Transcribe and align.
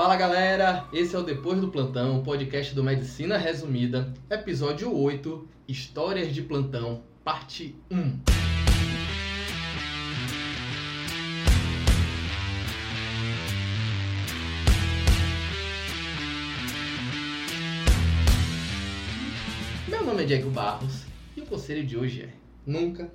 Fala 0.00 0.16
galera, 0.16 0.88
esse 0.94 1.14
é 1.14 1.18
o 1.18 1.22
Depois 1.22 1.60
do 1.60 1.68
Plantão, 1.68 2.22
podcast 2.22 2.74
do 2.74 2.82
Medicina 2.82 3.36
Resumida, 3.36 4.14
episódio 4.30 4.96
8, 4.96 5.46
Histórias 5.68 6.32
de 6.32 6.40
Plantão, 6.40 7.02
parte 7.22 7.76
1. 7.90 8.20
Meu 19.86 20.02
nome 20.06 20.22
é 20.22 20.24
Diego 20.24 20.48
Barros 20.48 21.04
e 21.36 21.42
o 21.42 21.44
conselho 21.44 21.84
de 21.84 21.98
hoje 21.98 22.22
é: 22.22 22.30
nunca, 22.64 23.12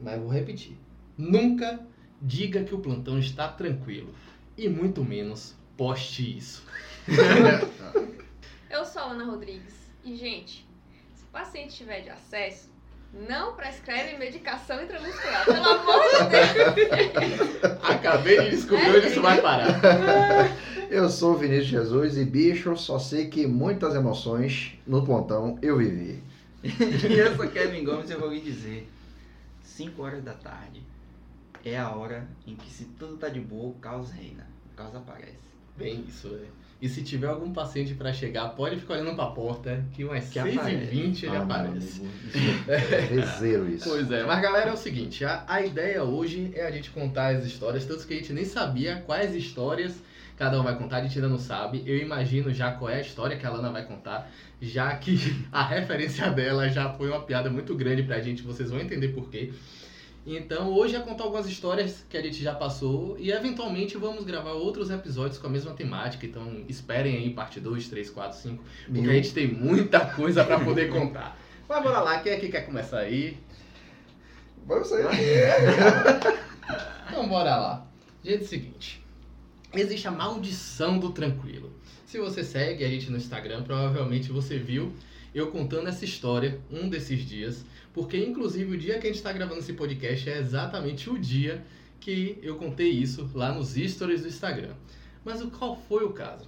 mas 0.00 0.20
vou 0.20 0.28
repetir, 0.28 0.76
nunca 1.18 1.80
diga 2.22 2.62
que 2.62 2.72
o 2.72 2.78
plantão 2.78 3.18
está 3.18 3.48
tranquilo 3.48 4.14
e 4.56 4.68
muito 4.68 5.04
menos 5.04 5.58
poste 5.80 6.36
isso. 6.36 6.62
Eu 8.68 8.84
sou 8.84 9.00
a 9.00 9.12
Ana 9.12 9.24
Rodrigues 9.24 9.72
e, 10.04 10.14
gente, 10.14 10.68
se 11.14 11.24
o 11.24 11.28
paciente 11.28 11.74
tiver 11.74 12.02
de 12.02 12.10
acesso, 12.10 12.68
não 13.26 13.54
prescreve 13.56 14.18
medicação 14.18 14.82
intramuscular, 14.82 15.46
pelo 15.46 15.64
amor 15.64 16.02
de 16.02 16.28
Deus. 16.28 17.80
Acabei 17.82 18.42
de 18.42 18.50
descobrir 18.50 18.84
É, 18.84 18.98
onde 18.98 19.06
isso 19.06 19.22
vai 19.22 19.40
parar. 19.40 19.80
Eu 20.90 21.08
sou 21.08 21.32
o 21.32 21.38
Vinícius 21.38 21.68
Jesus 21.68 22.18
e, 22.18 22.26
bicho, 22.26 22.76
só 22.76 22.98
sei 22.98 23.28
que 23.28 23.46
muitas 23.46 23.94
emoções 23.94 24.78
no 24.86 25.02
plantão 25.02 25.58
eu 25.62 25.78
vivi. 25.78 26.22
E 26.62 27.18
eu 27.18 27.34
sou 27.36 27.48
Kevin 27.48 27.84
Gomes 27.84 28.10
e 28.10 28.12
eu 28.12 28.20
vou 28.20 28.30
lhe 28.30 28.40
dizer: 28.40 28.86
5 29.62 30.02
horas 30.02 30.22
da 30.22 30.34
tarde 30.34 30.82
é 31.64 31.78
a 31.78 31.88
hora 31.88 32.28
em 32.46 32.54
que, 32.54 32.68
se 32.70 32.84
tudo 32.98 33.16
tá 33.16 33.30
de 33.30 33.40
boa, 33.40 33.70
o 33.70 33.74
caos 33.74 34.10
reina. 34.10 34.46
O 34.72 34.76
caos 34.76 34.94
aparece. 34.94 35.49
Bem 35.80 36.04
isso, 36.08 36.28
né? 36.28 36.46
E 36.82 36.88
se 36.88 37.02
tiver 37.02 37.26
algum 37.26 37.52
paciente 37.52 37.92
pra 37.92 38.10
chegar, 38.10 38.48
pode 38.50 38.76
ficar 38.76 38.94
olhando 38.94 39.14
pra 39.14 39.26
porta, 39.26 39.84
que 39.92 40.02
umas 40.02 40.30
Que 40.30 40.38
6h20 40.38 40.56
aparece. 40.58 41.26
ele 41.26 41.36
Ah, 41.36 41.42
aparece. 41.42 42.02
é 42.68 42.76
vezeiro 42.78 43.68
isso. 43.70 43.88
Pois 43.88 44.10
é, 44.10 44.24
mas 44.24 44.40
galera, 44.40 44.70
é 44.70 44.72
o 44.72 44.76
seguinte, 44.78 45.22
a, 45.24 45.44
a 45.46 45.60
ideia 45.60 46.02
hoje 46.02 46.50
é 46.54 46.66
a 46.66 46.70
gente 46.70 46.90
contar 46.90 47.36
as 47.36 47.44
histórias, 47.44 47.84
tanto 47.84 48.06
que 48.06 48.14
a 48.14 48.16
gente 48.16 48.32
nem 48.32 48.46
sabia 48.46 49.02
quais 49.04 49.34
histórias 49.34 50.02
cada 50.38 50.58
um 50.58 50.62
vai 50.64 50.74
contar, 50.78 50.96
a 50.96 51.02
gente 51.02 51.18
ainda 51.18 51.28
não 51.28 51.38
sabe. 51.38 51.82
Eu 51.84 51.98
imagino 51.98 52.50
já 52.50 52.72
qual 52.72 52.88
é 52.90 52.96
a 52.96 53.00
história 53.02 53.36
que 53.36 53.44
a 53.44 53.50
Lana 53.50 53.70
vai 53.70 53.84
contar, 53.84 54.30
já 54.58 54.96
que 54.96 55.18
a 55.52 55.62
referência 55.62 56.30
dela 56.30 56.66
já 56.70 56.88
foi 56.94 57.10
uma 57.10 57.20
piada 57.20 57.50
muito 57.50 57.74
grande 57.74 58.02
pra 58.02 58.20
gente, 58.20 58.40
vocês 58.40 58.70
vão 58.70 58.80
entender 58.80 59.08
por 59.08 59.28
quê. 59.28 59.52
Então, 60.26 60.70
hoje 60.72 60.94
é 60.96 61.00
contar 61.00 61.24
algumas 61.24 61.46
histórias 61.46 62.04
que 62.08 62.16
a 62.16 62.22
gente 62.22 62.42
já 62.42 62.54
passou 62.54 63.16
e 63.18 63.32
eventualmente 63.32 63.96
vamos 63.96 64.24
gravar 64.24 64.52
outros 64.52 64.90
episódios 64.90 65.38
com 65.38 65.46
a 65.46 65.50
mesma 65.50 65.72
temática. 65.72 66.26
Então, 66.26 66.62
esperem 66.68 67.16
aí 67.16 67.30
parte 67.30 67.58
2, 67.58 67.88
3, 67.88 68.10
4, 68.10 68.38
5, 68.38 68.64
porque 68.84 69.00
Mil. 69.00 69.10
a 69.10 69.14
gente 69.14 69.32
tem 69.32 69.48
muita 69.48 70.00
coisa 70.00 70.44
pra 70.44 70.60
poder 70.60 70.90
contar. 70.92 71.38
Mas 71.68 71.82
bora 71.82 72.00
lá, 72.00 72.20
quem 72.20 72.32
é 72.32 72.36
que 72.36 72.48
quer 72.48 72.66
começar 72.66 72.98
aí? 72.98 73.38
Vamos 74.66 74.88
sair. 74.88 75.06
Então 77.10 77.28
bora 77.28 77.56
lá. 77.56 77.86
Gente, 78.22 78.42
é 78.42 78.44
o 78.44 78.48
seguinte. 78.48 79.04
Existe 79.74 80.06
a 80.06 80.12
maldição 80.12 80.96
do 80.96 81.10
tranquilo. 81.10 81.72
Se 82.06 82.18
você 82.18 82.44
segue 82.44 82.84
a 82.84 82.88
gente 82.88 83.10
no 83.10 83.16
Instagram, 83.16 83.64
provavelmente 83.64 84.30
você 84.30 84.58
viu 84.58 84.92
eu 85.34 85.48
contando 85.50 85.88
essa 85.88 86.04
história 86.04 86.60
um 86.70 86.88
desses 86.88 87.20
dias. 87.26 87.64
Porque, 87.92 88.16
inclusive, 88.16 88.74
o 88.74 88.78
dia 88.78 88.94
que 88.98 89.06
a 89.06 89.10
gente 89.10 89.16
está 89.16 89.32
gravando 89.32 89.60
esse 89.60 89.72
podcast 89.72 90.28
é 90.30 90.38
exatamente 90.38 91.10
o 91.10 91.18
dia 91.18 91.62
que 91.98 92.38
eu 92.42 92.56
contei 92.56 92.88
isso 92.90 93.28
lá 93.34 93.52
nos 93.52 93.74
stories 93.74 94.22
do 94.22 94.28
Instagram. 94.28 94.72
Mas 95.24 95.42
o 95.42 95.50
qual 95.50 95.76
foi 95.88 96.04
o 96.04 96.10
caso? 96.10 96.46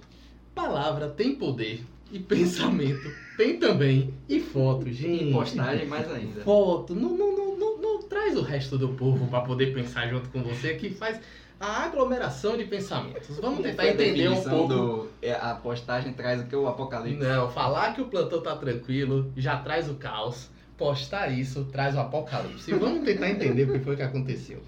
Palavra 0.55 1.09
tem 1.09 1.35
poder 1.35 1.83
e 2.11 2.17
pensamento 2.19 3.11
tem 3.37 3.57
também 3.57 4.13
e 4.29 4.39
foto, 4.39 4.91
gente. 4.91 5.25
E 5.25 5.31
postagem 5.33 5.87
mais 5.87 6.09
ainda. 6.11 6.41
Foto, 6.41 6.93
não, 6.95 7.09
não, 7.17 7.35
não, 7.35 7.57
não, 7.57 7.77
não 7.81 8.03
traz 8.03 8.37
o 8.37 8.41
resto 8.41 8.77
do 8.77 8.89
povo 8.89 9.27
para 9.27 9.41
poder 9.41 9.73
pensar 9.73 10.07
junto 10.07 10.29
com 10.29 10.41
você, 10.43 10.75
que 10.75 10.91
faz 10.91 11.19
a 11.59 11.83
aglomeração 11.85 12.55
de 12.57 12.65
pensamentos. 12.65 13.37
Vamos 13.39 13.61
tentar 13.61 13.87
entender 13.87 14.27
um 14.29 14.41
pouco. 14.43 14.67
do- 14.73 15.07
é, 15.21 15.33
a 15.33 15.55
postagem 15.55 16.13
traz 16.13 16.41
o 16.41 16.45
que? 16.45 16.55
O 16.55 16.67
apocalipse. 16.67 17.23
Não, 17.23 17.49
falar 17.49 17.93
que 17.93 18.01
o 18.01 18.05
plantão 18.05 18.41
tá 18.41 18.55
tranquilo 18.55 19.31
já 19.35 19.57
traz 19.57 19.89
o 19.89 19.95
caos. 19.95 20.49
Postar 20.77 21.29
isso 21.29 21.65
traz 21.65 21.95
o 21.95 21.99
apocalipse. 21.99 22.71
E 22.71 22.73
vamos 22.73 23.03
tentar 23.03 23.29
entender 23.29 23.69
o 23.69 23.73
que 23.73 23.79
foi 23.79 23.95
que 23.95 24.01
aconteceu. 24.01 24.61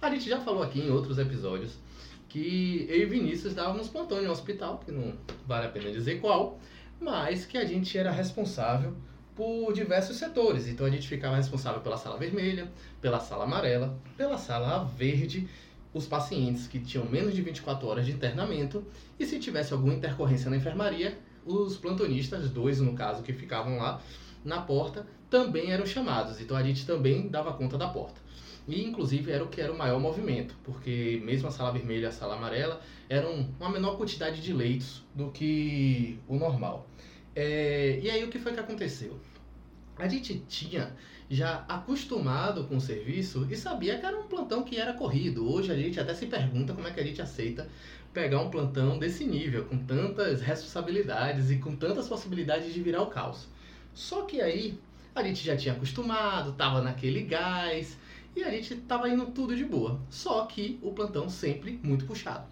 A 0.00 0.10
gente 0.10 0.28
já 0.28 0.40
falou 0.40 0.62
aqui 0.62 0.80
em 0.80 0.90
outros 0.90 1.18
episódios 1.18 1.78
que 2.28 2.86
eu 2.88 3.02
e 3.02 3.04
Vinícius 3.04 3.54
dávamos 3.54 3.88
plantão 3.88 4.22
em 4.22 4.26
um 4.26 4.30
hospital, 4.30 4.78
que 4.78 4.90
não 4.90 5.14
vale 5.46 5.66
a 5.66 5.70
pena 5.70 5.92
dizer 5.92 6.18
qual, 6.18 6.58
mas 6.98 7.44
que 7.44 7.58
a 7.58 7.64
gente 7.64 7.96
era 7.96 8.10
responsável 8.10 8.94
por 9.34 9.72
diversos 9.72 10.16
setores. 10.16 10.66
Então 10.66 10.86
a 10.86 10.90
gente 10.90 11.06
ficava 11.06 11.36
responsável 11.36 11.80
pela 11.80 11.96
sala 11.96 12.16
vermelha, 12.16 12.70
pela 13.00 13.20
sala 13.20 13.44
amarela, 13.44 13.98
pela 14.16 14.38
sala 14.38 14.84
verde, 14.84 15.48
os 15.92 16.06
pacientes 16.06 16.66
que 16.66 16.80
tinham 16.80 17.04
menos 17.06 17.34
de 17.34 17.42
24 17.42 17.86
horas 17.86 18.06
de 18.06 18.12
internamento 18.12 18.82
e 19.18 19.26
se 19.26 19.38
tivesse 19.38 19.72
alguma 19.74 19.92
intercorrência 19.92 20.48
na 20.48 20.56
enfermaria, 20.56 21.18
os 21.44 21.76
plantonistas, 21.76 22.48
dois 22.48 22.80
no 22.80 22.94
caso, 22.94 23.22
que 23.22 23.32
ficavam 23.32 23.76
lá 23.76 24.00
na 24.44 24.60
porta, 24.60 25.06
também 25.30 25.72
eram 25.72 25.86
chamados. 25.86 26.40
Então 26.40 26.56
a 26.56 26.62
gente 26.62 26.86
também 26.86 27.28
dava 27.28 27.52
conta 27.52 27.78
da 27.78 27.88
porta. 27.88 28.20
E 28.66 28.84
inclusive 28.84 29.30
era 29.30 29.42
o 29.42 29.48
que 29.48 29.60
era 29.60 29.72
o 29.72 29.76
maior 29.76 29.98
movimento, 29.98 30.56
porque 30.62 31.20
mesmo 31.24 31.48
a 31.48 31.50
sala 31.50 31.72
vermelha 31.72 32.02
e 32.02 32.06
a 32.06 32.12
sala 32.12 32.36
amarela 32.36 32.80
eram 33.08 33.48
uma 33.58 33.70
menor 33.70 33.96
quantidade 33.96 34.40
de 34.40 34.52
leitos 34.52 35.02
do 35.14 35.30
que 35.30 36.18
o 36.28 36.36
normal. 36.36 36.88
É, 37.34 37.98
e 38.02 38.10
aí 38.10 38.22
o 38.22 38.28
que 38.28 38.38
foi 38.38 38.52
que 38.52 38.60
aconteceu? 38.60 39.18
A 39.98 40.06
gente 40.06 40.38
tinha 40.48 40.94
já 41.28 41.64
acostumado 41.68 42.64
com 42.64 42.76
o 42.76 42.80
serviço 42.80 43.46
e 43.50 43.56
sabia 43.56 43.98
que 43.98 44.04
era 44.04 44.18
um 44.18 44.24
plantão 44.24 44.62
que 44.62 44.78
era 44.78 44.92
corrido. 44.92 45.50
Hoje 45.50 45.72
a 45.72 45.76
gente 45.76 45.98
até 45.98 46.14
se 46.14 46.26
pergunta 46.26 46.72
como 46.72 46.86
é 46.86 46.90
que 46.90 47.00
a 47.00 47.04
gente 47.04 47.22
aceita 47.22 47.68
pegar 48.12 48.40
um 48.40 48.50
plantão 48.50 48.98
desse 48.98 49.24
nível, 49.24 49.64
com 49.64 49.78
tantas 49.78 50.42
responsabilidades 50.42 51.50
e 51.50 51.56
com 51.56 51.74
tantas 51.74 52.08
possibilidades 52.08 52.72
de 52.72 52.82
virar 52.82 53.02
o 53.02 53.06
caos. 53.06 53.48
Só 53.94 54.22
que 54.22 54.40
aí 54.40 54.78
a 55.14 55.22
gente 55.22 55.44
já 55.44 55.56
tinha 55.56 55.74
acostumado, 55.74 56.52
tava 56.54 56.80
naquele 56.80 57.22
gás 57.22 57.96
e 58.34 58.42
a 58.42 58.50
gente 58.50 58.74
tava 58.76 59.08
indo 59.08 59.26
tudo 59.26 59.54
de 59.56 59.64
boa. 59.64 60.00
Só 60.10 60.44
que 60.46 60.78
o 60.82 60.92
plantão 60.92 61.28
sempre 61.28 61.78
muito 61.82 62.04
puxado. 62.06 62.46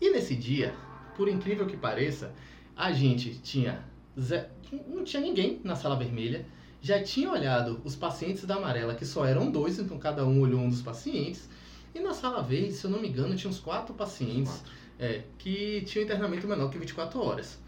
E 0.00 0.10
nesse 0.10 0.34
dia, 0.34 0.74
por 1.14 1.28
incrível 1.28 1.66
que 1.66 1.76
pareça, 1.76 2.34
a 2.76 2.92
gente 2.92 3.34
tinha 3.40 3.84
ze- 4.18 4.46
não 4.88 5.04
tinha 5.04 5.22
ninguém 5.22 5.60
na 5.62 5.76
sala 5.76 5.96
vermelha. 5.96 6.46
Já 6.80 7.02
tinha 7.02 7.30
olhado 7.30 7.80
os 7.84 7.94
pacientes 7.94 8.44
da 8.44 8.56
amarela, 8.56 8.94
que 8.94 9.04
só 9.06 9.24
eram 9.24 9.50
dois, 9.50 9.78
então 9.78 9.98
cada 9.98 10.26
um 10.26 10.40
olhou 10.40 10.60
um 10.60 10.68
dos 10.68 10.82
pacientes. 10.82 11.48
E 11.94 12.00
na 12.00 12.12
sala 12.14 12.42
verde, 12.42 12.72
se 12.72 12.84
eu 12.86 12.90
não 12.90 13.00
me 13.00 13.08
engano, 13.08 13.36
tinha 13.36 13.50
uns 13.50 13.60
quatro 13.60 13.94
pacientes 13.94 14.64
é, 14.98 15.22
que 15.38 15.82
tinham 15.82 16.04
internamento 16.04 16.48
menor 16.48 16.70
que 16.70 16.78
24 16.78 17.20
horas. 17.22 17.61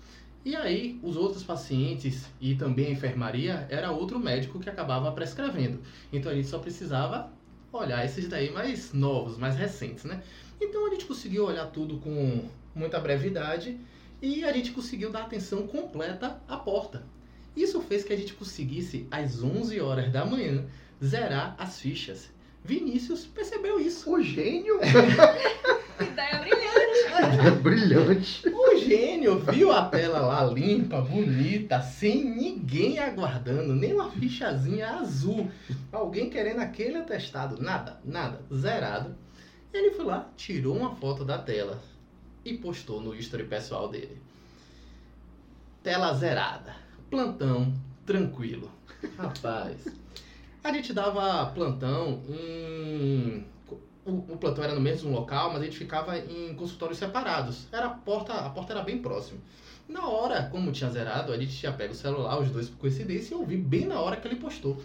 E 0.44 0.54
aí, 0.54 1.00
os 1.02 1.16
outros 1.16 1.42
pacientes 1.42 2.26
e 2.38 2.54
também 2.54 2.88
a 2.88 2.90
enfermaria 2.90 3.66
era 3.70 3.90
outro 3.90 4.18
médico 4.18 4.60
que 4.60 4.68
acabava 4.68 5.10
prescrevendo. 5.12 5.80
Então 6.12 6.30
a 6.30 6.34
gente 6.34 6.48
só 6.48 6.58
precisava 6.58 7.32
olhar 7.72 8.04
esses 8.04 8.28
daí 8.28 8.52
mais 8.52 8.92
novos, 8.92 9.38
mais 9.38 9.56
recentes, 9.56 10.04
né? 10.04 10.22
Então 10.60 10.86
a 10.86 10.90
gente 10.90 11.06
conseguiu 11.06 11.46
olhar 11.46 11.66
tudo 11.66 11.96
com 11.98 12.46
muita 12.74 13.00
brevidade 13.00 13.80
e 14.20 14.44
a 14.44 14.52
gente 14.52 14.72
conseguiu 14.72 15.10
dar 15.10 15.22
atenção 15.22 15.66
completa 15.66 16.38
à 16.46 16.58
porta. 16.58 17.02
Isso 17.56 17.80
fez 17.80 18.04
que 18.04 18.12
a 18.12 18.16
gente 18.16 18.34
conseguisse, 18.34 19.06
às 19.10 19.42
11 19.42 19.80
horas 19.80 20.12
da 20.12 20.26
manhã, 20.26 20.66
zerar 21.02 21.54
as 21.58 21.80
fichas. 21.80 22.33
Vinícius 22.64 23.26
percebeu 23.26 23.78
isso. 23.78 24.10
O 24.10 24.22
gênio 24.22 24.80
Ideia 26.00 26.38
brilhante. 26.38 27.46
é 27.46 27.50
brilhante. 27.60 28.48
O 28.48 28.76
gênio 28.78 29.38
viu 29.38 29.70
a 29.70 29.84
tela 29.88 30.20
lá 30.20 30.44
limpa, 30.44 31.00
bonita, 31.02 31.80
sem 31.82 32.24
ninguém 32.24 32.98
aguardando, 32.98 33.74
nem 33.74 33.92
uma 33.92 34.10
fichazinha 34.10 34.88
azul. 34.88 35.50
Alguém 35.92 36.30
querendo 36.30 36.60
aquele 36.60 36.96
atestado. 36.96 37.62
Nada, 37.62 38.00
nada, 38.04 38.40
zerado. 38.52 39.14
Ele 39.72 39.90
foi 39.90 40.04
lá, 40.06 40.30
tirou 40.36 40.76
uma 40.76 40.94
foto 40.96 41.24
da 41.24 41.36
tela 41.38 41.82
e 42.44 42.56
postou 42.56 43.00
no 43.00 43.14
history 43.14 43.44
pessoal 43.44 43.88
dele. 43.88 44.18
Tela 45.82 46.14
zerada. 46.14 46.74
Plantão 47.10 47.72
tranquilo. 48.06 48.70
Rapaz. 49.18 49.86
A 50.64 50.72
gente 50.72 50.94
dava 50.94 51.44
plantão 51.52 52.22
em. 52.26 53.44
O, 54.06 54.32
o 54.32 54.36
plantão 54.38 54.64
era 54.64 54.74
no 54.74 54.80
mesmo 54.80 55.10
local, 55.10 55.52
mas 55.52 55.60
a 55.60 55.64
gente 55.66 55.76
ficava 55.76 56.18
em 56.18 56.54
consultórios 56.54 56.98
separados. 56.98 57.66
Era 57.70 57.86
a 57.86 57.90
porta, 57.90 58.32
a 58.32 58.48
porta 58.48 58.72
era 58.72 58.82
bem 58.82 58.98
próxima. 58.98 59.38
Na 59.86 60.08
hora, 60.08 60.48
como 60.50 60.72
tinha 60.72 60.88
zerado, 60.90 61.32
a 61.32 61.36
gente 61.38 61.54
tinha 61.54 61.70
pego 61.70 61.92
o 61.92 61.96
celular, 61.96 62.40
os 62.40 62.48
dois 62.48 62.70
por 62.70 62.78
coincidência, 62.78 63.34
e 63.34 63.38
eu 63.38 63.44
vi 63.44 63.58
bem 63.58 63.86
na 63.86 64.00
hora 64.00 64.16
que 64.16 64.26
ele 64.26 64.36
postou. 64.36 64.78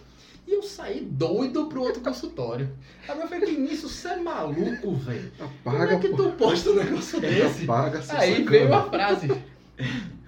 E 0.46 0.52
eu 0.52 0.62
saí 0.62 1.00
doido 1.00 1.66
pro 1.66 1.82
outro 1.82 2.02
consultório. 2.02 2.70
Aí 3.08 3.18
eu 3.18 3.28
falei, 3.28 3.54
Vinícius, 3.54 3.92
você 3.92 4.08
é 4.08 4.16
maluco, 4.16 4.94
velho? 4.96 5.32
Como 5.64 5.82
é 5.82 5.98
que 5.98 6.08
tu 6.10 6.32
posta 6.32 6.70
um 6.70 6.74
negócio 6.74 7.20
desse? 7.20 7.64
Apaga, 7.64 7.98
Aí 7.98 8.36
sacana. 8.36 8.50
veio 8.50 8.74
a 8.74 8.82
frase. 8.90 9.42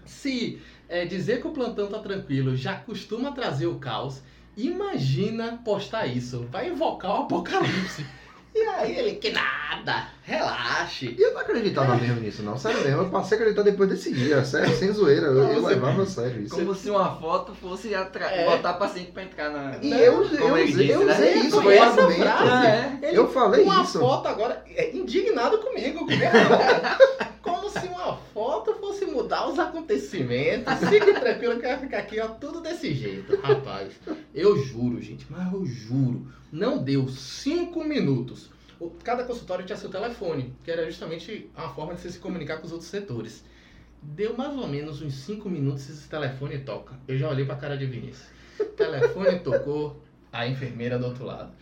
Se 0.07 0.61
é, 0.89 1.05
dizer 1.05 1.41
que 1.41 1.47
o 1.49 1.53
plantão 1.53 1.89
tá 1.89 1.99
tranquilo 1.99 2.57
já 2.57 2.75
costuma 2.77 3.33
trazer 3.33 3.67
o 3.67 3.79
caos, 3.79 4.23
imagina 4.57 5.61
postar 5.65 6.07
isso. 6.07 6.47
Vai 6.51 6.69
invocar 6.69 7.13
o 7.13 7.23
apocalipse. 7.25 8.05
E 8.55 8.61
aí 8.61 8.99
ele, 8.99 9.13
que 9.13 9.31
nada, 9.31 10.09
relaxe. 10.23 11.17
E 11.19 11.23
eu 11.23 11.33
não 11.33 11.41
acreditava 11.41 11.97
mesmo 11.97 12.21
nisso, 12.21 12.43
não. 12.43 12.59
Sério 12.59 12.83
mesmo, 12.85 13.01
eu 13.01 13.09
passei 13.09 13.39
a 13.39 13.41
acreditar 13.41 13.63
depois 13.63 13.89
desse 13.89 14.13
dia. 14.13 14.45
Sério, 14.45 14.77
sem 14.77 14.93
zoeira. 14.93 15.29
Eu, 15.29 15.43
eu 15.43 15.65
levava 15.65 16.03
a 16.03 16.07
sério 16.07 16.43
isso. 16.43 16.55
Como 16.55 16.75
se 16.75 16.91
uma 16.91 17.17
foto 17.17 17.55
fosse 17.55 17.95
atra... 17.95 18.27
É. 18.27 18.45
botar 18.45 18.75
paciente 18.75 19.11
pra 19.11 19.23
entrar 19.23 19.49
na. 19.49 19.79
E 19.81 19.91
eu, 19.91 20.29
como 20.29 20.59
eu, 20.59 20.65
usei, 20.65 20.67
disse, 20.67 20.89
eu 20.91 21.05
né? 21.07 21.15
usei 21.15 21.35
isso, 21.39 21.51
Foi 21.53 21.63
foi 21.63 21.77
essa 21.77 21.87
argumento. 22.03 22.21
frase. 22.21 22.51
Ah, 22.51 22.69
é? 22.69 22.99
Ele, 23.09 23.17
Eu 23.17 23.29
falei 23.33 23.65
com 23.65 23.71
uma 23.71 23.83
isso. 23.85 23.99
foto 23.99 24.29
agora, 24.29 24.63
é, 24.77 24.95
indignado 24.95 25.57
comigo, 25.57 26.01
comigo. 26.01 26.23
Como 27.41 27.69
se 27.71 27.87
uma 27.89 28.17
foto 28.35 28.75
fosse 28.75 29.05
mudar 29.07 29.49
os 29.49 29.59
acontecimentos. 29.59 30.75
Fique 30.89 31.13
tranquilo 31.13 31.57
que 31.57 31.63
vai 31.67 31.79
ficar 31.79 31.99
aqui, 31.99 32.21
ó, 32.21 32.29
tudo 32.29 32.61
desse 32.61 32.93
jeito. 32.95 33.41
Rapaz, 33.41 33.89
eu 34.34 34.56
juro, 34.56 35.00
gente, 35.00 35.26
mas 35.31 35.52
eu 35.52 35.64
juro, 35.67 36.26
não 36.50 36.82
deu 36.82 37.08
cinco 37.08 37.84
minutos. 37.84 38.50
Cada 39.05 39.25
consultório 39.25 39.64
tinha 39.64 39.76
seu 39.76 39.90
telefone, 39.90 40.55
que 40.64 40.70
era 40.70 40.84
justamente 40.87 41.50
uma 41.56 41.69
forma 41.69 41.94
de 41.94 42.00
você 42.00 42.11
se 42.11 42.19
comunicar 42.19 42.58
com 42.58 42.67
os 42.67 42.73
outros 42.73 42.90
setores. 42.90 43.44
Deu 44.02 44.37
mais 44.37 44.56
ou 44.56 44.67
menos 44.67 45.00
uns 45.00 45.14
cinco 45.14 45.49
minutos 45.49 45.88
esse 45.88 46.08
telefone 46.08 46.58
toca. 46.58 46.99
Eu 47.06 47.17
já 47.17 47.29
olhei 47.29 47.44
pra 47.44 47.55
cara 47.55 47.76
de 47.76 47.87
Vinícius. 47.87 48.26
telefone 48.76 49.38
tocou, 49.44 50.02
a 50.32 50.49
enfermeira 50.49 50.99
do 50.99 51.06
outro 51.06 51.25
lado. 51.25 51.52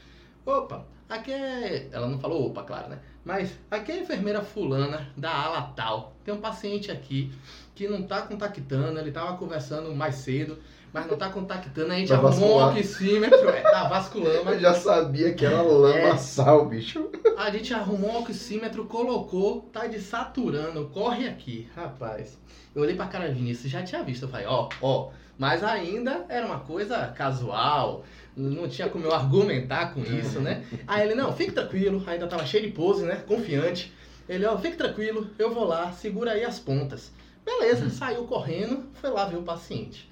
Opa, 0.46 0.86
aqui 1.08 1.32
é. 1.32 1.88
Ela 1.92 2.08
não 2.08 2.18
falou 2.18 2.46
opa, 2.46 2.62
claro, 2.62 2.88
né? 2.88 3.00
Mas 3.24 3.52
aqui 3.70 3.92
é 3.92 3.96
a 3.96 4.02
enfermeira 4.02 4.40
fulana 4.40 5.12
da 5.16 5.30
ala 5.30 5.72
tal. 5.76 6.16
Tem 6.24 6.32
um 6.32 6.40
paciente 6.40 6.90
aqui 6.90 7.30
que 7.74 7.86
não 7.86 8.02
tá 8.02 8.22
contactando, 8.22 8.98
ele 8.98 9.12
tava 9.12 9.36
conversando 9.36 9.94
mais 9.94 10.14
cedo, 10.16 10.58
mas 10.92 11.06
não 11.06 11.16
tá 11.16 11.28
contactando. 11.30 11.92
A 11.92 11.96
gente 11.96 12.08
Tá 12.08 12.16
arrumou 12.16 12.60
um 12.60 12.68
oxímetro, 12.70 13.48
é, 13.48 13.60
tá 13.60 13.88
vasculama. 13.88 14.52
Eu 14.52 14.60
já 14.60 14.74
sabia 14.74 15.32
que 15.34 15.44
era 15.46 15.62
lamaçal, 15.62 16.66
bicho. 16.66 17.10
A 17.36 17.50
gente 17.50 17.72
arrumou 17.72 18.10
um 18.12 18.18
oxímetro, 18.18 18.84
colocou, 18.86 19.62
tá 19.72 19.86
desaturando, 19.86 20.86
corre 20.92 21.26
aqui. 21.28 21.68
Rapaz, 21.74 22.38
eu 22.74 22.82
olhei 22.82 22.94
pra 22.96 23.06
cara 23.06 23.28
de 23.28 23.34
Vinícius, 23.34 23.70
já 23.70 23.82
tinha 23.82 24.02
visto. 24.02 24.24
Eu 24.24 24.28
falei, 24.28 24.46
ó, 24.46 24.68
ó. 24.80 25.10
Mas 25.38 25.64
ainda 25.64 26.26
era 26.28 26.44
uma 26.44 26.58
coisa 26.60 27.06
casual, 27.16 28.04
não 28.36 28.68
tinha 28.68 28.90
como 28.90 29.06
eu 29.06 29.14
argumentar 29.14 29.94
com 29.94 30.00
isso, 30.02 30.38
né? 30.38 30.62
Aí 30.86 31.06
ele, 31.06 31.14
não, 31.14 31.32
fique 31.32 31.52
tranquilo, 31.52 32.02
ainda 32.06 32.26
tava 32.26 32.44
cheio 32.44 32.66
de 32.66 32.72
pose, 32.72 33.04
né? 33.06 33.16
Confiante. 33.26 33.90
Ele, 34.28 34.44
ó, 34.44 34.58
fique 34.58 34.76
tranquilo, 34.76 35.28
eu 35.38 35.50
vou 35.54 35.64
lá, 35.64 35.92
segura 35.92 36.32
aí 36.32 36.44
as 36.44 36.58
pontas. 36.58 37.10
Beleza, 37.42 37.88
saiu 37.88 38.24
correndo, 38.26 38.84
foi 39.00 39.08
lá 39.08 39.24
ver 39.24 39.38
o 39.38 39.42
paciente. 39.42 40.09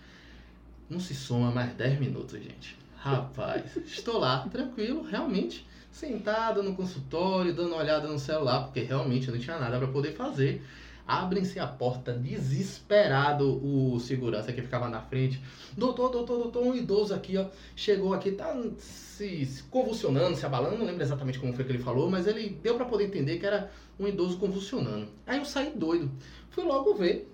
Não 0.88 0.98
se 0.98 1.14
soma 1.14 1.50
mais 1.50 1.74
10 1.74 2.00
minutos, 2.00 2.42
gente. 2.42 2.78
Rapaz, 2.96 3.76
estou 3.86 4.18
lá, 4.18 4.48
tranquilo, 4.50 5.02
realmente, 5.02 5.66
sentado 5.92 6.62
no 6.62 6.74
consultório, 6.74 7.54
dando 7.54 7.68
uma 7.68 7.82
olhada 7.82 8.08
no 8.08 8.18
celular, 8.18 8.64
porque 8.64 8.80
realmente 8.80 9.30
não 9.30 9.38
tinha 9.38 9.58
nada 9.58 9.78
para 9.78 9.88
poder 9.88 10.14
fazer. 10.14 10.62
Abrem-se 11.06 11.58
a 11.58 11.66
porta, 11.66 12.12
desesperado 12.12 13.64
o 13.64 14.00
segurança 14.00 14.52
que 14.52 14.62
ficava 14.62 14.88
na 14.88 15.00
frente. 15.00 15.40
Doutor, 15.76 16.10
doutor, 16.10 16.38
doutor, 16.38 16.62
um 16.62 16.74
idoso 16.74 17.14
aqui, 17.14 17.36
ó, 17.36 17.46
chegou 17.76 18.12
aqui, 18.12 18.32
tá 18.32 18.54
se, 18.78 19.64
convulsionando, 19.70 20.36
se 20.36 20.44
abalando, 20.44 20.78
não 20.78 20.86
lembro 20.86 21.02
exatamente 21.02 21.38
como 21.38 21.52
foi 21.52 21.64
que 21.64 21.72
ele 21.72 21.82
falou, 21.82 22.10
mas 22.10 22.26
ele 22.26 22.58
deu 22.62 22.74
para 22.76 22.84
poder 22.84 23.04
entender 23.04 23.38
que 23.38 23.46
era 23.46 23.70
um 23.98 24.06
idoso 24.06 24.38
convulsionando. 24.38 25.08
Aí 25.26 25.38
eu 25.38 25.44
saí 25.44 25.70
doido. 25.70 26.10
Fui 26.50 26.64
logo 26.64 26.94
ver, 26.94 27.30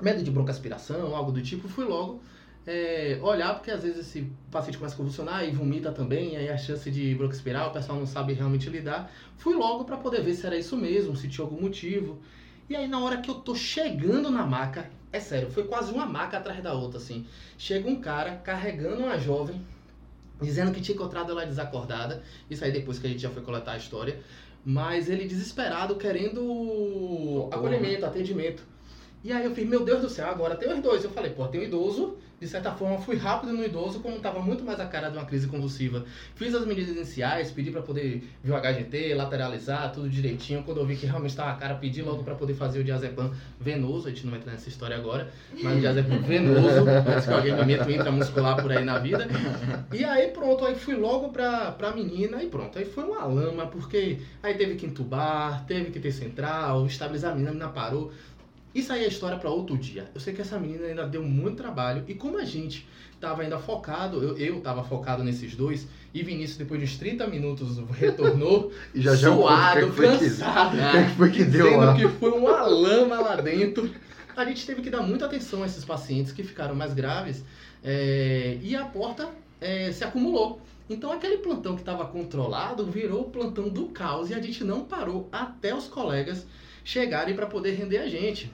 medo 0.00 0.22
de 0.22 0.30
broncoaspiração, 0.30 1.14
algo 1.14 1.30
do 1.30 1.42
tipo, 1.42 1.68
fui 1.68 1.84
logo 1.84 2.20
é, 2.66 3.18
olhar, 3.22 3.54
porque 3.54 3.70
às 3.70 3.82
vezes 3.82 3.98
esse 3.98 4.30
paciente 4.50 4.78
começa 4.78 4.94
a 4.94 4.96
convulsionar 4.96 5.44
e 5.44 5.50
vomita 5.50 5.92
também, 5.92 6.36
aí 6.36 6.48
a 6.48 6.56
chance 6.56 6.90
de 6.90 7.14
broncoaspirar, 7.14 7.68
o 7.68 7.72
pessoal 7.72 7.98
não 7.98 8.06
sabe 8.06 8.32
realmente 8.32 8.70
lidar. 8.70 9.10
Fui 9.36 9.54
logo 9.54 9.84
para 9.84 9.96
poder 9.96 10.22
ver 10.22 10.34
se 10.34 10.46
era 10.46 10.56
isso 10.56 10.76
mesmo, 10.76 11.16
se 11.16 11.28
tinha 11.28 11.44
algum 11.44 11.60
motivo. 11.60 12.18
E 12.68 12.74
aí 12.74 12.88
na 12.88 12.98
hora 12.98 13.18
que 13.18 13.30
eu 13.30 13.34
tô 13.34 13.54
chegando 13.54 14.30
na 14.30 14.46
maca, 14.46 14.88
é 15.12 15.20
sério, 15.20 15.50
foi 15.50 15.64
quase 15.64 15.92
uma 15.92 16.06
maca 16.06 16.38
atrás 16.38 16.62
da 16.62 16.72
outra, 16.72 16.98
assim. 16.98 17.26
Chega 17.58 17.88
um 17.88 18.00
cara 18.00 18.36
carregando 18.36 19.02
uma 19.02 19.18
jovem, 19.18 19.60
dizendo 20.40 20.72
que 20.72 20.80
tinha 20.80 20.94
encontrado 20.94 21.30
ela 21.30 21.44
desacordada. 21.44 22.22
Isso 22.50 22.64
aí 22.64 22.72
depois 22.72 22.98
que 22.98 23.06
a 23.06 23.10
gente 23.10 23.20
já 23.20 23.30
foi 23.30 23.42
coletar 23.42 23.72
a 23.72 23.76
história. 23.76 24.18
Mas 24.64 25.10
ele 25.10 25.26
desesperado, 25.26 25.96
querendo 25.96 27.48
acolhimento, 27.52 28.06
atendimento. 28.06 28.64
E 29.22 29.30
aí 29.32 29.44
eu 29.44 29.54
fiz, 29.54 29.66
meu 29.68 29.84
Deus 29.84 30.00
do 30.00 30.08
céu, 30.08 30.28
agora 30.28 30.56
tem 30.56 30.72
os 30.72 30.82
dois. 30.82 31.04
Eu 31.04 31.10
falei, 31.10 31.30
pô, 31.30 31.46
tem 31.46 31.60
o 31.60 31.64
idoso. 31.64 32.16
De 32.40 32.48
certa 32.48 32.72
forma, 32.72 32.98
fui 32.98 33.16
rápido 33.16 33.52
no 33.52 33.64
idoso, 33.64 34.00
como 34.00 34.16
estava 34.16 34.40
muito 34.40 34.64
mais 34.64 34.78
a 34.80 34.86
cara 34.86 35.08
de 35.08 35.16
uma 35.16 35.24
crise 35.24 35.46
convulsiva. 35.46 36.04
Fiz 36.34 36.54
as 36.54 36.66
medidas 36.66 36.94
iniciais, 36.94 37.50
pedi 37.50 37.70
para 37.70 37.80
poder 37.80 38.22
ver 38.42 38.52
o 38.52 38.56
HGT, 38.56 39.14
lateralizar, 39.14 39.92
tudo 39.92 40.08
direitinho. 40.08 40.62
Quando 40.62 40.78
eu 40.78 40.86
vi 40.86 40.96
que 40.96 41.06
realmente 41.06 41.30
estava 41.30 41.52
a 41.52 41.54
cara, 41.54 41.74
pedi 41.76 42.02
logo 42.02 42.22
para 42.22 42.34
poder 42.34 42.54
fazer 42.54 42.80
o 42.80 42.84
diazepam 42.84 43.32
venoso. 43.60 44.08
A 44.08 44.10
gente 44.10 44.24
não 44.24 44.32
vai 44.32 44.40
entrar 44.40 44.52
nessa 44.52 44.68
história 44.68 44.96
agora, 44.96 45.32
mas 45.62 45.76
o 45.76 45.80
diazepam 45.80 46.18
venoso, 46.26 46.84
antes 46.88 47.26
que 47.26 47.32
alguém 47.32 47.54
me 47.54 47.64
meta 47.64 47.90
intramuscular 47.90 48.60
por 48.60 48.70
aí 48.72 48.84
na 48.84 48.98
vida. 48.98 49.26
E 49.92 50.04
aí 50.04 50.28
pronto, 50.28 50.64
aí 50.64 50.74
fui 50.74 50.94
logo 50.94 51.30
pra, 51.30 51.72
pra 51.72 51.92
menina 51.92 52.42
e 52.42 52.48
pronto. 52.48 52.78
Aí 52.78 52.84
foi 52.84 53.04
uma 53.04 53.24
lama, 53.24 53.66
porque 53.66 54.18
aí 54.42 54.54
teve 54.54 54.74
que 54.74 54.86
entubar, 54.86 55.64
teve 55.66 55.90
que 55.90 56.00
ter 56.00 56.12
central, 56.12 56.84
estabilizar 56.86 57.32
a 57.32 57.34
menina, 57.34 57.50
a 57.50 57.54
menina 57.54 57.70
parou. 57.70 58.12
Isso 58.74 58.92
aí 58.92 59.04
é 59.04 59.08
história 59.08 59.38
para 59.38 59.48
outro 59.50 59.78
dia. 59.78 60.10
Eu 60.14 60.20
sei 60.20 60.34
que 60.34 60.40
essa 60.40 60.58
menina 60.58 60.86
ainda 60.86 61.06
deu 61.06 61.22
muito 61.22 61.56
trabalho. 61.56 62.04
E 62.08 62.14
como 62.14 62.38
a 62.38 62.44
gente 62.44 62.88
tava 63.20 63.42
ainda 63.42 63.58
focado, 63.58 64.22
eu, 64.22 64.36
eu 64.36 64.60
tava 64.60 64.82
focado 64.82 65.22
nesses 65.22 65.54
dois, 65.54 65.86
e 66.12 66.22
Vinícius, 66.22 66.58
depois 66.58 66.80
de 66.80 66.86
uns 66.86 66.98
30 66.98 67.26
minutos, 67.28 67.78
retornou 67.96 68.72
E 68.94 69.00
já 69.00 69.14
já 69.14 69.30
é 69.30 69.34
suado, 69.34 69.86
que 69.86 69.92
foi 69.92 70.18
cansado. 70.18 70.76
que 70.76 71.04
que 71.10 71.16
foi 71.16 71.30
que 71.30 71.44
deu 71.44 71.76
lá. 71.78 71.94
que 71.94 72.08
foi 72.08 72.30
uma 72.30 72.62
lama 72.62 73.20
lá 73.20 73.36
dentro. 73.36 73.90
A 74.36 74.44
gente 74.44 74.66
teve 74.66 74.82
que 74.82 74.90
dar 74.90 75.02
muita 75.02 75.26
atenção 75.26 75.62
a 75.62 75.66
esses 75.66 75.84
pacientes 75.84 76.32
que 76.32 76.42
ficaram 76.42 76.74
mais 76.74 76.92
graves 76.92 77.44
é, 77.82 78.58
e 78.60 78.74
a 78.74 78.84
porta 78.84 79.28
é, 79.60 79.92
se 79.92 80.02
acumulou. 80.02 80.60
Então 80.90 81.12
aquele 81.12 81.38
plantão 81.38 81.74
que 81.74 81.82
estava 81.82 82.04
controlado 82.06 82.84
virou 82.84 83.22
o 83.22 83.30
plantão 83.30 83.68
do 83.68 83.86
caos 83.86 84.30
e 84.30 84.34
a 84.34 84.40
gente 84.40 84.64
não 84.64 84.84
parou 84.84 85.28
até 85.32 85.74
os 85.74 85.86
colegas 85.86 86.46
chegarem 86.84 87.34
para 87.34 87.46
poder 87.46 87.72
render 87.72 87.98
a 87.98 88.08
gente. 88.08 88.52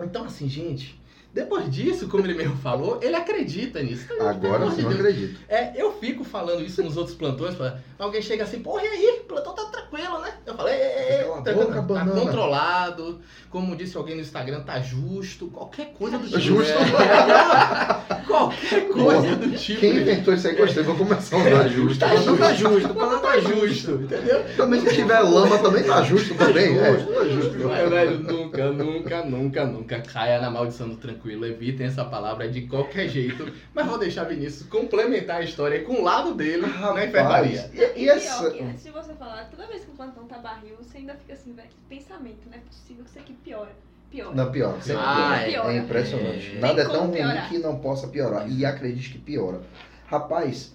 Então 0.00 0.24
assim, 0.24 0.48
gente, 0.48 0.98
depois 1.32 1.68
disso, 1.70 2.08
como 2.08 2.24
ele 2.26 2.34
mesmo 2.34 2.56
falou, 2.56 3.00
ele 3.02 3.16
acredita 3.16 3.82
nisso. 3.82 4.06
Então, 4.12 4.28
Agora 4.28 4.70
sim, 4.70 4.76
de 4.76 4.82
Deus, 4.82 4.94
acredito. 4.94 5.40
é, 5.48 5.72
eu 5.80 5.92
fico 5.98 6.22
falando 6.24 6.62
isso 6.64 6.82
nos 6.82 6.96
outros 6.96 7.16
plantões, 7.16 7.54
pra- 7.54 7.78
alguém 8.04 8.22
chega 8.22 8.44
assim, 8.44 8.60
porra, 8.60 8.82
e 8.84 8.88
aí? 8.88 9.20
O 9.20 9.24
plantão 9.24 9.54
tá 9.54 9.64
tranquilo, 9.64 10.18
né? 10.20 10.32
Eu 10.46 10.54
falei, 10.54 10.74
é, 10.74 11.28
tá, 11.44 11.52
boca, 11.52 11.82
tá 11.82 12.04
controlado, 12.06 13.20
como 13.50 13.74
disse 13.76 13.96
alguém 13.96 14.14
no 14.14 14.20
Instagram, 14.20 14.60
tá 14.60 14.80
justo, 14.80 15.48
qualquer 15.48 15.92
coisa 15.92 16.18
do 16.18 16.30
Tá 16.30 16.38
tipo. 16.40 16.56
justo. 16.62 16.72
É, 16.72 18.14
qualquer 18.26 18.88
coisa 18.88 19.36
do 19.36 19.50
tipo. 19.56 19.80
Quem 19.80 19.96
inventou 19.96 20.34
isso 20.34 20.46
aí 20.48 20.54
gostei, 20.54 20.82
vou 20.82 20.96
começar 20.96 21.36
a 21.36 21.38
usar 21.40 21.68
justo. 21.68 21.98
Tá 21.98 22.16
justo, 22.16 22.36
tá 22.36 22.54
justo, 22.54 22.90
o 22.90 22.94
plantão 22.94 23.20
tá 23.20 23.38
justo, 23.40 23.90
entendeu? 23.92 24.44
Também 24.56 24.80
se 24.80 24.94
tiver 24.94 25.20
lama 25.20 25.58
também 25.58 25.82
tá 25.84 26.02
justo 26.02 26.34
também. 26.34 26.78
É, 26.78 26.92
tá 26.92 27.24
justo. 27.24 27.54
Mas, 27.64 27.88
velho, 27.88 28.18
nunca, 28.18 28.70
nunca, 28.72 29.22
nunca, 29.24 29.64
nunca 29.64 30.00
caia 30.00 30.40
na 30.40 30.50
maldição 30.50 30.88
do 30.88 30.96
tranquilo. 30.96 31.46
Evitem 31.46 31.86
essa 31.86 32.04
palavra 32.04 32.48
de 32.48 32.62
qualquer 32.62 33.08
jeito. 33.08 33.50
Mas 33.74 33.86
vou 33.86 33.98
deixar 33.98 34.24
Vinícius 34.24 34.68
complementar 34.68 35.36
a 35.36 35.44
história 35.44 35.82
com 35.82 35.94
o 35.94 36.02
lado 36.04 36.34
dele 36.34 36.66
na 36.66 37.04
enfermaria. 37.04 37.70
E, 37.96 38.02
e 38.02 38.04
pior 38.04 38.16
essa... 38.16 38.50
que 38.50 38.62
antes 38.62 38.84
de 38.84 38.90
você 38.90 39.14
falar, 39.14 39.48
toda 39.50 39.66
vez 39.66 39.84
que 39.84 39.90
o 39.90 39.94
plantão 39.94 40.24
tá 40.26 40.38
barril, 40.38 40.76
você 40.78 40.98
ainda 40.98 41.14
fica 41.14 41.32
assim, 41.34 41.52
velho, 41.52 41.68
que 41.68 41.76
pensamento, 41.88 42.46
não 42.46 42.56
é 42.56 42.60
possível 42.60 43.04
que 43.04 43.10
isso 43.10 43.18
aqui 43.18 43.32
piora. 43.34 43.72
Piora. 44.10 44.34
Não, 44.34 44.50
pior. 44.52 44.80
Sempre 44.80 45.02
Ah, 45.04 45.44
piora. 45.46 45.72
é. 45.72 45.76
É 45.76 45.80
impressionante. 45.80 46.56
É. 46.56 46.60
Nada 46.60 46.82
é 46.82 46.84
tão 46.84 47.06
ruim 47.08 47.48
que 47.48 47.58
não 47.58 47.78
possa 47.78 48.06
piorar. 48.06 48.48
E 48.48 48.64
acredite 48.64 49.10
que 49.10 49.18
piora. 49.18 49.60
Rapaz, 50.06 50.72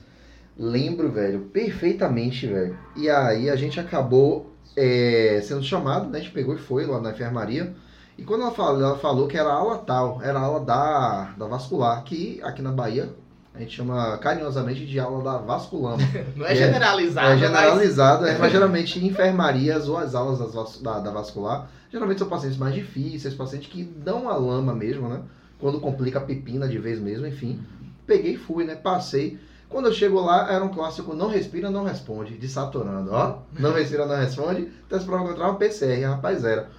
lembro, 0.57 1.09
velho, 1.09 1.41
perfeitamente, 1.53 2.47
velho. 2.47 2.77
E 2.97 3.09
aí 3.09 3.49
a 3.49 3.55
gente 3.55 3.79
acabou 3.79 4.51
é, 4.75 5.39
sendo 5.43 5.63
chamado, 5.63 6.09
né? 6.09 6.19
A 6.19 6.21
gente 6.21 6.33
pegou 6.33 6.53
e 6.53 6.57
foi 6.57 6.85
lá 6.85 6.99
na 6.99 7.11
enfermaria. 7.11 7.73
E 8.17 8.23
quando 8.23 8.41
ela 8.41 8.51
falou, 8.51 8.81
ela 8.83 8.97
falou 8.97 9.27
que 9.27 9.37
era 9.37 9.47
a 9.49 9.53
ala 9.53 9.77
tal, 9.77 10.21
era 10.21 10.37
a 10.37 10.41
ala 10.41 10.59
da, 10.59 11.33
da 11.37 11.47
vascular, 11.47 12.03
que 12.03 12.41
aqui 12.43 12.61
na 12.61 12.71
Bahia 12.73 13.13
a 13.59 13.61
gente 13.63 13.75
chama 13.75 14.17
carinhosamente 14.17 14.85
de 14.85 14.99
aula 14.99 15.23
da 15.23 15.37
vasculama. 15.37 15.97
Não 16.35 16.45
é 16.45 16.53
É, 16.53 16.55
generalizado, 16.55 17.27
É 17.27 17.29
mas 17.31 17.39
generalizado, 17.39 18.25
é, 18.25 18.37
mas 18.37 18.51
geralmente 18.51 18.99
em 18.99 19.07
enfermarias 19.07 19.87
ou 19.89 19.97
as 19.97 20.15
aulas 20.15 20.39
das 20.39 20.79
da, 20.79 20.99
da 20.99 21.11
vascular, 21.11 21.69
geralmente 21.91 22.19
são 22.19 22.29
pacientes 22.29 22.57
mais 22.57 22.73
difíceis, 22.73 23.33
pacientes 23.33 23.69
que 23.69 23.83
dão 23.83 24.29
a 24.29 24.35
lama 24.35 24.73
mesmo, 24.73 25.07
né? 25.09 25.21
Quando 25.59 25.79
complica 25.79 26.19
a 26.19 26.21
pepina 26.21 26.67
de 26.67 26.77
vez 26.77 26.99
mesmo, 26.99 27.27
enfim. 27.27 27.59
Peguei 28.07 28.33
e 28.35 28.37
fui, 28.37 28.63
né? 28.63 28.75
Passei. 28.75 29.37
Quando 29.67 29.85
eu 29.87 29.93
chego 29.93 30.19
lá, 30.21 30.51
era 30.51 30.63
um 30.63 30.69
clássico 30.69 31.13
Não 31.13 31.27
Respira, 31.27 31.69
Não 31.69 31.83
Responde, 31.83 32.37
de 32.37 32.47
Saturando. 32.47 33.11
Ó, 33.11 33.39
Não 33.59 33.73
Respira, 33.73 34.05
Não 34.05 34.15
Responde, 34.15 34.69
teste 34.87 35.05
para 35.07 35.21
encontrar 35.21 35.51
um 35.51 35.55
PCR, 35.55 36.05
rapaz, 36.05 36.43
era. 36.43 36.69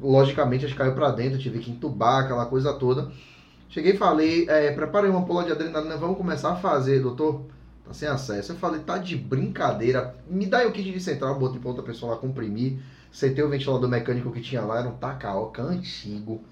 Logicamente, 0.00 0.64
a 0.64 0.68
gente 0.68 0.78
caiu 0.78 0.94
pra 0.94 1.10
dentro, 1.10 1.38
tive 1.38 1.58
que 1.58 1.70
entubar, 1.70 2.24
aquela 2.24 2.46
coisa 2.46 2.72
toda. 2.72 3.10
Cheguei 3.68 3.92
e 3.92 3.96
falei, 3.96 4.46
é, 4.48 4.70
preparei 4.72 5.10
uma 5.10 5.24
pula 5.24 5.44
de 5.44 5.52
adrenalina, 5.52 5.96
vamos 5.96 6.16
começar 6.16 6.52
a 6.52 6.56
fazer, 6.56 7.00
doutor. 7.00 7.42
Tá 7.86 7.92
sem 7.92 8.08
acesso. 8.08 8.52
Eu 8.52 8.56
falei, 8.56 8.80
tá 8.80 8.96
de 8.98 9.14
brincadeira. 9.16 10.14
Me 10.28 10.46
dá 10.46 10.58
aí 10.58 10.66
o 10.66 10.72
kit 10.72 10.90
de 10.90 11.00
central, 11.00 11.38
botei 11.38 11.60
pra 11.60 11.68
outra 11.68 11.82
pessoa 11.84 12.12
lá 12.14 12.18
comprimir. 12.18 12.78
Setei 13.12 13.44
o 13.44 13.48
ventilador 13.48 13.88
mecânico 13.88 14.32
que 14.32 14.40
tinha 14.40 14.62
lá, 14.62 14.78
era 14.80 14.88
um 14.88 14.92
Takaoka 14.96 15.62
antigo. 15.62 16.42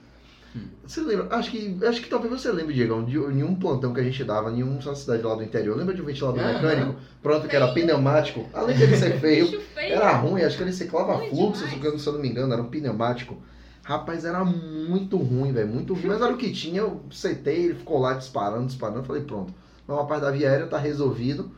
Hum. 0.54 0.66
Você 0.86 1.00
lembra? 1.00 1.34
Acho 1.34 1.50
que, 1.50 1.78
acho 1.86 2.02
que 2.02 2.10
talvez 2.10 2.30
você 2.30 2.52
lembre, 2.52 2.74
Diego, 2.74 3.02
de 3.04 3.18
nenhum 3.18 3.54
plantão 3.54 3.94
que 3.94 4.00
a 4.00 4.04
gente 4.04 4.22
dava, 4.22 4.50
nenhuma 4.50 4.94
cidade 4.94 5.22
lá 5.22 5.34
do 5.34 5.42
interior. 5.42 5.74
Lembra 5.76 5.94
de 5.94 6.02
um 6.02 6.04
ventilador 6.04 6.40
Aham. 6.40 6.52
mecânico? 6.52 6.96
Pronto, 7.22 7.48
que 7.48 7.56
era 7.56 7.72
pneumático. 7.72 8.46
Além 8.52 8.76
dele 8.76 8.96
ser 8.96 9.18
feio, 9.18 9.46
feio. 9.74 9.94
era 9.94 10.12
ruim, 10.16 10.42
acho 10.42 10.58
que 10.58 10.62
ele 10.62 10.72
ciclava 10.72 11.18
fluxo, 11.30 11.64
demais. 11.64 11.80
se 11.80 11.86
eu- 11.86 11.98
se 11.98 12.06
eu 12.06 12.12
não 12.12 12.20
me 12.20 12.28
engano, 12.28 12.52
era 12.52 12.60
um 12.62 12.68
pneumático. 12.68 13.38
Rapaz, 13.84 14.24
era 14.24 14.44
muito 14.44 15.16
ruim, 15.16 15.52
velho, 15.52 15.68
muito 15.68 15.92
ruim. 15.94 16.06
Mas 16.06 16.20
era 16.22 16.32
o 16.32 16.36
que 16.36 16.52
tinha, 16.52 16.80
eu 16.80 17.02
setei, 17.10 17.64
ele 17.64 17.74
ficou 17.74 17.98
lá 17.98 18.14
disparando, 18.14 18.66
disparando. 18.66 19.04
Falei, 19.04 19.22
pronto. 19.24 19.52
Mas 19.86 19.96
uma 19.96 20.06
parte 20.06 20.22
da 20.22 20.30
via 20.30 20.48
aérea 20.50 20.66
tá 20.68 20.78
resolvido. 20.78 21.50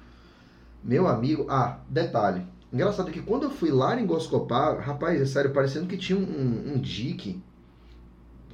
Meu 0.83 1.07
amigo, 1.07 1.47
ah, 1.49 1.81
detalhe. 1.89 2.47
Engraçado 2.73 3.11
que 3.11 3.23
quando 3.23 3.45
eu 3.45 3.51
fui 3.51 3.71
lá 3.71 3.99
engoscopar, 4.01 4.79
rapaz, 4.81 5.21
é 5.21 5.27
sério, 5.27 5.53
parecendo 5.53 5.87
que 5.87 5.97
tinha 5.97 6.19
um, 6.19 6.75
um 6.75 6.81
dique. 6.81 7.43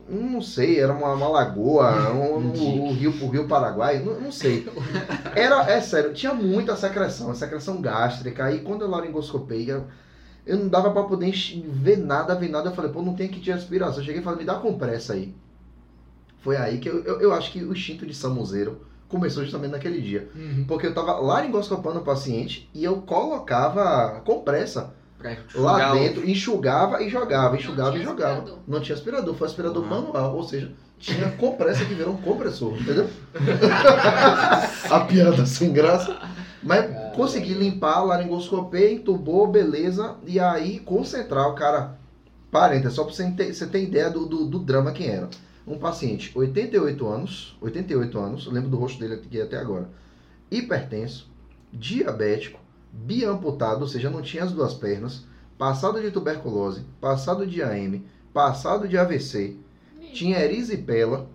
Um, 0.09 0.31
Não 0.31 0.43
sei, 0.43 0.81
era 0.81 0.93
uma, 0.93 1.15
uma 1.15 1.29
lagoa, 1.29 2.11
um, 2.13 2.49
Um 2.49 2.89
o, 2.89 2.93
rio, 2.93 3.11
o 3.23 3.29
rio 3.29 3.47
Paraguai, 3.47 4.03
não, 4.03 4.21
não 4.21 4.33
sei. 4.33 4.67
Era, 5.35 5.71
é 5.71 5.81
sério, 5.81 6.13
tinha 6.13 6.35
muita 6.35 6.77
secreção, 6.77 7.35
secreção 7.35 7.81
gástrica. 7.81 8.45
Aí 8.45 8.61
quando 8.61 8.83
eu 8.83 8.91
laringoscopei, 8.91 9.71
eu, 9.71 9.87
eu 10.47 10.57
não 10.59 10.69
dava 10.69 10.91
pra 10.91 11.03
poder 11.05 11.33
ver 11.73 11.99
nada, 11.99 12.35
ver 12.35 12.49
nada. 12.49 12.71
Eu 12.71 12.75
falei, 12.75 12.91
pô, 12.91 13.03
não 13.03 13.15
tem 13.15 13.29
kit 13.29 13.41
de 13.43 13.53
respiração. 13.53 13.99
Eu 13.99 14.05
cheguei 14.05 14.21
e 14.21 14.25
falei, 14.25 14.41
me 14.41 14.45
dá 14.45 14.55
compressa 14.55 15.13
aí. 15.15 15.35
Foi 16.39 16.57
aí 16.57 16.79
que 16.79 16.89
eu, 16.89 17.03
eu, 17.05 17.21
eu 17.21 17.33
acho 17.35 17.53
que 17.53 17.63
o 17.63 17.73
instinto 17.73 18.07
de 18.07 18.15
samuzeiro 18.15 18.81
começou 19.09 19.43
justamente 19.43 19.73
naquele 19.73 20.01
dia. 20.01 20.29
Uhum. 20.35 20.65
Porque 20.67 20.87
eu 20.87 20.95
tava 20.95 21.15
laringoscopando 21.21 21.99
o 21.99 22.05
paciente 22.05 22.69
e 22.73 22.83
eu 22.85 23.03
colocava 23.03 24.23
compressa 24.25 24.95
lá 25.55 25.93
dentro, 25.93 26.29
enxugava 26.29 27.03
e 27.03 27.11
jogava, 27.11 27.57
enxugava 27.57 27.99
e 27.99 28.03
jogava. 28.03 28.33
aspirador. 28.39 28.59
Não 28.67 28.81
tinha 28.81 28.95
aspirador, 28.97 29.35
foi 29.35 29.47
aspirador 29.49 29.85
Ah. 29.85 29.89
manual, 29.89 30.35
ou 30.37 30.43
seja, 30.45 30.73
tinha 30.99 31.31
compressa 31.33 31.85
que 31.85 31.93
virou 31.93 32.15
um 32.15 32.17
compressor, 32.23 32.73
entendeu? 32.81 33.07
A 34.91 35.01
piada 35.01 35.45
sem 35.45 35.73
graça. 35.73 36.17
Mas. 36.63 36.85
Consegui 37.15 37.55
limpar, 37.55 38.05
laringoscopei, 38.05 38.95
entubou, 38.95 39.47
beleza. 39.47 40.17
E 40.27 40.39
aí, 40.39 40.79
concentrar 40.81 41.49
o 41.49 41.55
cara. 41.55 41.99
Parênteses, 42.51 42.95
só 42.95 43.05
pra 43.05 43.13
você 43.13 43.31
ter, 43.31 43.55
você 43.55 43.65
ter 43.65 43.83
ideia 43.83 44.11
do, 44.11 44.27
do, 44.27 44.45
do 44.45 44.59
drama 44.59 44.91
que 44.91 45.05
era. 45.05 45.29
Um 45.65 45.79
paciente, 45.79 46.37
88 46.37 47.07
anos, 47.07 47.57
88 47.61 48.19
anos, 48.19 48.47
eu 48.47 48.53
lembro 48.53 48.69
do 48.69 48.77
rosto 48.77 48.99
dele 48.99 49.15
aqui 49.15 49.41
até 49.41 49.57
agora. 49.57 49.89
Hipertenso, 50.51 51.31
diabético, 51.73 52.59
biamputado, 52.93 53.83
ou 53.83 53.87
seja, 53.87 54.11
não 54.11 54.21
tinha 54.21 54.43
as 54.43 54.53
duas 54.53 54.75
pernas, 54.75 55.25
passado 55.57 56.01
de 56.01 56.11
tuberculose, 56.11 56.85
passado 57.01 57.47
de 57.47 57.63
AM, 57.63 58.05
passado 58.33 58.89
de 58.89 58.99
AVC, 58.99 59.57
tinha 60.13 60.41
erisipela 60.41 61.29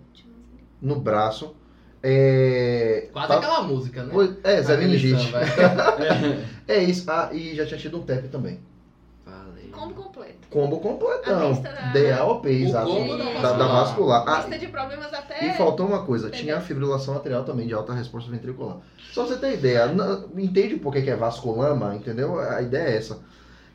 no 0.80 1.00
braço. 1.00 1.54
É, 2.02 3.08
Quase 3.12 3.28
tá- 3.28 3.36
aquela 3.38 3.62
música, 3.62 4.04
né? 4.04 4.14
É, 4.44 4.62
Zé 4.62 4.76
Meningite. 4.76 5.32
É 6.68 6.82
isso. 6.82 7.08
Ah, 7.10 7.30
e 7.32 7.54
já 7.54 7.64
tinha 7.64 7.78
tido 7.78 7.98
um 7.98 8.02
TEP 8.02 8.28
também. 8.28 8.58
Falei. 9.24 9.68
Combo 9.70 9.94
completo. 9.94 10.48
Combo 10.50 10.78
completão. 10.80 11.60
Da- 11.62 11.92
DAOP, 11.92 12.46
exato. 12.48 12.88
combo 12.90 13.16
da 13.16 13.24
Da, 13.40 13.52
da 13.52 13.66
vascular. 13.66 14.24
Ah, 14.26 14.38
Lista 14.40 14.58
de 14.58 14.66
problemas 14.68 15.12
até. 15.12 15.46
e 15.48 15.56
faltou 15.56 15.86
uma 15.86 16.02
coisa, 16.04 16.26
Entendeu? 16.28 16.44
tinha 16.44 16.56
a 16.56 16.60
fibrilação 16.60 17.14
arterial 17.14 17.44
também 17.44 17.66
de 17.66 17.74
alta 17.74 17.92
resposta 17.92 18.30
ventricular. 18.30 18.78
Só 19.12 19.24
pra 19.24 19.34
você 19.34 19.40
ter 19.40 19.54
ideia, 19.54 19.90
entende 20.36 20.76
por 20.76 20.92
que 20.92 21.02
que 21.02 21.10
é 21.10 21.16
vasculama, 21.16 21.94
entendeu? 21.94 22.38
A 22.38 22.60
ideia 22.62 22.88
é 22.88 22.96
essa. 22.96 23.18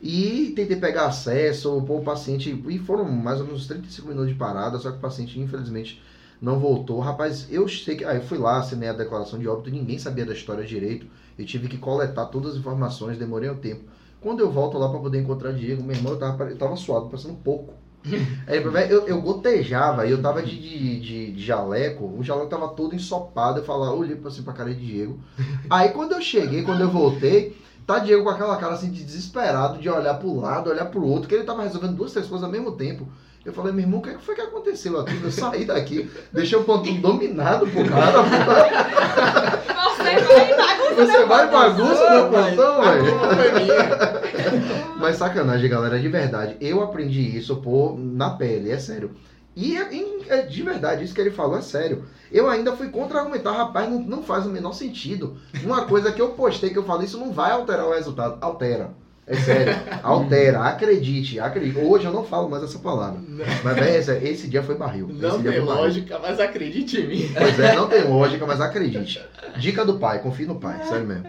E 0.00 0.52
tentei 0.56 0.76
pegar 0.76 1.06
acesso, 1.06 1.80
pô, 1.86 1.98
o 1.98 2.02
paciente, 2.02 2.50
e 2.68 2.78
foram 2.78 3.04
mais 3.04 3.40
ou 3.40 3.46
menos 3.46 3.66
35 3.66 4.08
minutos 4.08 4.28
de 4.30 4.34
parada, 4.34 4.76
só 4.78 4.90
que 4.90 4.96
o 4.98 5.00
paciente 5.00 5.38
infelizmente 5.38 6.02
não 6.42 6.58
voltou. 6.58 6.98
Rapaz, 6.98 7.46
eu 7.52 7.68
sei 7.68 7.94
que. 7.94 8.04
Aí 8.04 8.16
eu 8.16 8.22
fui 8.24 8.36
lá, 8.36 8.58
assinei 8.58 8.88
a 8.88 8.92
declaração 8.92 9.38
de 9.38 9.48
óbito, 9.48 9.70
ninguém 9.70 9.96
sabia 9.96 10.26
da 10.26 10.32
história 10.32 10.64
direito. 10.64 11.06
Eu 11.38 11.46
tive 11.46 11.68
que 11.68 11.78
coletar 11.78 12.26
todas 12.26 12.52
as 12.52 12.58
informações, 12.58 13.16
demorei 13.16 13.48
um 13.48 13.56
tempo. 13.56 13.84
Quando 14.20 14.40
eu 14.40 14.50
volto 14.50 14.76
lá 14.76 14.88
pra 14.88 14.98
poder 14.98 15.20
encontrar 15.20 15.52
Diego, 15.52 15.84
meu 15.84 15.94
irmão, 15.94 16.12
eu 16.12 16.18
tava, 16.18 16.44
eu 16.44 16.58
tava 16.58 16.76
suado, 16.76 17.08
um 17.28 17.34
pouco. 17.36 17.74
Aí, 18.48 18.60
eu, 18.90 19.06
eu 19.06 19.22
gotejava, 19.22 20.04
eu 20.06 20.20
tava 20.20 20.42
de, 20.42 20.60
de, 20.60 21.00
de, 21.00 21.32
de 21.32 21.44
jaleco, 21.44 22.04
o 22.04 22.22
jaleco 22.22 22.50
tava 22.50 22.68
todo 22.68 22.96
ensopado, 22.96 23.60
eu 23.60 23.64
falava, 23.64 23.94
olhei 23.94 24.20
assim 24.24 24.42
pra 24.42 24.52
cara 24.52 24.74
de 24.74 24.84
Diego. 24.84 25.20
Aí 25.70 25.90
quando 25.90 26.12
eu 26.12 26.20
cheguei, 26.20 26.64
quando 26.64 26.80
eu 26.80 26.90
voltei, 26.90 27.56
tá 27.86 28.00
Diego 28.00 28.24
com 28.24 28.30
aquela 28.30 28.56
cara 28.56 28.74
assim 28.74 28.90
de 28.90 29.04
desesperado, 29.04 29.80
de 29.80 29.88
olhar 29.88 30.14
pro 30.14 30.40
lado, 30.40 30.70
olhar 30.70 30.86
pro 30.86 31.06
outro, 31.06 31.28
que 31.28 31.34
ele 31.36 31.44
tava 31.44 31.62
resolvendo 31.62 31.94
duas, 31.94 32.12
três 32.12 32.26
coisas 32.26 32.44
ao 32.44 32.50
mesmo 32.50 32.72
tempo. 32.72 33.06
Eu 33.44 33.52
falei, 33.52 33.72
meu 33.72 33.82
irmão, 33.82 33.98
o 33.98 34.02
que 34.02 34.10
é 34.10 34.14
que 34.14 34.22
foi 34.22 34.36
que 34.36 34.40
aconteceu 34.40 35.00
aqui? 35.00 35.20
Eu 35.22 35.30
saí 35.32 35.64
daqui, 35.64 36.08
deixei 36.32 36.56
o 36.56 36.62
ponto 36.62 36.92
dominado 36.92 37.66
pro 37.66 37.84
cara. 37.88 38.22
Você 39.98 40.24
vai 40.24 40.56
bagunça. 40.56 40.94
Você 40.94 41.24
vai 41.24 41.50
bagunça 41.50 42.10
meu 42.10 42.28
plantão, 42.28 42.82
velho. 42.82 43.14
Mas 44.98 45.16
sacanagem, 45.16 45.68
galera, 45.68 45.98
de 45.98 46.08
verdade. 46.08 46.56
Eu 46.60 46.82
aprendi 46.82 47.36
isso, 47.36 47.56
pô, 47.56 47.96
na 47.98 48.30
pele, 48.30 48.70
é 48.70 48.78
sério. 48.78 49.10
E 49.56 49.76
é, 49.76 49.88
é 50.28 50.42
de 50.42 50.62
verdade, 50.62 51.04
isso 51.04 51.14
que 51.14 51.20
ele 51.20 51.30
falou 51.30 51.58
é 51.58 51.62
sério. 51.62 52.04
Eu 52.30 52.48
ainda 52.48 52.76
fui 52.76 52.88
contra-argumentar, 52.88 53.52
rapaz, 53.52 53.90
não, 53.90 53.98
não 53.98 54.22
faz 54.22 54.46
o 54.46 54.50
menor 54.50 54.72
sentido. 54.72 55.36
Uma 55.64 55.84
coisa 55.84 56.12
que 56.12 56.22
eu 56.22 56.30
postei, 56.30 56.70
que 56.70 56.78
eu 56.78 56.84
falei, 56.84 57.06
isso 57.06 57.18
não 57.18 57.32
vai 57.32 57.50
alterar 57.50 57.86
o 57.86 57.92
resultado. 57.92 58.38
Altera. 58.40 58.94
É 59.24 59.36
sério. 59.36 59.72
Altera, 60.02 60.60
acredite, 60.64 61.38
acredite. 61.38 61.78
Hoje 61.78 62.04
eu 62.06 62.12
não 62.12 62.24
falo 62.24 62.50
mais 62.50 62.64
essa 62.64 62.78
palavra. 62.80 63.20
Mas, 63.62 63.74
velho, 63.76 63.96
esse, 63.96 64.12
esse 64.28 64.48
dia 64.48 64.62
foi 64.64 64.74
barril. 64.74 65.08
Não 65.08 65.28
esse 65.28 65.38
dia 65.42 65.52
tem 65.52 65.60
foi 65.60 65.68
barril. 65.68 65.82
lógica, 65.84 66.18
mas 66.18 66.40
acredite 66.40 67.00
em 67.00 67.06
mim. 67.06 67.32
Pois 67.38 67.58
é, 67.60 67.76
não 67.76 67.88
tem 67.88 68.02
lógica, 68.02 68.44
mas 68.46 68.60
acredite. 68.60 69.22
Dica 69.58 69.84
do 69.84 69.98
pai, 69.98 70.18
confie 70.20 70.44
no 70.46 70.56
pai, 70.56 70.82
sério 70.84 71.06
mesmo. 71.06 71.24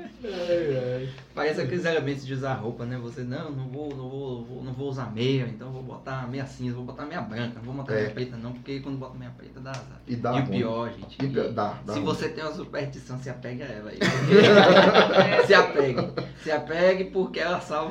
Parece 1.35 1.61
aqueles 1.61 1.83
elementos 1.85 2.25
de 2.25 2.33
usar 2.33 2.53
roupa, 2.53 2.85
né? 2.85 2.97
Você, 3.01 3.21
não, 3.21 3.51
não 3.51 3.67
vou, 3.67 3.89
não 3.89 4.09
vou, 4.09 4.37
não 4.37 4.43
vou, 4.45 4.63
não 4.63 4.73
vou 4.73 4.89
usar 4.89 5.11
meia, 5.13 5.43
então 5.49 5.71
vou 5.71 5.81
botar 5.83 6.27
meia 6.29 6.45
cinza, 6.45 6.75
vou 6.75 6.85
botar 6.85 7.05
meia 7.05 7.21
branca, 7.21 7.55
não 7.55 7.63
vou 7.63 7.73
botar 7.73 7.93
É. 7.93 8.01
meia 8.01 8.09
preta 8.11 8.37
não, 8.37 8.53
porque 8.53 8.79
quando 8.79 8.97
bota 8.97 9.17
meia 9.17 9.31
preta 9.35 9.59
dá 9.59 9.71
azar. 9.71 9.99
E 10.07 10.15
dá 10.15 10.29
e 10.31 10.33
o 10.33 10.45
ruim. 10.45 10.57
pior, 10.59 10.89
gente, 10.93 11.17
E 11.21 11.25
e- 11.25 11.29
pior- 11.29 11.49
dá, 11.49 11.73
dá 11.85 11.93
se 11.93 11.99
ruim. 11.99 12.05
você 12.05 12.29
tem 12.29 12.43
uma 12.43 12.53
superstição, 12.53 13.17
se 13.19 13.29
apegue 13.29 13.63
a 13.63 13.65
ela 13.65 13.89
aí. 13.89 13.97
se 15.45 15.53
apegue. 15.53 16.09
Se 16.43 16.51
apegue 16.51 17.05
porque 17.05 17.39
ela 17.39 17.59
salva 17.59 17.82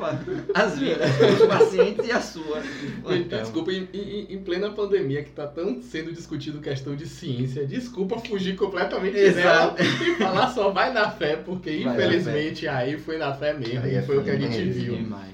as 0.54 0.78
vidas 0.78 1.10
dos 1.18 1.46
pacientes 1.48 2.06
e 2.06 2.12
a 2.12 2.20
sua. 2.20 2.62
Gente, 2.62 3.28
Desculpa, 3.28 3.72
em, 3.72 3.88
em- 3.92 4.26
em 4.34 4.38
plena 4.42 4.70
pandemia 4.70 5.22
que 5.22 5.30
tá 5.30 5.46
tão 5.46 5.80
sendo 5.82 6.12
discutido 6.12 6.60
questão 6.60 6.94
de 6.96 7.06
ciência, 7.06 7.66
desculpa 7.66 8.18
fugir 8.18 8.56
completamente 8.56 9.14
dela 9.14 9.74
Exato. 9.78 9.82
e 9.82 10.14
falar 10.16 10.48
só 10.52 10.70
vai 10.70 10.92
na 10.92 11.10
fé, 11.10 11.36
porque 11.36 11.82
Vai 11.84 11.94
infelizmente 11.94 12.66
aí 12.68 12.98
foi 12.98 13.18
na 13.18 13.32
fé 13.34 13.52
mesmo, 13.54 13.80
Aí 13.82 13.94
é 13.94 14.02
foi 14.02 14.18
o 14.18 14.24
que 14.24 14.30
a 14.30 14.34
fé 14.38 14.40
gente 14.40 14.70
viu. 14.70 14.96
Demais. 14.96 15.32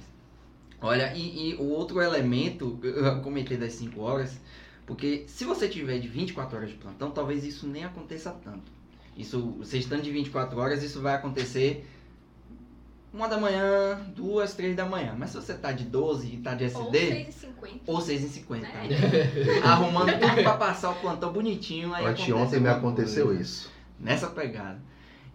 Olha, 0.80 1.12
e, 1.14 1.50
e 1.50 1.54
o 1.56 1.64
outro 1.64 2.00
elemento, 2.00 2.78
eu 2.82 3.20
comentei 3.20 3.56
das 3.56 3.72
5 3.72 4.00
horas, 4.00 4.38
porque 4.86 5.24
se 5.26 5.44
você 5.44 5.68
tiver 5.68 5.98
de 5.98 6.06
24 6.08 6.56
horas 6.56 6.68
de 6.70 6.76
plantão, 6.76 7.10
talvez 7.10 7.44
isso 7.44 7.66
nem 7.66 7.84
aconteça 7.84 8.30
tanto. 8.30 8.70
Isso, 9.16 9.56
você 9.58 9.78
estando 9.78 10.02
de 10.02 10.10
24 10.12 10.56
horas, 10.58 10.82
isso 10.82 11.00
vai 11.00 11.14
acontecer 11.16 11.84
uma 13.12 13.26
da 13.28 13.38
manhã, 13.38 14.00
duas, 14.14 14.54
três 14.54 14.76
da 14.76 14.84
manhã. 14.84 15.14
Mas 15.18 15.30
se 15.30 15.36
você 15.36 15.54
tá 15.54 15.72
de 15.72 15.84
12 15.84 16.26
e 16.34 16.36
tá 16.38 16.54
de 16.54 16.64
Ou 16.64 16.70
SD, 16.70 16.98
6,50. 17.26 17.80
ou 17.86 18.00
6 18.00 18.22
e 18.24 18.28
50 18.28 18.66
É. 18.66 19.58
arrumando 19.64 20.12
tudo 20.18 20.42
pra 20.42 20.56
passar 20.56 20.90
o 20.90 20.94
plantão 20.96 21.32
bonitinho. 21.32 21.94
Aí 21.94 22.04
Anteontem 22.06 22.34
acontece 22.34 22.60
me 22.60 22.68
aconteceu 22.68 23.26
coisa. 23.26 23.42
isso. 23.42 23.70
Nessa 23.98 24.28
pegada. 24.28 24.80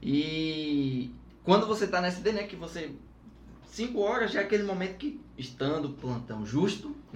E 0.02 1.12
quando 1.44 1.66
você 1.66 1.88
tá 1.88 2.00
na 2.02 2.08
SD, 2.08 2.32
né, 2.34 2.44
que 2.44 2.56
você 2.56 2.92
5 3.72 4.00
horas 4.00 4.32
já 4.32 4.42
é 4.42 4.44
aquele 4.44 4.64
momento 4.64 4.98
que 4.98 5.20
estando 5.38 5.90
plantão 5.90 6.46
justo, 6.46 6.96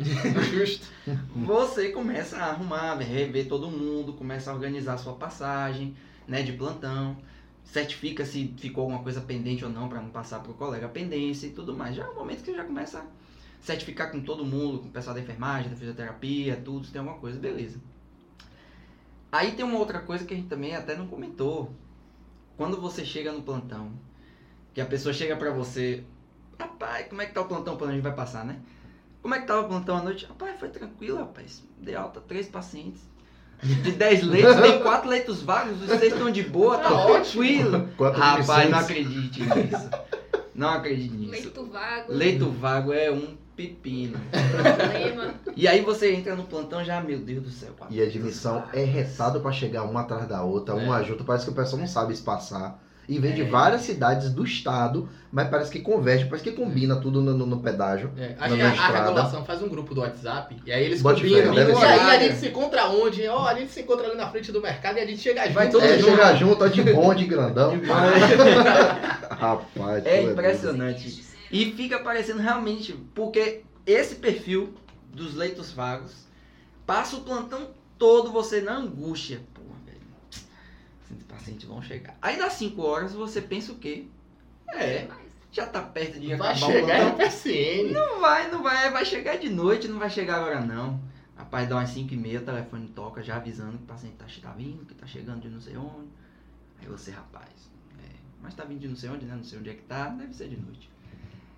Justo. 0.52 0.88
você 1.36 1.90
começa 1.90 2.38
a 2.38 2.46
arrumar, 2.52 2.96
rever 2.98 3.48
todo 3.48 3.70
mundo, 3.70 4.14
começa 4.14 4.50
a 4.52 4.54
organizar 4.54 4.94
a 4.94 4.98
sua 4.98 5.14
passagem, 5.14 5.96
né, 6.28 6.42
de 6.44 6.54
plantão, 6.54 7.18
certifica 7.72 8.26
se 8.26 8.54
ficou 8.58 8.84
alguma 8.84 9.04
coisa 9.04 9.22
pendente 9.22 9.64
ou 9.64 9.70
não 9.70 9.90
para 9.90 10.02
não 10.02 10.10
passar 10.10 10.40
pro 10.40 10.54
colega 10.54 10.86
a 10.86 10.90
pendência 10.90 11.48
e 11.48 11.52
tudo 11.52 11.76
mais. 11.76 11.96
Já 11.96 12.06
é 12.06 12.08
o 12.08 12.16
momento 12.16 12.44
que 12.44 12.56
já 12.56 12.64
começa 12.64 13.00
a 13.00 13.06
certificar 13.62 14.12
com 14.12 14.22
todo 14.22 14.46
mundo, 14.46 14.80
com 14.80 14.88
o 14.88 14.92
pessoal 14.92 15.14
da 15.14 15.22
enfermagem, 15.22 15.70
da 15.70 15.76
fisioterapia, 15.76 16.56
tudo, 16.64 16.86
se 16.86 16.92
tem 16.92 17.00
alguma 17.00 17.20
coisa, 17.20 17.40
beleza. 17.40 17.80
Aí 19.32 19.52
tem 19.52 19.66
uma 19.66 19.78
outra 19.78 20.00
coisa 20.00 20.26
que 20.26 20.34
a 20.34 20.38
gente 20.38 20.48
também 20.48 20.76
até 20.76 20.96
não 20.96 21.08
comentou. 21.08 21.72
quando 22.56 22.82
você 22.82 23.06
chega 23.06 23.32
no 23.32 23.44
plantão, 23.44 23.92
que 24.74 24.82
a 24.82 24.86
pessoa 24.86 25.14
chega 25.14 25.36
pra 25.36 25.52
você, 25.52 26.04
rapaz, 26.60 27.08
como 27.08 27.22
é 27.22 27.26
que 27.28 27.34
tá 27.34 27.42
o 27.42 27.46
plantão 27.46 27.78
quando 27.78 27.92
a 27.92 27.94
gente 27.94 28.04
vai 28.04 28.16
passar, 28.16 28.46
né? 28.46 28.60
Como 29.22 29.36
é 29.36 29.42
que 29.42 29.46
tava 29.48 29.62
o 29.62 29.68
plantão 29.68 29.98
à 29.98 30.02
noite? 30.02 30.26
Rapaz, 30.26 30.60
foi 30.60 30.70
tranquilo, 30.70 31.18
rapaz. 31.18 31.64
Dei 31.78 31.94
alta 31.96 32.22
três 32.22 32.48
pacientes. 32.48 33.02
De 33.64 33.92
10 33.92 34.24
leitos, 34.24 34.56
tem 34.62 34.80
quatro 34.82 35.10
leitos 35.10 35.42
vagos, 35.42 35.82
os 35.82 36.00
seis 36.00 36.14
estão 36.14 36.30
de 36.30 36.44
boa, 36.44 36.78
tá 36.78 36.90
Tá 36.90 37.06
tranquilo. 37.06 37.90
Rapaz, 38.16 38.70
não 38.70 38.78
acredite 38.80 39.42
nisso. 39.44 39.90
Não 40.54 40.70
acredite 40.70 41.16
nisso. 41.16 41.32
Leito 41.32 41.66
vago, 41.66 42.14
Leito 42.14 42.50
vago 42.52 42.94
é 42.94 43.12
um 43.12 43.36
pepino. 43.56 44.20
problema. 44.32 45.34
E 45.56 45.68
aí 45.68 45.82
você 45.82 46.14
entra 46.14 46.36
no 46.36 46.44
plantão 46.44 46.84
já, 46.84 47.02
meu 47.02 47.18
Deus 47.20 47.44
do 47.44 47.50
céu. 47.50 47.74
quatro 47.78 47.96
E 47.96 48.00
a 48.02 48.06
admissão 48.06 48.64
é 48.74 48.84
retado 48.84 49.40
pra 49.40 49.52
chegar 49.52 49.84
uma 49.84 50.02
atrás 50.02 50.28
da 50.28 50.44
outra, 50.44 50.76
É. 50.76 50.84
uma 50.84 51.02
junto. 51.04 51.24
Parece 51.24 51.46
que 51.46 51.52
o 51.52 51.56
pessoal 51.56 51.80
não 51.80 51.88
sabe 51.88 52.14
espaçar. 52.14 52.80
E 53.08 53.20
vem 53.20 53.34
de 53.34 53.42
É. 53.42 53.46
várias 53.46 53.84
cidades 53.84 54.32
do 54.32 54.44
estado, 54.44 55.08
mas 55.32 55.48
parece 55.50 55.72
que 55.72 55.80
converge, 55.80 56.26
parece 56.26 56.44
que 56.44 56.52
combina 56.52 56.98
tudo 56.98 57.22
no, 57.22 57.34
no- 57.34 57.46
no 57.46 57.60
pedágio. 57.62 58.12
É, 58.18 58.36
a, 58.38 58.46
a 58.46 59.04
regulação 59.06 59.46
faz 59.46 59.62
um 59.62 59.70
grupo 59.70 59.96
do 59.96 60.02
WhatsApp 60.02 60.58
e 60.66 60.72
aí 60.74 60.84
eles 60.84 61.02
Bote 61.02 61.22
combinam. 61.22 61.54
fé, 61.54 61.72
E 61.72 61.76
ser. 61.76 61.86
aí 61.86 62.00
a 62.00 62.20
gente 62.20 62.36
se 62.36 62.48
encontra 62.50 62.86
onde? 62.90 63.26
Ó, 63.28 63.48
a 63.48 63.54
gente 63.54 63.72
se 63.72 63.80
encontra 63.80 64.08
ali 64.08 64.18
na 64.18 64.30
frente 64.30 64.52
do 64.52 64.62
mercado 64.62 64.98
e 64.98 65.00
a 65.02 65.06
gente 65.06 65.22
chega 65.22 65.44
junto. 65.44 65.54
Vai 65.54 65.70
todo 65.70 65.86
É, 65.86 65.98
junto. 65.98 66.12
chegar 66.12 66.36
junto, 66.36 66.64
ó, 66.64 66.68
de 66.68 66.82
bonde 66.84 67.24
grandão. 67.32 67.72
Rapaz, 69.30 70.06
É 70.06 70.24
impressionante. 70.24 71.24
E 71.52 71.72
fica 71.72 72.00
parecendo 72.00 72.42
realmente, 72.42 72.94
porque 73.16 73.62
esse 73.86 74.16
perfil 74.16 74.74
dos 75.14 75.34
leitos 75.34 75.72
vagos 75.72 76.14
passa 76.86 77.16
o 77.16 77.22
plantão 77.22 77.70
todo 77.98 78.32
você 78.32 78.60
na 78.62 78.76
angústia. 78.76 79.40
Esses 81.12 81.24
pacientes 81.24 81.68
vão 81.68 81.82
chegar. 81.82 82.18
Aí 82.22 82.38
das 82.38 82.54
5 82.54 82.82
horas 82.82 83.14
você 83.14 83.42
pensa 83.42 83.72
o 83.72 83.76
quê? 83.76 84.06
É, 84.68 85.08
já 85.52 85.66
tá 85.66 85.82
perto 85.82 86.20
de 86.20 86.36
Vai 86.36 86.52
acabar 86.52 86.68
o 86.68 86.72
chegar 86.72 87.08
em 87.08 87.18
PSN. 87.18 87.94
Não 87.94 88.20
vai, 88.20 88.52
não 88.52 88.62
vai, 88.62 88.92
vai 88.92 89.06
chegar 89.06 89.38
de 89.38 89.50
noite, 89.50 89.88
não 89.88 89.98
vai 89.98 90.10
chegar 90.10 90.36
agora 90.36 90.60
não. 90.62 91.02
Rapaz, 91.38 91.70
dá 91.70 91.76
umas 91.76 91.90
5 91.92 92.14
e 92.14 92.18
meia, 92.18 92.40
o 92.40 92.44
telefone 92.44 92.88
toca 92.90 93.24
já 93.24 93.38
avisando 93.38 93.78
que 93.78 93.84
o 93.84 93.88
paciente 93.88 94.16
tá, 94.16 94.26
tá 94.42 94.52
vindo, 94.52 94.86
que 94.86 94.94
tá 94.94 95.08
chegando 95.08 95.42
de 95.42 95.50
não 95.50 95.62
sei 95.62 95.78
onde. 95.78 96.10
Aí 96.80 96.88
você, 96.88 97.12
rapaz, 97.12 97.72
é, 98.00 98.10
mas 98.42 98.54
tá 98.54 98.66
vindo 98.66 98.80
de 98.80 98.88
não 98.88 98.96
sei 98.96 99.10
onde, 99.10 99.26
né? 99.26 99.36
Não 99.36 99.44
sei 99.44 99.60
onde 99.60 99.70
é 99.70 99.74
que 99.74 99.84
tá, 99.84 100.10
deve 100.10 100.34
ser 100.34 100.50
de 100.50 100.58
noite. 100.58 100.90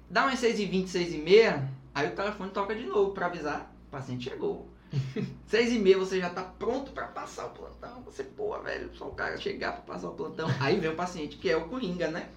Dá 0.10 0.26
umas 0.26 0.40
6 0.40 0.60
e 0.60 0.66
20, 0.66 0.90
6 0.90 1.14
e 1.14 1.18
meia, 1.18 1.70
aí 1.94 2.08
o 2.08 2.16
telefone 2.16 2.52
toca 2.52 2.76
de 2.76 2.86
novo 2.86 3.12
pra 3.12 3.26
avisar, 3.26 3.74
o 3.88 3.92
paciente 3.92 4.30
chegou. 4.30 4.68
6 5.48 5.74
e 5.74 5.80
meia 5.80 5.98
você 5.98 6.20
já 6.20 6.30
tá 6.30 6.44
pronto 6.44 6.92
pra 6.92 7.08
passar 7.08 7.46
o 7.48 7.50
plantão. 7.50 8.02
Você, 8.04 8.24
pô, 8.24 8.60
velho, 8.62 8.90
só 8.96 9.08
o 9.08 9.14
cara 9.14 9.38
chegar 9.38 9.74
pra 9.74 9.94
passar 9.94 10.10
o 10.10 10.14
plantão. 10.14 10.50
Aí 10.60 10.80
vem 10.80 10.92
o 10.92 10.96
paciente, 10.96 11.38
que 11.38 11.50
é 11.50 11.58
o 11.58 11.68
Coringa, 11.68 12.10
né? 12.10 12.30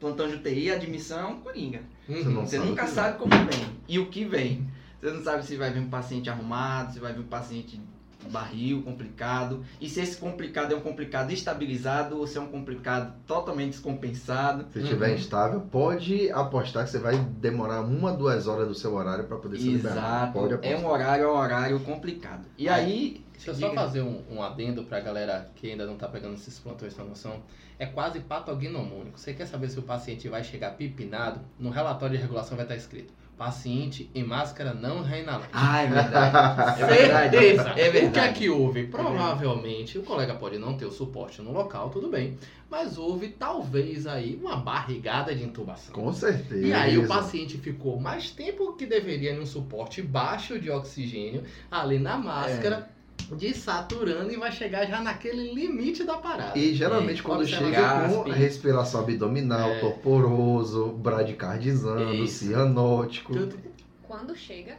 Plantão 0.00 0.28
de 0.28 0.36
UTI, 0.36 0.70
admissão 0.70 1.20
é 1.20 1.26
um 1.26 1.40
Coringa. 1.40 1.82
Você 2.06 2.24
não 2.24 2.46
Você 2.46 2.56
sabe 2.56 2.68
nunca 2.68 2.86
sabe 2.86 3.18
como 3.18 3.30
vem 3.30 3.76
e 3.86 3.98
o 3.98 4.06
que 4.06 4.24
vem. 4.24 4.66
Você 5.00 5.10
não 5.12 5.22
sabe 5.22 5.44
se 5.44 5.56
vai 5.56 5.70
vir 5.70 5.80
um 5.80 5.90
paciente 5.90 6.30
arrumado, 6.30 6.92
se 6.92 7.00
vai 7.00 7.12
vir 7.12 7.20
um 7.20 7.28
paciente 7.28 7.80
barril, 8.28 8.82
complicado. 8.82 9.64
E 9.80 9.88
se 9.88 10.00
esse 10.00 10.16
complicado 10.16 10.72
é 10.72 10.76
um 10.76 10.80
complicado 10.80 11.30
estabilizado 11.32 12.18
ou 12.18 12.26
se 12.26 12.38
é 12.38 12.40
um 12.40 12.46
complicado 12.48 13.14
totalmente 13.26 13.70
descompensado. 13.70 14.66
Se 14.72 14.80
estiver 14.80 15.08
Uhum. 15.10 15.14
instável, 15.16 15.60
pode 15.62 16.30
apostar 16.30 16.84
que 16.84 16.90
você 16.90 16.98
vai 16.98 17.16
demorar 17.18 17.80
uma, 17.82 18.12
duas 18.12 18.46
horas 18.46 18.68
do 18.68 18.74
seu 18.74 18.94
horário 18.94 19.24
para 19.24 19.36
poder 19.36 19.58
se 19.58 19.68
liberar. 19.68 19.96
Exato. 19.96 20.32
Pode 20.32 20.52
É 20.52 20.56
apostar. 20.56 20.80
um 20.80 20.86
horário, 20.92 21.24
é 21.24 21.28
um 21.28 21.36
horário 21.36 21.80
complicado. 21.80 22.46
E 22.56 22.68
aí. 22.68 23.24
Deixa 23.32 23.52
eu 23.52 23.54
só 23.54 23.72
fazer 23.72 24.02
um, 24.02 24.20
um 24.28 24.42
adendo 24.42 24.82
pra 24.82 24.98
galera 24.98 25.48
que 25.54 25.70
ainda 25.70 25.86
não 25.86 25.96
tá 25.96 26.08
pegando 26.08 26.34
esses 26.34 26.58
plantões 26.58 26.96
na 26.96 27.04
noção. 27.04 27.40
É 27.78 27.86
quase 27.86 28.18
patognomônico. 28.18 29.16
Você 29.16 29.32
quer 29.32 29.46
saber 29.46 29.68
se 29.68 29.78
o 29.78 29.82
paciente 29.82 30.28
vai 30.28 30.42
chegar 30.42 30.70
pipinado? 30.72 31.38
No 31.56 31.70
relatório 31.70 32.16
de 32.16 32.20
regulação 32.22 32.56
vai 32.56 32.64
estar 32.64 32.74
escrito: 32.74 33.12
paciente 33.38 34.10
em 34.14 34.24
máscara 34.24 34.74
não 34.74 35.02
reinalante. 35.02 35.48
Ah, 35.52 35.82
é 35.82 35.86
verdade. 35.86 36.82
É 36.82 36.86
verdade. 36.86 37.38
Certeza. 37.38 37.68
É 37.68 37.72
O 37.72 37.74
que 37.74 37.80
é 37.80 37.90
verdade. 37.90 38.38
que 38.38 38.50
houve? 38.50 38.86
Provavelmente 38.88 39.96
o 39.98 40.02
colega 40.02 40.34
pode 40.34 40.58
não 40.58 40.76
ter 40.76 40.84
o 40.84 40.90
suporte 40.90 41.40
no 41.40 41.52
local, 41.52 41.88
tudo 41.90 42.08
bem. 42.08 42.36
Mas 42.68 42.98
houve 42.98 43.28
talvez 43.28 44.06
aí 44.06 44.38
uma 44.42 44.56
barrigada 44.56 45.34
de 45.34 45.42
intubação. 45.44 45.94
Com 45.94 46.12
certeza. 46.12 46.66
E 46.66 46.72
aí 46.72 46.98
o 46.98 47.06
paciente 47.06 47.56
ficou 47.56 47.98
mais 47.98 48.30
tempo 48.30 48.74
que 48.74 48.84
deveria 48.84 49.32
em 49.32 49.40
um 49.40 49.46
suporte 49.46 50.02
baixo 50.02 50.58
de 50.58 50.70
oxigênio, 50.70 51.44
ali 51.70 51.98
na 51.98 52.18
máscara, 52.18 52.90
desaturando 53.32 54.32
e 54.32 54.36
vai 54.36 54.50
chegar 54.52 54.86
já 54.86 55.00
naquele 55.00 55.52
limite 55.52 56.04
da 56.04 56.16
parada. 56.16 56.58
E 56.58 56.74
geralmente 56.74 57.20
É, 57.20 57.22
quando 57.22 57.46
chega 57.46 58.08
com 58.08 58.22
respiração 58.30 59.00
abdominal, 59.00 59.70
É. 59.70 59.80
torporoso, 59.80 60.86
bradicardizando, 60.92 62.14
Isso. 62.14 62.46
cianótico. 62.46 63.32
Tudo- 63.32 63.68
Quando 64.02 64.34
chega, 64.34 64.76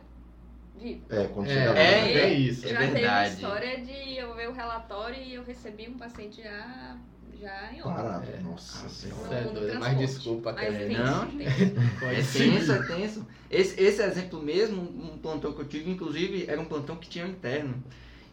vivo. 0.80 1.02
É, 1.10 1.26
quando 1.28 1.48
É, 1.48 1.54
chega 1.54 1.66
é, 1.70 1.74
lá. 1.74 2.20
é 2.20 2.34
isso. 2.34 2.66
É 2.66 2.70
já 2.70 2.80
teve 2.80 2.92
verdade. 2.94 3.34
história 3.36 3.80
de 3.82 4.18
eu 4.18 4.34
ver 4.36 4.50
o 4.50 4.54
relatório 4.54 5.22
e 5.22 5.36
eu 5.36 5.44
recebi 5.44 5.88
um 5.88 5.94
paciente 6.00 6.42
já, 6.42 6.98
já 7.40 7.72
em 7.72 7.82
óbito. 7.84 7.84
Parado. 7.84 8.26
É. 8.36 8.40
Nossa 8.40 8.88
Ah, 8.88 8.90
senhora. 8.90 9.30
Certo, 9.30 9.54
no 9.62 9.80
mas 9.80 9.98
desculpa, 10.00 10.52
Mas 10.52 10.66
cara. 10.66 10.78
tem, 10.80 10.98
não, 10.98 11.28
tem. 11.28 11.48
É 12.10 12.22
tenso, 12.24 12.72
é 12.72 12.84
tenso. 12.84 13.28
Esse, 13.52 13.80
esse 13.80 14.02
exemplo 14.02 14.42
mesmo, 14.42 14.82
um 14.82 15.18
plantão 15.20 15.54
que 15.54 15.62
eu 15.62 15.66
tive, 15.66 15.92
inclusive, 15.92 16.46
era 16.48 16.60
um 16.60 16.66
plantão 16.66 16.96
que 16.96 17.08
tinha 17.08 17.26
um 17.26 17.30
interno. 17.30 17.76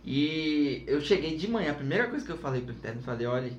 E 0.07 0.85
eu 0.87 1.01
cheguei 1.01 1.37
de 1.37 1.49
manhã, 1.51 1.73
a 1.73 1.75
primeira 1.75 2.09
coisa 2.09 2.25
que 2.25 2.31
eu 2.31 2.38
falei 2.38 2.61
pro 2.62 2.73
interno, 2.73 3.01
eu 3.01 3.05
falei, 3.05 3.27
olha, 3.27 3.53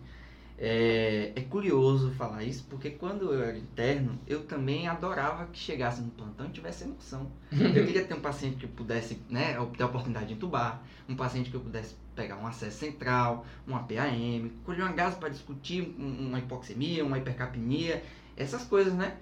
é, 0.57 1.33
é 1.35 1.41
curioso 1.41 2.11
falar 2.11 2.43
isso, 2.43 2.65
porque 2.69 2.89
quando 2.91 3.33
eu 3.33 3.43
era 3.43 3.57
interno, 3.57 4.17
eu 4.25 4.43
também 4.43 4.87
adorava 4.87 5.45
que 5.47 5.59
chegasse 5.59 6.01
no 6.01 6.09
plantão 6.09 6.47
e 6.47 6.49
tivesse 6.49 6.85
emoção. 6.85 7.29
Eu 7.51 7.85
queria 7.85 8.03
ter 8.05 8.13
um 8.15 8.21
paciente 8.21 8.55
que 8.57 8.65
eu 8.65 8.69
pudesse 8.69 9.19
né, 9.29 9.55
ter 9.77 9.83
a 9.83 9.85
oportunidade 9.85 10.27
de 10.27 10.33
entubar, 10.33 10.81
um 11.07 11.15
paciente 11.15 11.49
que 11.49 11.55
eu 11.55 11.61
pudesse 11.61 11.95
pegar 12.15 12.37
um 12.37 12.47
acesso 12.47 12.77
central, 12.79 13.45
uma 13.67 13.79
PAM, 13.83 14.49
colher 14.65 14.81
uma 14.83 14.91
gás 14.91 15.15
para 15.15 15.29
discutir 15.29 15.95
um- 15.99 16.27
uma 16.27 16.39
hipoxemia, 16.39 17.05
uma 17.05 17.17
hipercapnia, 17.17 18.03
essas 18.35 18.63
coisas, 18.63 18.93
né? 18.93 19.15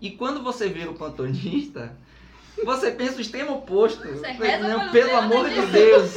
E 0.00 0.10
quando 0.10 0.42
você 0.42 0.68
vira 0.68 0.90
o 0.90 0.94
plantonista, 0.94 1.96
você 2.64 2.90
pensa 2.90 3.18
o 3.18 3.20
extremo 3.20 3.54
oposto. 3.54 4.06
Você 4.06 4.20
Não, 4.20 4.34
reza 4.34 4.58
pra 4.58 4.68
não 4.68 4.90
pelo 4.92 5.16
amor 5.16 5.44
nada 5.48 5.66
de. 5.66 5.72
Deus. 5.72 6.14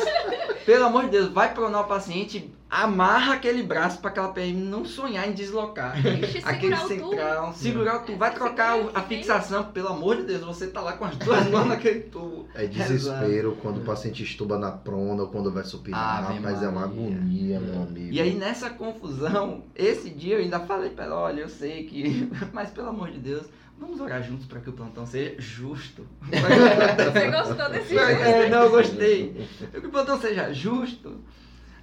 Pelo 0.65 0.85
amor 0.85 1.03
de 1.05 1.11
Deus, 1.11 1.29
vai 1.29 1.53
pronar 1.53 1.81
o 1.81 1.87
paciente, 1.87 2.51
amarra 2.67 3.35
aquele 3.35 3.61
braço 3.61 3.99
para 3.99 4.09
aquela 4.09 4.29
PM 4.29 4.59
não 4.63 4.83
sonhar 4.83 5.29
em 5.29 5.31
deslocar. 5.31 5.95
Ixi, 6.03 6.41
Aquele 6.43 6.75
central, 6.77 7.53
segurar 7.53 7.97
o 7.97 7.99
tubo, 7.99 8.17
vai 8.17 8.33
trocar 8.33 8.75
o- 8.79 8.89
a 8.95 9.01
fixação, 9.03 9.65
pelo 9.65 9.89
amor 9.89 10.15
de 10.17 10.23
Deus, 10.23 10.43
você 10.43 10.65
tá 10.65 10.81
lá 10.81 10.93
com 10.93 11.05
as 11.05 11.15
duas 11.17 11.45
mãos 11.51 11.67
naquele 11.67 11.99
tubo. 11.99 12.47
É 12.55 12.65
desespero 12.65 13.55
quando 13.61 13.77
o 13.77 13.85
paciente 13.85 14.23
estuba 14.23 14.57
na 14.57 14.71
prona 14.71 15.21
ou 15.21 15.29
quando 15.29 15.51
vai 15.51 15.63
supinar. 15.63 16.25
Ave 16.25 16.39
Rapaz, 16.39 16.63
é 16.63 16.67
uma 16.67 16.83
agonia, 16.85 17.59
meu 17.59 17.83
amigo. 17.83 18.11
E 18.11 18.19
aí 18.19 18.33
nessa 18.33 18.71
confusão, 18.71 19.63
esse 19.75 20.09
dia 20.09 20.35
eu 20.37 20.41
ainda 20.41 20.59
falei 20.61 20.89
pra 20.89 21.05
ela, 21.05 21.15
olha, 21.17 21.41
eu 21.41 21.49
sei 21.49 21.83
que, 21.85 22.27
mas 22.51 22.71
pelo 22.71 22.89
amor 22.89 23.11
de 23.11 23.19
Deus, 23.19 23.43
vamos 23.77 23.99
orar 23.99 24.23
juntos 24.23 24.45
para 24.45 24.59
que 24.59 24.69
o 24.69 24.73
plantão 24.73 25.05
seja 25.05 25.35
justo. 25.39 26.07
Você 26.25 27.31
gostou 27.31 27.69
desse 27.69 27.93
jogo? 27.93 28.05
É, 28.05 28.49
não, 28.49 28.63
eu 28.63 28.69
gostei. 28.71 29.47
Que 29.71 29.87
o 29.87 29.89
plantão 29.89 30.19
seja 30.19 30.53
justo. 30.53 31.21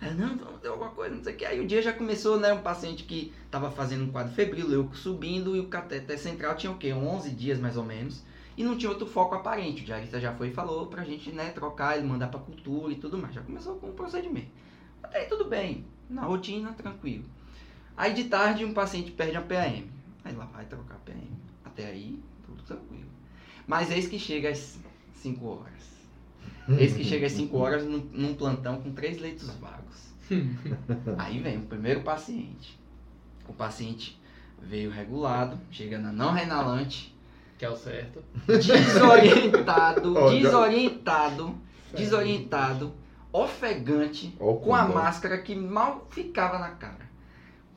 Aí, 0.00 0.12
não, 0.14 0.37
vamos 0.37 0.61
ter 0.61 0.68
alguma 0.68 0.90
coisa, 0.90 1.14
não 1.14 1.22
sei 1.22 1.35
o 1.35 1.37
que. 1.37 1.44
Aí 1.44 1.61
o 1.61 1.66
dia 1.66 1.81
já 1.81 1.92
começou, 1.92 2.38
né? 2.38 2.52
Um 2.52 2.61
paciente 2.61 3.05
que 3.05 3.33
tava 3.48 3.70
fazendo 3.70 4.05
um 4.05 4.11
quadro 4.11 4.35
febril, 4.35 4.66
leuco 4.66 4.96
subindo, 4.96 5.55
e 5.55 5.61
o 5.61 5.68
cateter 5.68 6.18
central 6.18 6.57
tinha 6.57 6.72
o 6.72 6.76
quê? 6.76 6.92
11 6.92 7.31
dias 7.31 7.61
mais 7.61 7.76
ou 7.76 7.85
menos. 7.85 8.24
E 8.57 8.64
não 8.64 8.76
tinha 8.76 8.90
outro 8.90 9.07
foco 9.07 9.37
aparente. 9.37 9.83
O 9.83 9.85
diarista 9.87 10.20
já 10.20 10.35
foi 10.35 10.48
e 10.48 10.52
falou 10.52 10.87
pra 10.87 11.05
gente, 11.05 11.31
né, 11.31 11.50
trocar, 11.50 11.96
ele 11.96 12.07
mandar 12.07 12.28
pra 12.28 12.40
cultura 12.40 12.92
e 12.92 12.96
tudo 12.96 13.16
mais. 13.16 13.33
Já 13.33 13.42
começou 13.42 13.76
com 13.76 13.90
o 13.90 13.92
procedimento. 13.92 14.50
Até 15.02 15.20
aí 15.20 15.26
tudo 15.26 15.44
bem. 15.44 15.87
Na 16.11 16.22
rotina, 16.22 16.72
tranquilo. 16.72 17.24
Aí 17.96 18.12
de 18.12 18.24
tarde 18.24 18.64
um 18.64 18.74
paciente 18.74 19.12
perde 19.12 19.37
a 19.37 19.40
PAM. 19.40 19.85
Aí 20.24 20.35
lá 20.35 20.46
vai 20.46 20.64
trocar 20.64 20.96
a 20.96 20.98
PAM. 20.98 21.51
Até 21.72 21.87
aí, 21.87 22.22
tudo 22.44 22.62
tranquilo. 22.64 23.08
Mas 23.66 23.90
eis 23.90 24.06
que 24.06 24.18
chega 24.18 24.50
às 24.50 24.78
5 25.14 25.46
horas. 25.46 25.92
Eis 26.78 26.94
que 26.94 27.02
chega 27.02 27.26
às 27.26 27.32
5 27.32 27.56
horas 27.56 27.85
num, 27.85 28.06
num 28.12 28.35
plantão 28.35 28.80
com 28.80 28.92
três 28.92 29.20
leitos 29.20 29.48
vagos. 29.54 30.12
Aí 31.18 31.40
vem 31.40 31.58
o 31.58 31.62
primeiro 31.62 32.02
paciente. 32.02 32.78
O 33.48 33.52
paciente 33.52 34.20
veio 34.61 34.90
regulado, 34.90 35.58
chega 35.70 35.98
na 35.98 36.12
não 36.12 36.32
renalante, 36.32 37.14
Que 37.58 37.64
é 37.64 37.70
o 37.70 37.76
certo. 37.76 38.22
desorientado, 38.46 40.14
desorientado, 40.30 41.58
desorientado, 41.94 42.92
ofegante, 43.32 44.37
com 44.38 44.74
a 44.74 44.87
máscara 44.87 45.38
que 45.38 45.54
mal 45.54 46.06
ficava 46.11 46.58
na 46.58 46.70
cara. 46.70 47.11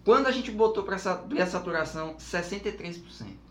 Quando 0.03 0.27
a 0.27 0.31
gente 0.31 0.51
botou 0.51 0.83
para 0.83 0.95
a 0.95 1.45
saturação, 1.47 2.15
63%. 2.15 3.44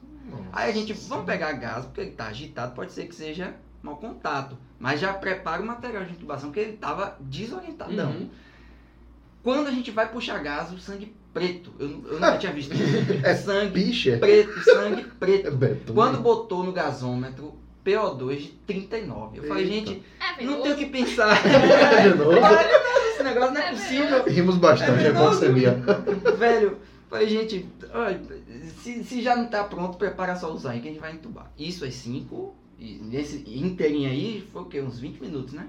Aí 0.53 0.71
a 0.71 0.73
gente, 0.73 0.93
vamos 0.93 1.25
pegar 1.27 1.53
gás, 1.53 1.85
porque 1.85 2.01
ele 2.01 2.11
tá 2.13 2.27
agitado, 2.27 2.75
pode 2.75 2.93
ser 2.93 3.07
que 3.07 3.15
seja 3.15 3.55
mau 3.83 3.97
contato. 3.97 4.57
Mas 4.79 5.01
já 5.01 5.13
prepara 5.13 5.63
o 5.63 5.67
material 5.67 6.05
de 6.05 6.13
intubação, 6.13 6.49
porque 6.51 6.61
ele 6.61 6.77
tava 6.77 7.17
desorientadão. 7.21 8.11
Uhum. 8.11 8.31
Quando 9.43 9.67
a 9.67 9.71
gente 9.71 9.91
vai 9.91 10.11
puxar 10.11 10.39
gás, 10.43 10.73
o 10.73 10.79
sangue 10.79 11.15
preto. 11.33 11.73
Eu, 11.79 11.89
eu 12.07 12.15
nunca 12.15 12.39
tinha 12.39 12.53
visto. 12.53 12.73
É 13.23 13.35
sangue 13.35 13.73
Bicha. 13.73 14.17
preto, 14.19 14.59
sangue 14.65 15.03
É 15.05 15.19
preto. 15.19 15.51
Beto. 15.51 15.93
Quando 15.93 16.21
botou 16.21 16.65
no 16.65 16.73
gasômetro, 16.73 17.55
PO2 17.85 18.37
de 18.39 18.49
39. 18.67 19.39
Eu 19.39 19.45
falei, 19.45 19.65
Eita. 19.71 19.91
gente, 19.91 20.03
É, 20.39 20.45
não 20.45 20.63
tenho 20.63 20.75
o 20.75 20.79
que 20.79 20.87
pensar. 20.87 21.37
De 22.03 22.15
novo. 22.15 22.39
Esse 23.13 23.23
negócio 23.23 23.53
não 23.55 23.61
é 23.61 23.71
possível. 23.71 24.25
Rimos 24.25 24.57
bastante, 24.57 25.05
É 25.05 25.09
é 25.09 25.11
hipoglicemia. 25.11 25.83
Velho, 26.39 26.79
falei, 27.09 27.29
gente, 27.29 27.69
se, 28.83 29.05
se 29.05 29.23
já 29.23 29.37
não 29.37 29.49
tá 29.49 29.65
pronto, 29.65 29.99
prepara 29.99 30.37
só 30.37 30.53
o 30.53 30.59
sangue 30.59 30.81
que 30.81 30.89
a 30.89 30.91
gente 30.91 31.01
vai 31.01 31.13
entubar. 31.13 31.51
Isso 31.59 31.85
é 31.85 31.91
5, 31.91 32.55
e 32.79 32.95
nesse 32.97 33.45
inteirinho 33.47 34.11
aí 34.11 34.47
foi 34.53 34.63
o 34.63 34.67
quê? 34.67 34.81
Uns 34.81 34.99
20 34.99 35.21
minutos, 35.21 35.55
né? 35.55 35.69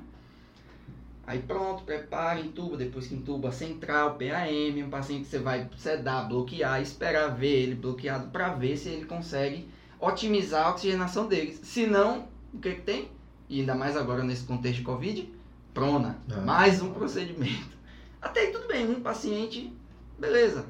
Aí 1.28 1.40
pronto, 1.40 1.84
prepara, 1.84 2.40
entuba, 2.40 2.78
depois 2.78 3.08
que 3.08 3.16
entuba 3.16 3.52
central, 3.52 4.16
PAM, 4.16 4.86
um 4.86 4.90
paciente 4.90 5.24
que 5.24 5.30
você 5.30 5.40
vai 5.40 5.68
sedar, 5.76 6.28
bloquear, 6.28 6.82
esperar 6.82 7.30
ver 7.30 7.64
ele 7.64 7.76
bloqueado 7.76 8.30
para 8.30 8.50
ver 8.50 8.78
se 8.78 8.90
ele 8.90 9.06
consegue 9.06 9.68
otimizar 10.00 10.68
a 10.68 10.70
oxigenação 10.72 11.28
dele. 11.28 11.58
Se 11.64 11.88
não, 11.88 12.28
o 12.54 12.60
que 12.60 12.76
que 12.76 12.82
tem? 12.82 13.10
E 13.50 13.60
ainda 13.60 13.74
mais 13.74 13.98
agora 13.98 14.24
nesse 14.24 14.44
contexto 14.44 14.80
de 14.80 14.84
Covid, 14.84 15.34
prona. 15.74 16.20
Ah. 16.32 16.42
Mais 16.42 16.82
um 16.82 16.94
procedimento. 16.94 17.76
Até 18.22 18.42
aí 18.42 18.52
tudo 18.52 18.68
bem, 18.68 18.88
um 18.88 19.02
paciente, 19.02 19.74
beleza. 20.20 20.66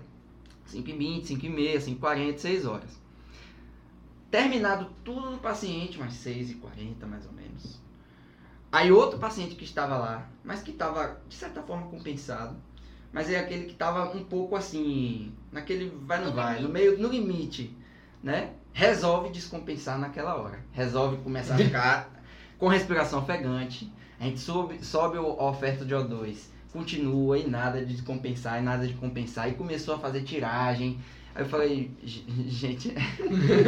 5h20, 0.72 1.26
5h30, 1.28 2.00
5h40, 2.00 2.38
6 2.38 2.66
horas. 2.66 3.06
Terminado 4.30 4.90
tudo 5.04 5.32
do 5.32 5.38
paciente, 5.38 5.98
umas 5.98 6.14
6h40 6.14 7.06
mais 7.06 7.26
ou 7.26 7.32
menos. 7.32 7.80
Aí 8.72 8.92
outro 8.92 9.18
paciente 9.18 9.56
que 9.56 9.64
estava 9.64 9.98
lá, 9.98 10.28
mas 10.44 10.62
que 10.62 10.72
estava 10.72 11.22
de 11.30 11.36
certa 11.36 11.62
forma 11.62 11.88
compensado, 11.88 12.58
mas 13.14 13.32
é 13.32 13.40
aquele 13.40 13.66
que 13.66 13.72
estava 13.72 14.14
um 14.16 14.26
pouco 14.26 14.56
assim, 14.58 15.32
naquele 15.52 15.90
vai 16.06 16.20
não 16.20 16.28
No 16.28 16.34
vai, 16.34 16.60
no 16.60 16.68
meio, 16.68 16.98
no 16.98 17.08
limite, 17.08 17.74
né? 18.22 18.52
Resolve 18.74 19.30
descompensar 19.30 19.98
naquela 19.98 20.36
hora. 20.36 20.60
Resolve 20.74 21.18
começar 21.24 21.54
a 21.54 21.58
ficar 21.64 22.22
com 22.58 22.68
respiração 22.68 23.20
ofegante. 23.20 23.90
A 24.20 24.26
gente 24.26 24.40
sobe, 24.40 24.84
sobe 24.84 25.18
a 25.18 25.22
oferta 25.22 25.86
de 25.86 25.94
O2, 25.94 26.50
continua 26.76 27.38
e 27.38 27.48
nada 27.48 27.80
de 27.80 27.94
descompensar, 27.94 28.60
e 28.60 28.62
nada 28.64 28.86
de 28.86 28.94
compensar, 28.94 29.50
e 29.50 29.54
começou 29.54 29.96
a 29.96 30.00
fazer 30.00 30.22
tiragem. 30.24 31.00
Aí 31.34 31.44
eu 31.44 31.50
falei, 31.50 31.92
"Ge- 32.04 32.24
gente, 32.48 32.90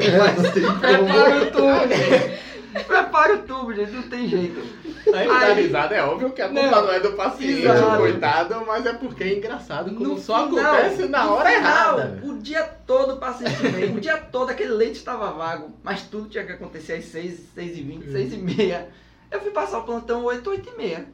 prepara 0.79 1.43
o 1.43 1.51
tubo, 1.51 2.83
prepara 2.87 3.35
o 3.35 3.39
tubo, 3.39 3.73
gente, 3.73 3.91
não 3.91 4.03
tem 4.03 4.27
jeito. 4.27 4.61
Aí 5.13 5.27
dá 5.27 5.37
Aí- 5.39 5.61
risada, 5.63 5.95
é 5.95 6.03
óbvio 6.03 6.31
que 6.31 6.41
a 6.41 6.49
culpa 6.49 6.61
Não. 6.69 6.81
não, 6.85 6.91
é 6.91 6.99
do 6.99 7.13
paciente, 7.13 7.61
Exato. 7.65 7.97
coitado, 7.97 8.63
mas 8.65 8.85
é 8.85 8.93
porque 8.93 9.23
é 9.23 9.37
engraçado 9.37 9.93
como 9.95 10.05
No 10.05 10.17
só 10.19 10.47
final- 10.47 10.65
acontece 10.75 11.07
na 11.07 11.23
no 11.25 11.31
hora 11.33 11.49
final, 11.49 11.99
errada. 11.99 12.19
O 12.23 12.37
dia 12.39 12.63
todo 12.85 13.13
o 13.13 13.17
paciente 13.17 13.55
veio, 13.67 13.95
o 13.95 13.99
dia 14.01 14.17
todo 14.17 14.49
aquele 14.49 14.71
leite 14.73 14.95
estava 14.95 15.31
vago, 15.31 15.71
mas 15.83 16.03
tudo 16.03 16.27
tinha 16.29 16.43
que 16.45 16.51
acontecer 16.53 16.93
às 16.93 17.05
6, 17.05 17.39
6 17.55 17.77
e 17.77 17.81
20, 17.81 18.11
6 18.11 18.33
e 18.33 18.37
meia. 18.37 18.89
Eu 19.31 19.41
fui 19.41 19.51
passar 19.51 19.79
o 19.79 19.83
plantão 19.83 20.23
8, 20.23 20.49
8 20.49 20.69
e 20.73 20.77
meia. 20.77 21.05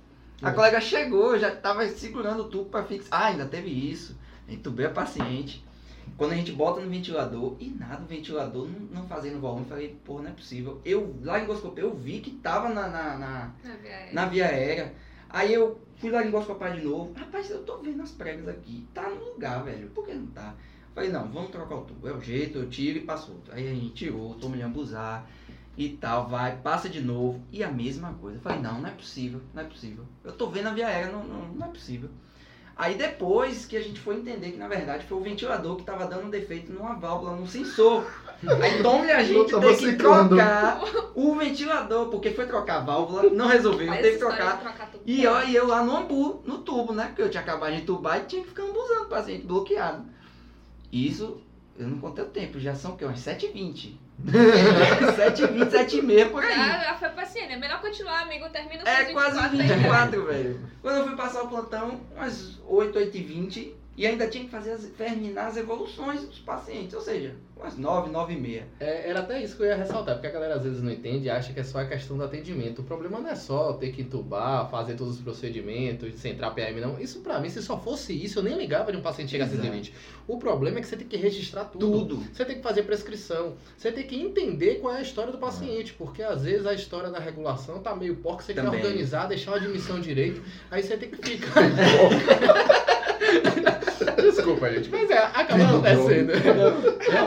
A 0.44 0.50
É. 0.50 0.54
colega 0.54 0.82
chegou, 0.82 1.38
já 1.40 1.50
estava 1.50 1.88
segurando 1.88 2.42
o 2.44 2.50
tubo 2.50 2.66
para 2.70 2.84
fixar. 2.84 3.10
Ah, 3.22 3.26
ainda 3.28 3.46
teve 3.46 3.70
isso. 3.70 4.18
Entubei 4.48 4.86
a 4.86 4.90
paciente. 4.90 5.64
Quando 6.18 6.34
a 6.34 6.36
gente 6.36 6.52
bota 6.52 6.82
no 6.82 6.90
ventilador, 6.90 7.56
e 7.60 7.70
nada, 7.70 8.04
o 8.04 8.06
ventilador 8.08 8.68
não, 8.68 9.02
não 9.02 9.08
fazendo 9.08 9.40
volume, 9.40 9.66
falei, 9.66 9.98
pô, 10.04 10.20
não 10.22 10.30
é 10.30 10.34
possível. 10.34 10.82
Eu, 10.84 11.16
lá 11.24 11.40
em 11.40 11.46
Goscopê, 11.46 11.82
eu 11.82 11.96
vi 11.96 12.20
que 12.20 12.32
tava 12.32 12.70
na- 12.70 12.88
na- 12.90 13.18
na, 13.18 13.52
Na 13.64 13.76
via 13.78 14.10
na 14.14 14.26
via 14.26 14.46
aérea. 14.48 14.94
Aí 15.30 15.52
eu 15.54 15.80
fui 15.98 16.12
lá 16.12 16.18
em 16.22 16.26
laringoscopar 16.26 16.74
de 16.78 16.84
novo. 16.84 17.14
Rapaz, 17.14 17.50
eu 17.50 17.64
tô 17.64 17.78
vendo 17.78 18.04
as 18.04 18.12
pregas 18.12 18.48
aqui. 18.48 18.86
Tá 18.94 19.10
no 19.10 19.32
lugar, 19.34 19.64
velho. 19.64 19.90
Por 19.90 20.06
que 20.06 20.14
não 20.14 20.28
tá? 20.28 20.54
Falei, 20.94 21.10
não, 21.10 21.28
vamos 21.32 21.50
trocar 21.50 21.76
o 21.78 21.82
tubo. 21.82 22.08
É 22.08 22.12
o 22.14 22.22
jeito, 22.22 22.60
eu 22.60 22.70
tiro 22.70 23.00
e 23.00 23.02
passo 23.02 23.32
outro. 23.32 23.52
Aí 23.54 23.68
a 23.68 23.74
gente 23.74 23.90
tirou, 23.96 24.36
tomou 24.36 24.56
de 24.58 24.62
abusar 24.64 25.28
e 25.78 25.90
tal, 25.90 26.28
vai, 26.28 26.58
passa 26.58 26.88
de 26.88 27.02
novo. 27.02 27.42
E 27.52 27.64
a 27.64 27.72
mesma 27.72 28.14
coisa. 28.14 28.40
Falei, 28.40 28.60
não, 28.60 28.82
não 28.82 28.90
é 28.90 28.92
possível, 28.92 29.42
não 29.54 29.64
é 29.64 29.66
possível. 29.66 30.06
Eu 30.24 30.32
tô 30.32 30.48
vendo 30.48 30.68
a 30.68 30.74
via 30.74 30.88
aérea, 30.88 31.12
não, 31.12 31.24
não, 31.24 31.48
não 31.48 31.68
é 31.68 31.70
possível. 31.70 32.10
Aí 32.76 32.96
depois 32.96 33.66
que 33.66 33.78
a 33.78 33.82
gente 33.82 34.00
foi 34.00 34.16
entender 34.16 34.52
que 34.52 34.58
na 34.58 34.68
verdade 34.68 35.06
foi 35.06 35.18
o 35.18 35.22
ventilador 35.22 35.76
que 35.76 35.84
tava 35.84 36.08
dando 36.08 36.26
um 36.26 36.30
defeito 36.30 36.74
numa 36.74 36.96
válvula, 36.96 37.36
num 37.36 37.46
sensor. 37.46 38.04
Aí 38.62 38.80
então 38.80 39.04
a 39.04 39.24
gente 39.24 39.52
tem 39.60 39.78
que 39.78 39.94
trocar 39.94 40.82
o 41.14 41.36
ventilador, 41.36 42.10
porque 42.10 42.32
foi 42.32 42.48
trocar 42.48 42.78
a 42.78 42.84
válvula, 42.84 43.30
não 43.30 43.48
resolveu, 43.48 43.88
Mas 43.88 44.02
teve 44.02 44.14
que 44.14 44.20
trocar. 44.20 44.60
trocar. 44.60 44.92
E 45.06 45.26
ó, 45.28 45.44
e 45.44 45.56
eu 45.56 45.68
lá 45.68 45.84
no 45.84 45.96
ambu, 45.96 46.42
no 46.46 46.58
tubo, 46.60 46.94
né? 46.94 47.08
Porque 47.08 47.22
eu 47.22 47.30
tinha 47.30 47.44
acabado 47.44 47.76
de 47.76 47.84
entubar 47.84 48.20
e 48.20 48.26
tinha 48.26 48.42
que 48.42 48.50
ficar 48.50 48.64
ambuzando 48.64 49.04
o 49.04 49.10
paciente 49.10 49.46
bloqueado. 49.46 50.06
Isso, 50.92 51.42
eu 51.78 51.88
não 51.88 52.00
contei 52.00 52.24
o 52.24 52.30
tempo, 52.30 52.60
já 52.60 52.74
são 52.74 52.94
o 52.94 52.98
quê? 52.98 53.06
Umas 53.06 53.20
7h20. 53.20 53.94
7h20, 54.26 55.70
7h30 55.70 56.30
por 56.30 56.44
aí. 56.44 56.56
Já 56.56 56.96
foi 57.00 57.10
paciente. 57.10 57.54
É 57.54 57.58
melhor 57.58 57.82
continuar, 57.82 58.22
amigo. 58.22 58.48
Termina 58.50 58.84
É 58.86 59.06
suas 59.06 59.12
quase 59.14 59.58
24 59.58 59.62
aí. 59.62 59.68
24, 59.68 60.26
velho. 60.26 60.60
Quando 60.82 60.98
eu 60.98 61.08
fui 61.08 61.16
passar 61.16 61.44
o 61.44 61.48
plantão, 61.48 62.02
umas 62.16 62.60
8, 62.68 62.98
8 62.98 63.18
e 63.18 63.22
20 63.22 63.76
e 63.96 64.08
ainda 64.08 64.28
tinha 64.28 64.44
que 64.44 64.50
fazer 64.50 64.72
as, 64.72 64.84
terminar 64.86 65.48
as 65.48 65.58
evoluções 65.58 66.22
dos 66.22 66.40
pacientes, 66.40 66.94
ou 66.96 67.02
seja, 67.02 67.36
umas 67.56 67.78
9, 67.78 68.10
9 68.10 68.34
e 68.34 68.40
meia. 68.40 68.68
É, 68.80 69.10
era 69.10 69.20
até 69.20 69.42
isso 69.42 69.56
que 69.56 69.64
eu 69.64 69.68
ia 69.68 69.76
ressaltar, 69.76 70.16
porque 70.16 70.28
a 70.28 70.32
galera 70.32 70.56
às 70.56 70.64
vezes 70.64 70.82
não 70.82 70.92
entende 70.92 71.26
e 71.26 71.30
acha 71.30 71.54
que 71.54 71.60
é 71.60 71.64
só 71.64 71.80
a 71.80 71.86
questão 71.86 72.18
do 72.18 72.24
atendimento. 72.24 72.82
O 72.82 72.84
problema 72.84 73.20
não 73.20 73.30
é 73.30 73.36
só 73.36 73.74
ter 73.74 73.92
que 73.92 74.02
entubar, 74.02 74.70
fazer 74.70 74.96
todos 74.96 75.18
os 75.18 75.22
procedimentos, 75.22 76.16
centrar 76.16 76.54
PM, 76.56 76.82
não. 76.82 77.00
Isso 77.00 77.20
pra 77.22 77.40
mim, 77.40 77.50
se 77.50 77.62
só 77.62 77.80
fosse 77.80 78.14
isso, 78.14 78.40
eu 78.40 78.44
nem 78.44 78.58
ligava 78.58 78.92
de 78.92 78.98
um 78.98 79.02
paciente 79.02 79.30
chegar 79.30 79.46
a 79.46 79.48
Exato. 79.48 79.62
120. 79.62 79.94
O 80.28 80.38
problema 80.38 80.80
é 80.80 80.82
que 80.82 80.88
você 80.88 80.98
tem 80.98 81.08
que 81.08 81.18
registrar 81.18 81.66
tudo. 81.66 81.92
Tudo. 81.92 82.24
Você 82.34 82.46
tem 82.46 82.56
que 82.56 82.64
fazer 82.64 82.84
prescrição. 82.84 83.56
Você 83.78 83.92
tem 83.92 84.08
que 84.08 84.20
entender 84.20 84.76
qual 84.76 84.96
é 84.96 84.98
a 84.98 85.02
história 85.02 85.32
do 85.32 85.38
paciente, 85.38 85.94
porque 85.94 86.24
às 86.24 86.44
vezes 86.44 86.66
a 86.66 86.74
história 86.74 87.12
da 87.12 87.20
regulação 87.20 87.80
tá 87.80 87.96
meio 87.96 88.16
porca, 88.16 88.44
você 88.44 88.54
quer 88.54 88.64
Também. 88.64 88.82
organizar, 88.82 89.28
deixar 89.28 89.52
uma 89.52 89.58
admissão 89.58 90.00
direito, 90.00 90.42
aí 90.72 90.82
você 90.82 90.98
tem 90.98 91.10
que 91.10 91.18
ficar. 91.18 91.54
Desculpa, 94.44 94.70
gente, 94.74 94.90
mas 94.90 95.10
é, 95.10 95.18
acaba 95.18 95.64
acontecendo. 95.64 96.32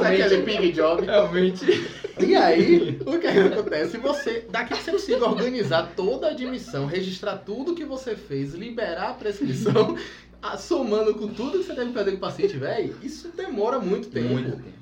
Mas 0.00 0.20
é 0.20 0.24
aquele 0.24 0.42
pig 0.42 0.72
job. 0.72 1.04
Realmente. 1.06 1.88
E 2.18 2.34
aí, 2.34 2.98
o 3.06 3.18
que 3.18 3.26
acontece? 3.26 3.96
Você, 3.98 4.44
daqui 4.50 4.74
que 4.74 4.82
você 4.82 4.90
consiga 4.92 5.24
organizar 5.26 5.92
toda 5.96 6.28
a 6.28 6.30
admissão, 6.30 6.86
registrar 6.86 7.36
tudo 7.38 7.74
que 7.74 7.84
você 7.84 8.14
fez, 8.16 8.54
liberar 8.54 9.10
a 9.10 9.14
prescrição, 9.14 9.96
a- 10.42 10.56
somando 10.56 11.14
com 11.14 11.28
tudo 11.28 11.58
que 11.58 11.64
você 11.64 11.74
deve 11.74 11.92
fazer 11.92 12.10
com 12.12 12.16
o 12.18 12.20
paciente, 12.20 12.56
velho, 12.56 12.94
isso 13.02 13.30
demora 13.36 13.78
muito 13.78 14.08
tempo. 14.08 14.28
Muito 14.28 14.50
tempo. 14.52 14.76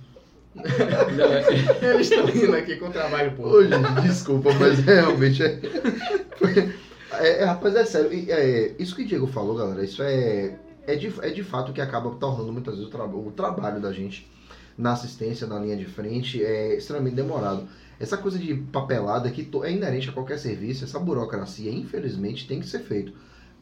Eles 1.82 2.08
estão 2.10 2.28
indo 2.28 2.54
aqui 2.54 2.76
com 2.76 2.90
trabalho 2.90 3.32
pouco. 3.32 3.58
Desculpa, 4.02 4.52
mas 4.54 4.78
realmente 4.78 5.42
é. 5.42 5.58
é, 7.20 7.42
é, 7.42 7.44
rapaz, 7.44 7.74
é 7.74 7.84
sério. 7.84 8.10
é, 8.28 8.72
isso 8.78 8.94
que 8.94 9.02
o 9.02 9.06
Diego 9.06 9.26
falou, 9.26 9.56
galera, 9.56 9.82
isso 9.84 10.02
é. 10.02 10.54
É 10.86 10.94
de, 10.96 11.12
é 11.22 11.30
de 11.30 11.42
fato 11.42 11.70
o 11.70 11.74
que 11.74 11.80
acaba 11.80 12.10
tornando 12.16 12.52
muitas 12.52 12.74
vezes 12.74 12.88
o, 12.88 12.90
traba- 12.90 13.16
o 13.16 13.30
trabalho 13.32 13.80
da 13.80 13.92
gente 13.92 14.30
na 14.76 14.92
assistência, 14.92 15.46
na 15.46 15.58
linha 15.58 15.76
de 15.76 15.84
frente, 15.84 16.42
é 16.44 16.76
extremamente 16.76 17.14
demorado. 17.14 17.66
Essa 17.98 18.16
coisa 18.16 18.38
de 18.38 18.54
papelada 18.54 19.30
que 19.30 19.48
é 19.62 19.70
inerente 19.72 20.10
a 20.10 20.12
qualquer 20.12 20.38
serviço, 20.38 20.84
essa 20.84 20.98
burocracia, 20.98 21.70
infelizmente, 21.70 22.46
tem 22.46 22.58
que 22.58 22.66
ser 22.66 22.80
feito. 22.80 23.12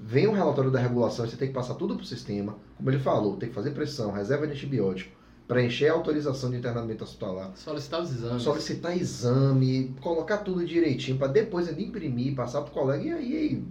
Vem 0.01 0.27
um 0.27 0.33
relatório 0.33 0.71
da 0.71 0.81
regulação, 0.81 1.27
você 1.29 1.37
tem 1.37 1.49
que 1.49 1.55
passar 1.55 1.75
tudo 1.75 1.95
pro 1.97 2.05
sistema. 2.05 2.57
Como 2.77 2.91
ele 2.91 2.99
falou, 2.99 3.37
tem 3.37 3.51
que 3.51 3.55
fazer 3.55 3.71
pressão, 3.73 4.11
reserva 4.11 4.47
de 4.47 4.55
antibiótico, 4.55 5.15
preencher 5.47 5.89
a 5.89 5.93
autorização 5.93 6.51
de 6.51 6.57
internamento 6.57 7.05
hospitalar. 7.05 7.53
Solicitar 7.55 8.01
os 8.01 8.11
exames. 8.11 8.43
Solicitar 8.43 8.97
exame, 8.97 9.95
colocar 10.01 10.39
tudo 10.39 10.65
direitinho 10.65 11.19
para 11.19 11.29
depois 11.29 11.69
ainda 11.69 11.83
imprimir, 11.83 12.35
passar 12.35 12.63
pro 12.63 12.73
colega 12.73 13.05
e 13.05 13.13
aí, 13.13 13.37
aí 13.37 13.65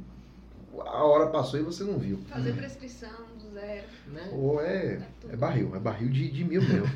a 0.86 1.04
hora 1.04 1.28
passou 1.28 1.60
e 1.60 1.64
você 1.64 1.84
não 1.84 1.98
viu. 1.98 2.20
Fazer 2.30 2.54
prescrição 2.54 3.10
do 3.10 3.31
zero. 3.54 3.84
Né? 4.14 4.22
Ou 4.32 4.62
é, 4.62 5.00
é 5.32 5.36
barril, 5.36 5.72
é 5.76 5.80
barril 5.80 6.10
de, 6.10 6.30
de 6.32 6.44
mil 6.44 6.62
mesmo. 6.62 6.90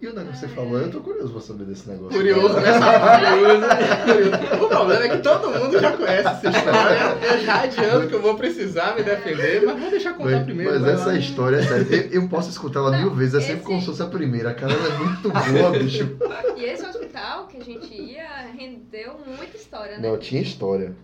E 0.00 0.06
o 0.06 0.14
negócio 0.14 0.32
que 0.32 0.38
você 0.38 0.48
falou, 0.54 0.78
eu 0.78 0.90
tô 0.90 1.00
curioso 1.02 1.30
pra 1.30 1.42
saber 1.42 1.64
desse 1.66 1.86
negócio. 1.86 2.16
Curioso, 2.16 2.54
né? 2.54 2.70
Curioso. 4.06 4.64
O 4.64 4.68
problema 4.68 5.04
é 5.04 5.08
que 5.10 5.18
todo 5.18 5.50
mundo 5.50 5.78
já 5.78 5.94
conhece 5.94 6.26
essa 6.26 6.48
história. 6.48 6.98
Eu 7.34 7.38
já 7.44 7.60
adianto 7.64 8.08
que 8.08 8.14
eu 8.14 8.22
vou 8.22 8.34
precisar 8.34 8.96
me 8.96 9.02
defender, 9.02 9.62
mas 9.66 9.78
vou 9.78 9.90
deixar 9.90 10.14
contar 10.14 10.30
Mas, 10.30 10.44
primeiro. 10.44 10.72
mas 10.80 10.88
essa 10.88 11.06
lá. 11.08 11.18
história 11.18 11.56
é 11.58 11.62
séria. 11.62 11.96
Eu, 12.06 12.22
eu 12.22 12.28
posso 12.30 12.48
escutar 12.48 12.78
ela 12.80 12.96
mil 12.96 13.10
vezes, 13.10 13.34
é 13.34 13.40
sempre 13.40 13.56
esse- 13.56 13.64
como 13.66 13.80
se 13.80 13.86
fosse 13.88 14.02
a 14.02 14.06
primeira. 14.06 14.54
Cara, 14.54 14.72
ela 14.72 14.86
é 14.94 14.98
muito 14.98 15.28
boa, 15.30 15.70
bicho. 15.78 16.16
E 16.56 16.64
esse 16.64 16.82
hospital 16.86 17.46
que 17.48 17.58
a 17.58 17.62
gente 17.64 17.94
ia 17.94 18.46
rendeu 18.58 19.20
muita 19.26 19.54
história, 19.54 19.98
né? 19.98 20.08
Não, 20.08 20.16
tinha 20.16 20.40
história. 20.40 20.94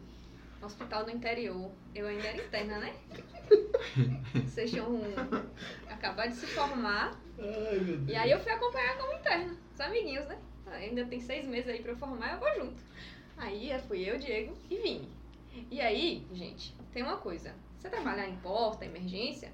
Hospital 0.67 1.05
do 1.05 1.11
interior. 1.11 1.71
Eu 1.95 2.07
ainda 2.07 2.27
era 2.27 2.43
interna, 2.43 2.79
né? 2.79 2.95
Vocês 4.45 4.71
tinham 4.71 5.01
acabado 5.89 6.31
de 6.31 6.37
se 6.37 6.47
formar. 6.47 7.19
Ai, 7.39 7.79
meu 7.79 7.97
Deus. 7.99 8.09
E 8.09 8.15
aí 8.15 8.31
eu 8.31 8.41
fui 8.41 8.53
acompanhar 8.53 8.99
como 8.99 9.13
interna. 9.15 9.57
Os 9.73 9.81
amiguinhos, 9.81 10.27
né? 10.27 10.39
Ainda 10.67 11.05
tem 11.07 11.21
seis 11.21 11.47
meses 11.47 11.69
aí 11.69 11.81
pra 11.81 11.93
eu 11.93 11.97
formar, 11.97 12.35
eu 12.35 12.41
vou 12.41 12.55
junto. 12.55 12.83
Aí 13.37 13.71
fui 13.87 14.09
eu, 14.09 14.19
Diego 14.19 14.57
e 14.69 14.77
Vini. 14.77 15.09
E 15.71 15.81
aí, 15.81 16.27
gente, 16.33 16.75
tem 16.93 17.03
uma 17.03 17.17
coisa. 17.17 17.55
Você 17.79 17.89
trabalhar 17.89 18.29
em 18.29 18.37
porta, 18.37 18.85
emergência, 18.85 19.53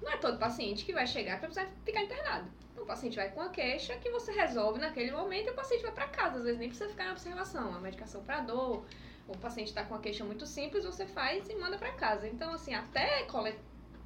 Não 0.00 0.10
é 0.10 0.16
todo 0.16 0.38
paciente 0.38 0.84
que 0.84 0.92
vai 0.92 1.06
chegar 1.06 1.34
que 1.34 1.40
vai 1.40 1.50
precisar 1.50 1.70
ficar 1.84 2.02
internado. 2.02 2.48
O 2.76 2.86
paciente 2.86 3.16
vai 3.16 3.30
com 3.30 3.42
a 3.42 3.48
queixa 3.48 3.96
que 3.96 4.08
você 4.10 4.32
resolve 4.32 4.78
naquele 4.78 5.10
momento 5.10 5.48
e 5.48 5.50
o 5.50 5.54
paciente 5.54 5.82
vai 5.82 5.92
para 5.92 6.08
casa. 6.08 6.38
Às 6.38 6.44
vezes 6.44 6.58
nem 6.58 6.68
precisa 6.68 6.88
ficar 6.88 7.06
em 7.06 7.10
observação. 7.10 7.74
A 7.74 7.80
medicação 7.80 8.22
para 8.22 8.40
dor, 8.40 8.84
o 9.28 9.36
paciente 9.38 9.68
está 9.68 9.84
com 9.84 9.94
a 9.94 9.98
queixa 9.98 10.24
muito 10.24 10.46
simples, 10.46 10.84
você 10.84 11.06
faz 11.06 11.48
e 11.48 11.54
manda 11.56 11.76
para 11.78 11.92
casa. 11.92 12.26
Então, 12.26 12.52
assim, 12.52 12.74
até 12.74 13.24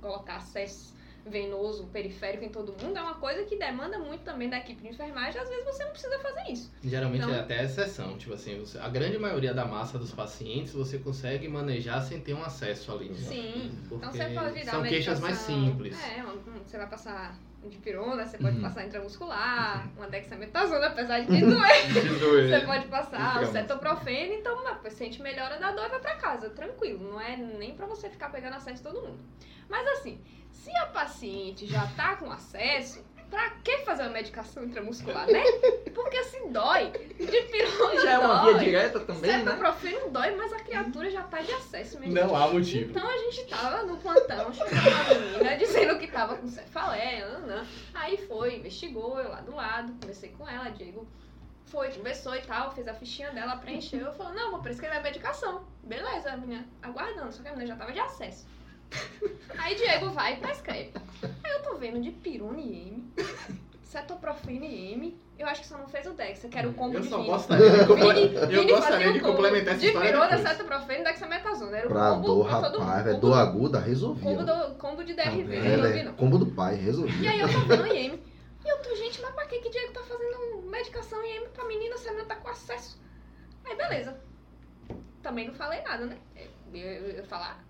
colocar 0.01 0.37
acesso 0.37 0.93
venoso, 1.25 1.87
periférico 1.87 2.45
em 2.45 2.49
todo 2.49 2.73
mundo, 2.83 2.97
é 2.99 3.01
uma 3.01 3.15
coisa 3.15 3.45
que 3.45 3.57
demanda 3.57 3.97
muito 3.97 4.23
também 4.25 4.51
da 4.51 4.59
equipe 4.59 4.83
de 4.83 4.89
enfermagem. 4.89 5.41
Às 5.41 5.49
vezes 5.49 5.65
você 5.65 5.85
não 5.85 5.93
precisa 5.93 6.19
fazer 6.19 6.51
isso. 6.51 6.73
Geralmente 6.83 7.23
Então- 7.23 7.33
é 7.33 7.39
até 7.39 7.63
exceção, 7.63 8.19
tipo 8.19 8.35
assim, 8.35 8.59
você- 8.59 8.77
a 8.79 8.89
grande 8.89 9.17
maioria 9.19 9.55
da 9.55 9.65
massa 9.65 9.97
dos 10.01 10.11
pacientes 10.13 10.73
você 10.73 10.99
consegue 10.99 11.47
manejar 11.47 12.01
sem 12.03 12.21
ter 12.21 12.35
um 12.35 12.43
acesso 12.43 12.91
ali. 12.91 13.15
Sim. 13.15 13.71
Porque 13.89 14.05
Então 14.05 14.11
você 14.11 14.35
pode 14.35 14.65
dar 14.65 14.71
são 14.73 14.83
queixas 14.83 15.21
mais 15.21 15.39
simples. 15.39 15.97
É, 16.05 16.25
uma- 16.25 16.35
você 16.67 16.77
vai 16.77 16.89
passar 16.89 17.39
de 17.65 17.79
pirona, 17.79 18.25
você 18.27 18.39
pode 18.39 18.57
Uhum. 18.57 18.63
passar 18.63 18.85
intramuscular, 18.85 19.89
uma 19.97 20.09
dexametasona, 20.09 20.87
apesar 20.89 21.21
de 21.21 21.27
que 21.27 21.41
doer. 21.45 22.49
Você 22.61 22.67
pode 22.67 22.87
passar 22.89 23.43
o 23.43 23.47
cetoprofeno, 23.47 24.33
então 24.35 24.57
o 24.59 24.75
paciente 24.77 25.23
melhora 25.23 25.59
da 25.59 25.71
dor 25.73 25.87
e 25.87 25.91
vai 25.91 26.01
pra 26.01 26.17
casa, 26.17 26.51
tranquilo. 26.51 27.11
Não 27.13 27.21
é 27.21 27.37
nem 27.37 27.75
pra 27.75 27.87
você 27.87 28.09
ficar 28.11 28.31
pegando 28.31 28.55
acesso 28.57 28.77
de 28.77 28.83
todo 28.83 29.01
mundo. 29.01 29.19
Mas 29.69 29.87
assim, 29.99 30.21
se 30.51 30.75
a 30.77 30.87
paciente 30.87 31.67
já 31.67 31.87
tá 31.97 32.17
com 32.17 32.31
acesso, 32.31 33.05
pra 33.31 33.49
que 33.65 33.79
fazer 33.79 34.03
uma 34.03 34.11
medicação 34.11 34.63
intramuscular, 34.65 35.27
né? 35.27 35.43
Porque 35.95 36.17
assim 36.19 36.51
dói. 36.53 36.91
De 36.91 37.43
pirona 37.51 38.01
Já 38.03 38.11
é 38.13 38.19
uma 38.19 38.42
via 38.59 38.65
direta 38.65 39.01
também, 39.01 39.31
né? 39.31 39.39
Cetoprofeno 39.39 40.11
dói, 40.11 40.35
mas 40.37 40.53
a 40.53 40.61
criatura 40.61 41.11
já 41.11 41.23
tá 41.23 41.41
de 41.41 41.53
acesso 41.53 41.99
mesmo. 41.99 42.15
Não 42.15 42.37
há 42.37 42.49
motivo. 42.49 42.91
Então 42.91 43.09
a 43.09 43.19
gente 43.19 43.45
tava 43.47 43.83
no 43.85 43.97
plantão, 43.97 44.53
chamando 44.53 45.11
a 45.11 45.15
menina, 45.15 45.57
dizendo 45.59 45.99
que 45.99 46.07
tava 46.07 46.37
com 46.37 46.49
cefaleia, 46.49 47.29
nanã. 47.29 47.67
Aí 47.95 48.17
foi, 48.27 48.57
investigou, 48.57 49.19
eu 49.19 49.31
lá 49.31 49.41
do 49.41 49.55
lado, 49.55 49.93
conversei 50.01 50.31
com 50.31 50.49
ela, 50.49 50.69
Diego 50.71 51.07
foi, 51.73 51.91
conversou 51.91 52.35
e 52.37 52.43
tal, 52.43 52.71
fez 52.75 52.87
a 52.87 52.93
fichinha 52.93 53.31
dela, 53.31 53.57
preencheu, 53.57 54.01
eu 54.01 54.13
falei, 54.13 54.35
não, 54.35 54.51
vou 54.51 54.61
prescrever 54.61 54.99
a 54.99 55.03
medicação. 55.03 55.65
Beleza, 55.83 56.31
a 56.31 56.37
menina 56.37 56.67
aguardando, 56.83 57.33
só 57.33 57.43
que 57.43 57.49
a 57.49 57.53
menina 57.53 57.69
já 57.69 57.77
tava 57.77 57.93
de 57.93 57.99
acesso. 57.99 58.47
Aí 59.57 59.75
Diego 59.75 60.11
vai 60.11 60.35
e 60.35 60.37
prescreve. 60.37 60.93
Aí 61.43 61.51
eu 61.51 61.63
tô 61.63 61.77
vendo 61.77 61.99
de 61.99 62.11
pirona 62.11 62.61
e 62.61 62.89
M, 62.89 63.13
cetoprofeno 63.93 64.65
e 64.65 64.93
M, 64.95 65.21
eu 65.39 65.47
acho 65.47 65.61
que 65.61 65.67
só 65.67 65.77
não 65.77 65.87
fez 65.87 66.07
o 66.07 66.13
Dexa, 66.15 66.49
que 66.49 66.59
era 66.59 66.67
o 66.69 66.73
combo 66.73 66.97
Eu 66.97 67.01
de 67.03 67.09
só 67.09 67.19
Vini. 67.19 67.29
gostaria 67.29 67.71
de, 67.71 67.79
comple- 67.87 68.15
Vini- 68.15 68.35
eu 68.37 68.47
Vini 68.49 68.73
gostaria 68.73 68.81
fazia 68.99 69.13
de 69.13 69.19
o 69.19 69.21
combo 69.23 69.35
complementar 69.35 69.75
essa 69.75 69.87
história 69.87 70.11
pirona, 70.13 70.37
depois. 70.37 70.49
cetoprofeno 70.49 71.01
e 71.01 71.05
dexametasona. 71.05 71.77
Era 71.77 71.87
o 71.87 71.91
Pra 71.91 72.11
combo 72.11 72.27
dor, 72.27 72.49
pra 72.49 72.61
todo 72.63 72.79
rapaz, 72.81 73.05
mundo. 73.07 73.15
Combo 73.15 73.21
Dor 73.21 73.31
do- 73.31 73.35
aguda, 73.41 73.81
resolvia. 73.81 74.31
Combo, 74.31 74.45
do, 74.45 74.75
combo 74.77 75.05
de 75.05 75.15
Tá 75.15 75.25
DRV, 75.25 75.43
vendo, 75.45 75.79
não 75.83 75.87
é? 75.89 75.93
vi 75.93 76.03
não. 76.05 76.15
Combo 76.15 76.39
do 76.39 76.47
pai, 76.47 76.75
E 76.75 76.79
resolvia. 76.79 77.31
aí 77.31 77.41
eu 77.41 77.49
tô 77.53 77.59
vendo 77.61 77.83
o 77.83 77.87
IM. 77.87 78.23
E 78.65 78.69
eu 78.69 78.79
tô, 78.81 78.95
gente, 78.97 79.21
mas 79.21 79.35
pra 79.35 79.45
que 79.47 79.59
que 79.59 79.69
Diego 79.69 79.93
tá 79.93 80.01
fazendo 80.05 80.63
medicação 80.71 81.23
IM 81.23 81.49
pra 81.53 81.65
menina 81.67 81.97
se 81.99 82.09
a 82.09 82.13
menina 82.13 82.29
tá 82.29 82.37
com 82.37 82.49
acesso? 82.49 82.99
Aí 83.67 83.77
beleza. 83.77 84.17
Também 85.23 85.49
não 85.49 85.55
falei 85.55 85.83
nada, 85.83 86.07
né? 86.07 86.17
Eu, 86.73 86.81
eu, 86.81 87.11
eu 87.11 87.25
falar. 87.25 87.63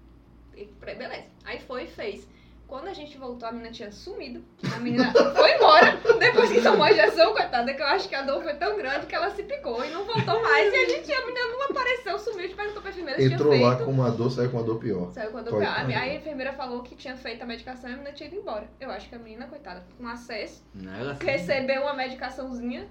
e- 0.57 0.67
Beleza. 0.67 1.25
Aí 1.45 1.59
foi 1.61 1.85
e 1.85 1.87
fez. 1.89 2.29
Quando 2.73 2.89
a 2.89 2.95
gente 2.95 3.19
voltou, 3.19 3.47
a 3.47 3.53
menina 3.53 3.71
tinha 3.71 3.93
sumido. 3.93 4.43
A 4.75 4.79
menina 4.79 5.13
foi 5.37 5.57
embora. 5.57 5.95
Depois 6.19 6.51
que 6.51 6.63
tomou 6.63 6.85
a 6.85 6.91
injeção, 6.91 7.35
coitada, 7.35 7.75
que 7.75 7.83
eu 7.83 7.87
acho 7.87 8.09
que 8.09 8.15
a 8.15 8.23
dor 8.23 8.43
foi 8.43 8.55
tão 8.55 8.79
grande 8.79 9.05
que 9.05 9.15
ela 9.15 9.29
se 9.29 9.43
picou 9.43 9.85
e 9.85 9.91
não 9.91 10.07
voltou 10.07 10.43
mais. 10.43 10.73
E 10.73 10.77
a 10.77 10.89
gente, 10.89 11.13
a 11.13 11.27
menina 11.27 11.49
não 11.49 11.65
apareceu, 11.65 12.19
sumiu. 12.19 12.39
A 12.39 12.43
gente 12.45 12.55
perguntou 12.55 12.81
pra 12.81 12.91
enfermeira 12.91 13.21
se 13.21 13.27
Entrou 13.31 13.53
tinha 13.53 13.67
lá 13.67 13.77
feito. 13.77 13.85
com 13.85 13.93
uma 13.93 14.11
dor, 14.11 14.31
saiu 14.31 14.51
com 14.51 14.57
uma 14.57 14.63
dor 14.65 14.79
pior. 14.79 15.13
Saiu 15.13 15.31
quando 15.33 15.49
eu 15.49 15.53
Coitada. 15.53 15.87
Aí 15.87 15.95
a 15.95 16.15
enfermeira 16.15 16.55
falou 16.55 16.83
que 16.83 16.97
tinha 16.97 17.15
feito 17.15 17.43
a 17.43 17.47
medicação 17.47 17.91
e 17.91 17.93
a 17.93 17.97
menina 17.97 18.15
tinha 18.15 18.31
ido 18.31 18.37
embora. 18.37 18.67
Eu 18.81 18.91
acho 18.91 19.07
que 19.07 19.15
a 19.15 19.19
menina, 19.19 19.47
coitada, 19.49 19.85
com 19.99 20.09
acesso, 20.09 20.65
Não, 20.75 20.95
ela 20.95 21.19
recebeu 21.21 21.83
uma 21.83 21.93
medicaçãozinha 21.93 22.89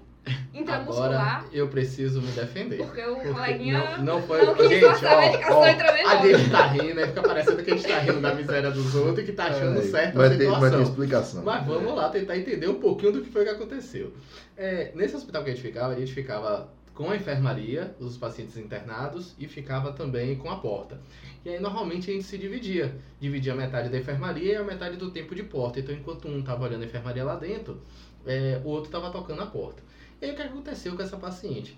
Agora 0.68 1.44
eu 1.52 1.68
preciso 1.68 2.20
me 2.22 2.30
defender. 2.32 2.76
porque 2.76 3.02
o 3.02 3.14
Porque 3.14 3.28
coleguinha 3.30 3.96
não, 3.98 4.04
não 4.16 4.22
foi. 4.22 4.44
não 4.44 4.54
quis 4.54 4.68
gente, 4.68 4.84
ó, 5.04 5.58
ó. 5.58 5.64
A 5.64 6.26
gente 6.26 6.50
tá 6.50 6.66
rindo, 6.66 7.00
aí 7.00 7.06
fica 7.08 7.22
parecendo 7.22 7.62
que 7.62 7.70
a 7.70 7.76
gente 7.76 7.88
tá 7.88 7.98
rindo 7.98 8.20
da 8.20 8.34
miséria 8.34 8.70
dos 8.70 8.94
outros 8.94 9.18
e 9.18 9.22
que 9.24 9.32
tá 9.32 9.46
achando 9.46 9.78
Ai, 9.78 9.84
certo 9.86 10.14
vai 10.16 10.26
a 10.26 10.30
ter, 10.30 10.36
situação. 10.38 10.60
vai 10.60 10.70
ter 10.70 10.82
explicação. 10.82 11.42
Mas 11.44 11.66
vamos 11.66 11.94
lá 11.94 12.08
tentar 12.10 12.38
entender 12.38 12.68
um 12.68 12.80
pouquinho 12.80 13.12
do 13.12 13.22
que 13.22 13.30
foi 13.30 13.44
que 13.44 13.50
aconteceu. 13.50 14.12
É, 14.56 14.92
nesse 14.94 15.16
hospital 15.16 15.42
que 15.42 15.50
a 15.50 15.54
gente 15.54 15.62
ficava, 15.62 15.92
a 15.92 15.98
gente 15.98 16.12
ficava 16.12 16.68
com 16.94 17.10
a 17.10 17.16
enfermaria, 17.16 17.94
os 17.98 18.16
pacientes 18.16 18.56
internados, 18.56 19.34
e 19.38 19.48
ficava 19.48 19.92
também 19.92 20.36
com 20.36 20.50
a 20.50 20.56
porta. 20.56 21.00
E 21.44 21.48
aí 21.48 21.58
normalmente 21.58 22.10
a 22.10 22.14
gente 22.14 22.24
se 22.26 22.38
dividia. 22.38 22.94
Dividia 23.18 23.54
metade 23.54 23.88
da 23.88 23.98
enfermaria 23.98 24.52
e 24.52 24.56
a 24.56 24.62
metade 24.62 24.96
do 24.96 25.10
tempo 25.10 25.34
de 25.34 25.42
porta. 25.42 25.80
Então 25.80 25.94
enquanto 25.94 26.28
um 26.28 26.38
estava 26.40 26.64
olhando 26.64 26.82
a 26.82 26.86
enfermaria 26.86 27.24
lá 27.24 27.34
dentro, 27.34 27.80
é, 28.26 28.60
o 28.64 28.68
outro 28.68 28.86
estava 28.88 29.10
tocando 29.10 29.42
a 29.42 29.46
porta. 29.46 29.82
E 30.22 30.26
aí 30.26 30.30
o 30.30 30.36
que 30.36 30.42
aconteceu 30.42 30.94
com 30.94 31.02
essa 31.02 31.16
paciente? 31.16 31.76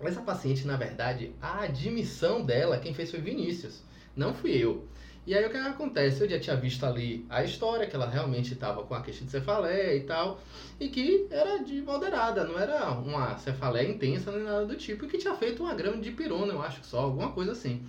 Essa 0.00 0.20
paciente, 0.20 0.64
na 0.64 0.76
verdade, 0.76 1.34
a 1.42 1.62
admissão 1.64 2.44
dela, 2.44 2.78
quem 2.78 2.94
fez 2.94 3.10
foi 3.10 3.20
Vinícius, 3.20 3.82
não 4.14 4.32
fui 4.32 4.52
eu. 4.52 4.86
E 5.26 5.34
aí 5.34 5.44
o 5.44 5.50
que 5.50 5.56
acontece? 5.56 6.20
Eu 6.20 6.30
já 6.30 6.38
tinha 6.38 6.54
visto 6.54 6.86
ali 6.86 7.26
a 7.28 7.42
história, 7.42 7.88
que 7.88 7.96
ela 7.96 8.08
realmente 8.08 8.52
estava 8.52 8.84
com 8.84 8.94
a 8.94 9.02
queixa 9.02 9.24
de 9.24 9.32
cefaleia 9.32 9.96
e 9.96 10.04
tal, 10.04 10.40
e 10.78 10.88
que 10.88 11.26
era 11.28 11.58
de 11.58 11.82
moderada, 11.82 12.44
não 12.44 12.56
era 12.56 12.88
uma 12.92 13.36
cefaleia 13.38 13.88
intensa 13.88 14.30
nem 14.30 14.44
nada 14.44 14.64
do 14.64 14.76
tipo, 14.76 15.04
e 15.04 15.08
que 15.08 15.18
tinha 15.18 15.34
feito 15.34 15.64
uma 15.64 15.74
grama 15.74 16.00
de 16.00 16.12
pirona, 16.12 16.52
eu 16.52 16.62
acho 16.62 16.84
só, 16.84 17.00
alguma 17.00 17.32
coisa 17.32 17.50
assim. 17.50 17.84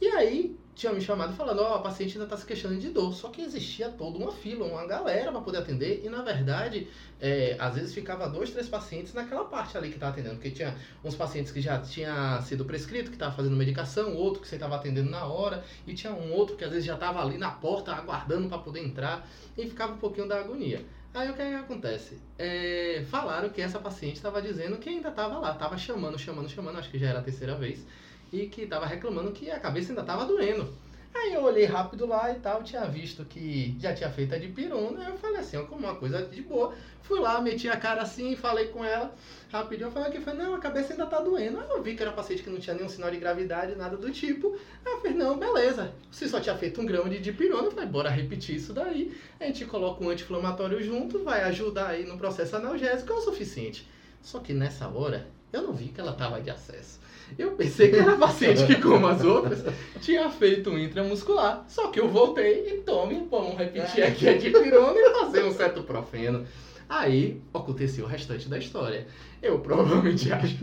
E 0.00 0.06
aí 0.10 0.56
tinha 0.74 0.92
me 0.92 1.00
chamado 1.00 1.32
falando, 1.34 1.60
ó, 1.60 1.76
a 1.76 1.78
paciente 1.78 2.14
ainda 2.14 2.24
está 2.24 2.36
se 2.36 2.44
queixando 2.44 2.76
de 2.76 2.90
dor, 2.90 3.14
só 3.14 3.28
que 3.28 3.42
existia 3.42 3.88
toda 3.88 4.18
uma 4.18 4.32
fila, 4.32 4.66
uma 4.66 4.84
galera 4.86 5.30
para 5.30 5.40
poder 5.40 5.58
atender, 5.58 6.02
e 6.04 6.08
na 6.08 6.22
verdade, 6.22 6.88
é, 7.20 7.56
às 7.58 7.76
vezes 7.76 7.94
ficava 7.94 8.28
dois, 8.28 8.50
três 8.50 8.68
pacientes 8.68 9.14
naquela 9.14 9.44
parte 9.44 9.76
ali 9.78 9.88
que 9.88 9.94
estava 9.94 10.12
atendendo, 10.12 10.34
porque 10.34 10.50
tinha 10.50 10.76
uns 11.04 11.14
pacientes 11.14 11.52
que 11.52 11.60
já 11.60 11.80
tinha 11.80 12.40
sido 12.42 12.64
prescrito, 12.64 13.10
que 13.10 13.16
estava 13.16 13.34
fazendo 13.34 13.56
medicação, 13.56 14.14
outro 14.16 14.42
que 14.42 14.48
você 14.48 14.56
estava 14.56 14.74
atendendo 14.74 15.10
na 15.10 15.24
hora, 15.24 15.64
e 15.86 15.94
tinha 15.94 16.12
um 16.12 16.32
outro 16.32 16.56
que 16.56 16.64
às 16.64 16.70
vezes 16.70 16.84
já 16.84 16.94
estava 16.94 17.22
ali 17.22 17.38
na 17.38 17.50
porta 17.50 17.92
aguardando 17.92 18.48
para 18.48 18.58
poder 18.58 18.80
entrar 18.80 19.28
e 19.56 19.66
ficava 19.66 19.92
um 19.92 19.98
pouquinho 19.98 20.26
da 20.26 20.40
agonia. 20.40 20.84
Aí 21.14 21.30
o 21.30 21.34
que, 21.34 21.42
é 21.42 21.54
acontece? 21.54 22.18
É, 22.36 23.04
falaram 23.08 23.48
que 23.48 23.62
essa 23.62 23.78
paciente 23.78 24.16
estava 24.16 24.42
dizendo 24.42 24.78
que 24.78 24.88
ainda 24.88 25.10
estava 25.10 25.38
lá, 25.38 25.52
estava 25.52 25.78
chamando, 25.78 26.18
chamando, 26.18 26.48
chamando, 26.48 26.76
acho 26.76 26.90
que 26.90 26.98
já 26.98 27.08
era 27.10 27.20
a 27.20 27.22
terceira 27.22 27.54
vez, 27.54 27.86
e 28.34 28.48
que 28.48 28.62
estava 28.62 28.84
reclamando 28.84 29.30
que 29.32 29.50
a 29.50 29.60
cabeça 29.60 29.92
ainda 29.92 30.00
estava 30.00 30.24
doendo. 30.24 30.68
Aí 31.14 31.32
eu 31.32 31.44
olhei 31.44 31.64
rápido 31.64 32.06
lá 32.06 32.32
e 32.32 32.40
tal, 32.40 32.64
tinha 32.64 32.84
visto 32.86 33.24
que 33.24 33.76
já 33.78 33.94
tinha 33.94 34.10
feito 34.10 34.34
a 34.34 34.38
de 34.38 34.48
pirona, 34.48 35.08
eu 35.08 35.16
falei 35.16 35.38
assim, 35.38 35.56
ó, 35.56 35.62
como 35.62 35.86
uma 35.86 35.94
coisa 35.94 36.22
de 36.22 36.42
boa. 36.42 36.74
Fui 37.02 37.20
lá, 37.20 37.40
meti 37.40 37.68
a 37.68 37.76
cara 37.76 38.02
assim, 38.02 38.34
falei 38.34 38.68
com 38.68 38.84
ela, 38.84 39.14
rapidinho, 39.52 39.92
falei 39.92 40.10
que 40.10 40.20
foi, 40.20 40.32
não, 40.32 40.54
a 40.54 40.58
cabeça 40.58 40.92
ainda 40.92 41.06
tá 41.06 41.20
doendo. 41.20 41.60
Aí 41.60 41.70
eu 41.70 41.82
vi 41.82 41.94
que 41.94 42.02
era 42.02 42.10
paciente 42.10 42.42
que 42.42 42.50
não 42.50 42.58
tinha 42.58 42.74
nenhum 42.74 42.88
sinal 42.88 43.10
de 43.10 43.18
gravidade, 43.18 43.76
nada 43.76 43.96
do 43.96 44.10
tipo. 44.10 44.58
Aí 44.84 44.92
eu 44.92 45.00
falei, 45.00 45.16
não, 45.16 45.38
beleza. 45.38 45.92
Você 46.10 46.26
só 46.26 46.40
tinha 46.40 46.56
feito 46.56 46.80
um 46.80 46.86
grama 46.86 47.08
de 47.08 47.20
dipirona, 47.20 47.68
eu 47.68 47.70
falei, 47.70 47.88
bora 47.88 48.10
repetir 48.10 48.56
isso 48.56 48.72
daí. 48.72 49.16
A 49.38 49.44
gente 49.44 49.64
coloca 49.66 50.02
um 50.02 50.08
anti-inflamatório 50.08 50.82
junto, 50.82 51.22
vai 51.22 51.42
ajudar 51.44 51.90
aí 51.90 52.04
no 52.04 52.18
processo 52.18 52.56
analgésico, 52.56 53.12
é 53.12 53.16
o 53.16 53.20
suficiente. 53.20 53.88
Só 54.20 54.40
que 54.40 54.52
nessa 54.52 54.88
hora, 54.88 55.28
eu 55.52 55.62
não 55.62 55.72
vi 55.72 55.88
que 55.88 56.00
ela 56.00 56.14
tava 56.14 56.40
de 56.40 56.50
acesso. 56.50 56.98
Eu 57.38 57.52
pensei 57.52 57.90
que 57.90 57.96
era 57.96 58.16
paciente 58.16 58.66
que, 58.66 58.76
como 58.76 59.06
as 59.06 59.24
outras, 59.24 59.64
tinha 60.00 60.28
feito 60.30 60.70
um 60.70 60.78
intramuscular. 60.78 61.64
Só 61.68 61.88
que 61.88 62.00
eu 62.00 62.08
voltei 62.08 62.68
e 62.68 62.82
tome, 62.82 63.26
vamos 63.30 63.56
repetir 63.56 64.04
aqui 64.04 64.28
a 64.28 64.36
dipirona 64.36 64.98
e 64.98 65.14
fazer 65.20 65.44
um 65.44 65.52
cetoprofeno. 65.52 66.46
Aí 66.88 67.40
aconteceu 67.52 68.04
o 68.04 68.08
restante 68.08 68.48
da 68.48 68.58
história. 68.58 69.06
Eu 69.42 69.58
provavelmente 69.58 70.30
acho 70.32 70.56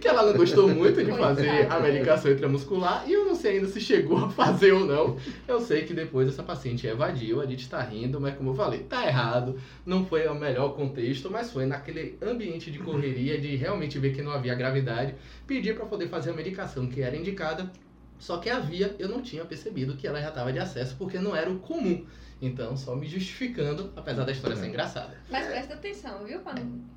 que 0.00 0.06
ela 0.06 0.24
não 0.24 0.36
gostou 0.36 0.68
muito 0.68 1.02
de 1.02 1.12
fazer 1.12 1.70
a 1.70 1.80
medicação 1.80 2.30
intramuscular 2.30 3.04
e 3.06 3.12
eu 3.12 3.24
não 3.24 3.34
sei 3.34 3.56
ainda 3.56 3.68
se 3.68 3.80
chegou 3.80 4.18
a 4.18 4.30
fazer 4.30 4.72
ou 4.72 4.84
não. 4.84 5.16
Eu 5.48 5.60
sei 5.60 5.84
que 5.84 5.94
depois 5.94 6.28
essa 6.28 6.42
paciente 6.42 6.86
evadiu, 6.86 7.40
a 7.40 7.46
gente 7.46 7.68
tá 7.68 7.80
rindo, 7.80 8.20
mas 8.20 8.34
como 8.36 8.50
eu 8.50 8.54
falei, 8.54 8.80
tá 8.80 9.06
errado. 9.06 9.58
Não 9.84 10.04
foi 10.04 10.26
o 10.26 10.34
melhor 10.34 10.74
contexto, 10.74 11.30
mas 11.30 11.50
foi 11.50 11.66
naquele 11.66 12.18
ambiente 12.22 12.70
de 12.70 12.78
correria, 12.78 13.40
de 13.40 13.56
realmente 13.56 13.98
ver 13.98 14.14
que 14.14 14.22
não 14.22 14.32
havia 14.32 14.54
gravidade, 14.54 15.14
pedir 15.46 15.74
para 15.74 15.86
poder 15.86 16.08
fazer 16.08 16.30
a 16.30 16.34
medicação 16.34 16.86
que 16.86 17.00
era 17.00 17.16
indicada. 17.16 17.70
Só 18.18 18.36
que 18.36 18.50
havia, 18.50 18.94
eu 18.98 19.08
não 19.08 19.22
tinha 19.22 19.44
percebido 19.46 19.96
que 19.96 20.06
ela 20.06 20.20
já 20.20 20.28
estava 20.28 20.52
de 20.52 20.58
acesso, 20.58 20.94
porque 20.98 21.18
não 21.18 21.34
era 21.34 21.50
o 21.50 21.58
comum. 21.58 22.04
Então, 22.42 22.74
só 22.76 22.96
me 22.96 23.06
justificando, 23.06 23.92
apesar 23.94 24.24
da 24.24 24.32
história 24.32 24.56
ser 24.56 24.68
engraçada. 24.68 25.14
Mas 25.30 25.46
presta 25.46 25.74
atenção, 25.74 26.24
viu? 26.24 26.40
Quando... 26.40 26.60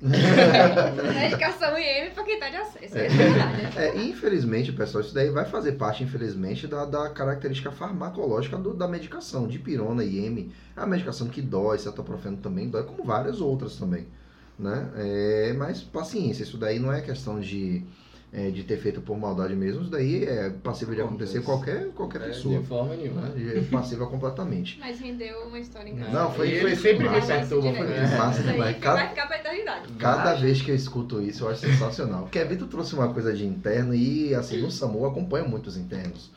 Medicação 1.14 1.76
IM 1.78 2.10
pra 2.14 2.24
quem 2.24 2.40
tá 2.40 2.48
de 2.48 2.56
acesso. 2.56 2.96
É 2.96 3.08
verdade. 3.08 3.62
né? 3.62 3.70
É, 3.76 3.96
infelizmente, 4.02 4.72
pessoal, 4.72 5.02
isso 5.04 5.12
daí 5.14 5.28
vai 5.30 5.44
fazer 5.44 5.72
parte, 5.72 6.02
infelizmente, 6.02 6.66
da, 6.66 6.84
da 6.86 7.10
característica 7.10 7.70
farmacológica 7.70 8.56
do- 8.56 8.74
da 8.74 8.88
medicação. 8.88 9.46
Dipirona 9.46 10.02
e 10.02 10.24
M, 10.24 10.50
é 10.76 10.80
a 10.80 10.86
medicação 10.86 11.28
que 11.28 11.42
dói, 11.42 11.78
cetoprofeno 11.78 12.38
também 12.38 12.68
dói, 12.70 12.84
como 12.84 13.04
várias 13.04 13.40
outras 13.40 13.76
também. 13.76 14.06
Né? 14.58 14.90
É, 14.96 15.52
mas 15.58 15.82
paciência, 15.82 16.42
isso 16.44 16.56
daí 16.56 16.78
não 16.78 16.92
é 16.92 17.00
questão 17.02 17.38
de 17.40 17.84
é, 18.36 18.50
de 18.50 18.64
ter 18.64 18.76
feito 18.78 19.00
por 19.00 19.16
maldade 19.16 19.54
mesmo, 19.54 19.82
isso 19.82 19.90
daí 19.92 20.24
é 20.24 20.50
passível 20.50 20.92
de 20.94 21.00
acontecer 21.00 21.38
Acontece. 21.38 21.44
qualquer, 21.72 21.88
qualquer 21.94 22.20
É, 22.22 22.24
pessoa. 22.26 22.58
De 22.60 22.66
forma 22.66 22.96
nenhuma. 22.96 23.20
Né? 23.28 23.58
É 23.58 23.60
passível 23.70 24.08
completamente. 24.08 24.76
Mas 24.82 24.98
rendeu 24.98 25.46
uma 25.46 25.58
história 25.58 25.88
engraçada. 25.88 26.18
Não, 26.18 26.32
foi- 26.32 26.60
foi 26.60 26.74
sempre 26.76 27.08
me 27.08 27.20
perturba. 27.24 27.68
É, 27.68 28.18
massa 28.18 28.40
aí 28.42 28.52
demais. 28.52 28.74
que 28.76 28.82
Cada- 28.82 28.96
Vai 28.96 29.08
ficar 29.10 29.26
pra 29.26 29.38
eternidade. 29.38 29.88
Cada 29.98 30.32
Vai. 30.32 30.40
vez 30.42 30.60
que 30.60 30.70
eu 30.70 30.74
escuto 30.74 31.22
isso, 31.22 31.44
eu 31.44 31.48
acho 31.50 31.60
sensacional. 31.60 32.22
Porque 32.22 32.40
a 32.40 32.44
Vitor 32.44 32.66
trouxe 32.66 32.94
uma 32.94 33.12
coisa 33.12 33.32
de 33.32 33.46
interno 33.46 33.94
e, 33.94 34.34
assim, 34.34 34.60
no 34.60 34.70
SAMU 34.70 34.98
eu 35.00 35.06
acompanho 35.06 35.48
muitos 35.48 35.76
internos. 35.76 36.30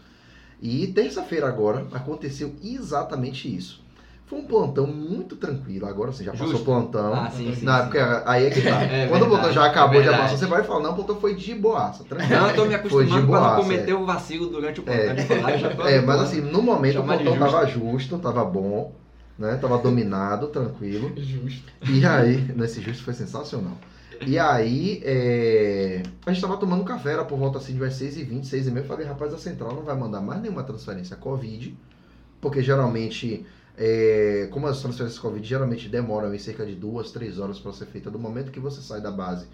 E 0.62 0.88
terça-feira 0.88 1.48
agora 1.48 1.88
aconteceu 1.92 2.54
exatamente 2.64 3.54
isso. 3.54 3.82
Foi 4.28 4.40
um 4.40 4.44
plantão 4.44 4.86
muito 4.86 5.38
tranquilo. 5.38 5.86
Agora 5.88 6.12
você 6.12 6.22
já 6.24 6.32
passou 6.34 6.48
Justo. 6.48 6.62
o 6.62 6.66
plantão. 6.66 7.14
Ah, 7.14 7.30
sim, 7.30 7.56
sim. 7.56 7.64
Na 7.66 7.78
sim. 7.78 7.84
época, 7.84 8.24
aí 8.26 8.46
é 8.46 8.50
que 8.50 8.62
tá. 8.62 8.82
É 8.84 9.08
Quando 9.08 9.22
o 9.24 9.26
plantão 9.28 9.46
verdade, 9.50 9.56
já 9.56 9.66
acabou 9.66 9.96
é 9.96 10.04
de 10.04 10.10
verdade. 10.10 10.24
passar, 10.34 10.38
você 10.38 10.46
vai 10.46 10.64
falar, 10.64 10.84
não, 10.84 10.92
o 10.92 10.96
plantão 10.96 11.16
foi 11.16 11.34
de 11.34 11.56
boaça, 11.56 12.04
tranquilo. 12.04 12.40
Não, 12.42 12.50
eu 12.50 12.56
tô 12.56 12.66
me 12.66 12.68
Foi 12.68 12.68
de 12.68 12.76
acostumando 12.76 13.10
pra 13.10 13.20
não 13.22 13.28
boaça, 13.28 13.62
cometer 13.62 13.94
o 13.94 14.06
vacilo 14.06 14.48
durante 14.48 14.80
o 14.82 14.84
plantão 14.84 15.04
É. 15.06 15.14
de 15.14 15.24
falar. 15.24 15.58
já 15.58 15.70
É, 15.90 16.02
mas 16.02 16.22
assim, 16.22 16.42
no 16.42 16.62
momento 16.62 16.96
o 16.98 17.02
Chamar 17.02 17.18
de 17.18 17.24
plantão 17.24 17.40
justo. 17.48 17.56
tava 17.58 17.68
justo, 17.68 18.18
tava 18.20 18.44
bom, 18.46 18.94
né? 19.40 19.56
Tava 19.62 19.78
dominado, 19.78 20.48
tranquilo. 20.48 21.12
Justo. 21.16 21.72
E 21.90 22.06
aí, 22.06 22.38
nesse 22.54 22.82
justo 22.82 23.04
foi 23.04 23.14
sensacional. 23.14 23.78
E 24.26 24.38
aí, 24.38 25.02
é, 25.06 26.02
a 26.26 26.34
gente 26.34 26.42
tava 26.42 26.58
tomando 26.58 26.84
café, 26.84 27.14
era 27.14 27.24
por 27.24 27.38
volta 27.40 27.60
assim 27.60 27.76
de 27.76 27.80
umas 27.82 27.94
6h20, 27.94 28.42
6h30. 28.44 28.76
Eu 28.78 28.84
falei, 28.84 29.06
rapaz, 29.08 29.34
a 29.34 29.38
central 29.38 29.74
não 29.74 29.84
vai 29.84 29.96
mandar 29.96 30.20
mais 30.20 30.42
nenhuma 30.42 30.64
transferência 30.64 31.16
Covid, 31.16 31.78
porque 32.42 32.62
geralmente, 32.64 33.46
é, 33.78 34.50
como 34.52 34.66
as 34.66 34.82
transferências 34.82 35.20
Covid 35.20 35.48
geralmente 35.48 35.88
demoram 35.88 36.34
em 36.34 36.40
cerca 36.40 36.66
de 36.66 36.74
duas, 36.74 37.12
três 37.12 37.38
horas 37.38 37.60
para 37.60 37.72
ser 37.72 37.86
feita 37.86 38.10
do 38.10 38.18
momento 38.18 38.52
que 38.52 38.60
você 38.60 38.82
sai 38.82 39.00
da 39.00 39.12
base, 39.12 39.48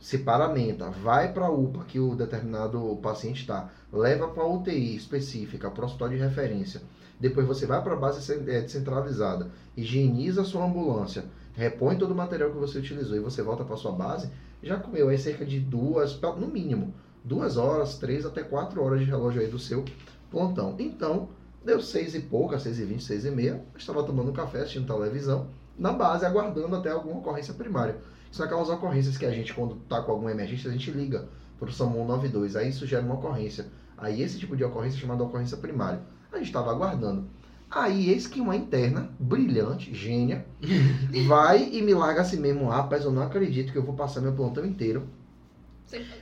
se 0.00 0.18
paramenta, 0.18 0.88
vai 0.88 1.30
para 1.30 1.44
a 1.44 1.50
UPA 1.50 1.84
que 1.84 2.00
o 2.00 2.14
determinado 2.14 2.98
paciente 3.02 3.42
está, 3.42 3.70
leva 3.92 4.28
para 4.28 4.46
UTI 4.46 4.96
específica, 4.96 5.70
para 5.70 5.82
o 5.82 5.84
hospital 5.84 6.08
de 6.08 6.16
referência, 6.16 6.80
depois 7.20 7.46
você 7.46 7.66
vai 7.66 7.82
para 7.82 7.92
a 7.92 7.96
base 7.96 8.32
é, 8.32 8.62
descentralizada, 8.62 9.50
higieniza 9.76 10.40
a 10.40 10.44
sua 10.44 10.64
ambulância, 10.64 11.26
repõe 11.52 11.98
todo 11.98 12.12
o 12.12 12.16
material 12.16 12.50
que 12.50 12.56
você 12.56 12.78
utilizou 12.78 13.14
e 13.14 13.20
você 13.20 13.42
volta 13.42 13.62
para 13.62 13.76
sua 13.76 13.92
base, 13.92 14.30
já 14.62 14.78
comeu 14.78 15.10
aí 15.10 15.18
cerca 15.18 15.44
de 15.44 15.60
duas, 15.60 16.18
no 16.38 16.48
mínimo, 16.48 16.94
duas 17.22 17.58
horas, 17.58 17.98
três 17.98 18.24
até 18.24 18.42
quatro 18.42 18.82
horas 18.82 19.00
de 19.00 19.06
relógio 19.06 19.42
aí 19.42 19.48
do 19.48 19.58
seu 19.58 19.84
plantão. 20.30 20.76
Então, 20.78 21.28
deu 21.64 21.80
seis 21.80 22.14
e 22.14 22.20
pouca, 22.20 22.58
seis 22.58 22.78
e 22.78 22.84
vinte, 22.84 23.02
seis 23.02 23.24
e 23.24 23.30
meia, 23.30 23.62
eu 23.72 23.78
estava 23.78 24.02
tomando 24.02 24.30
um 24.30 24.34
café, 24.34 24.60
assistindo 24.60 24.86
televisão, 24.86 25.48
na 25.78 25.92
base, 25.92 26.24
aguardando 26.24 26.76
até 26.76 26.90
alguma 26.90 27.18
ocorrência 27.18 27.54
primária. 27.54 27.96
São 28.30 28.46
aquelas 28.46 28.68
ocorrências 28.68 29.16
que 29.16 29.26
a 29.26 29.30
gente, 29.30 29.52
quando 29.52 29.76
tá 29.88 30.02
com 30.02 30.12
alguma 30.12 30.30
emergência, 30.30 30.70
a 30.70 30.72
gente 30.72 30.90
liga 30.90 31.28
para 31.58 31.68
o 31.68 31.72
SAMU 31.72 32.04
92, 32.04 32.56
aí 32.56 32.68
isso 32.68 32.86
gera 32.86 33.04
uma 33.04 33.14
ocorrência. 33.14 33.66
Aí 33.96 34.22
esse 34.22 34.38
tipo 34.38 34.56
de 34.56 34.64
ocorrência 34.64 34.98
é 34.98 35.00
chamada 35.00 35.22
ocorrência 35.22 35.56
primária. 35.56 36.00
A 36.32 36.36
gente 36.36 36.46
estava 36.46 36.70
aguardando. 36.70 37.26
Aí, 37.70 38.10
eis 38.10 38.26
que 38.26 38.40
uma 38.40 38.56
interna, 38.56 39.10
brilhante, 39.18 39.94
gênia, 39.94 40.44
vai 41.28 41.70
e 41.72 41.80
me 41.82 41.94
larga 41.94 42.22
assim 42.22 42.40
mesmo, 42.40 42.68
rapaz, 42.68 43.04
eu 43.04 43.12
não 43.12 43.22
acredito 43.22 43.70
que 43.70 43.78
eu 43.78 43.84
vou 43.84 43.94
passar 43.94 44.20
meu 44.20 44.32
plantão 44.32 44.64
inteiro 44.64 45.06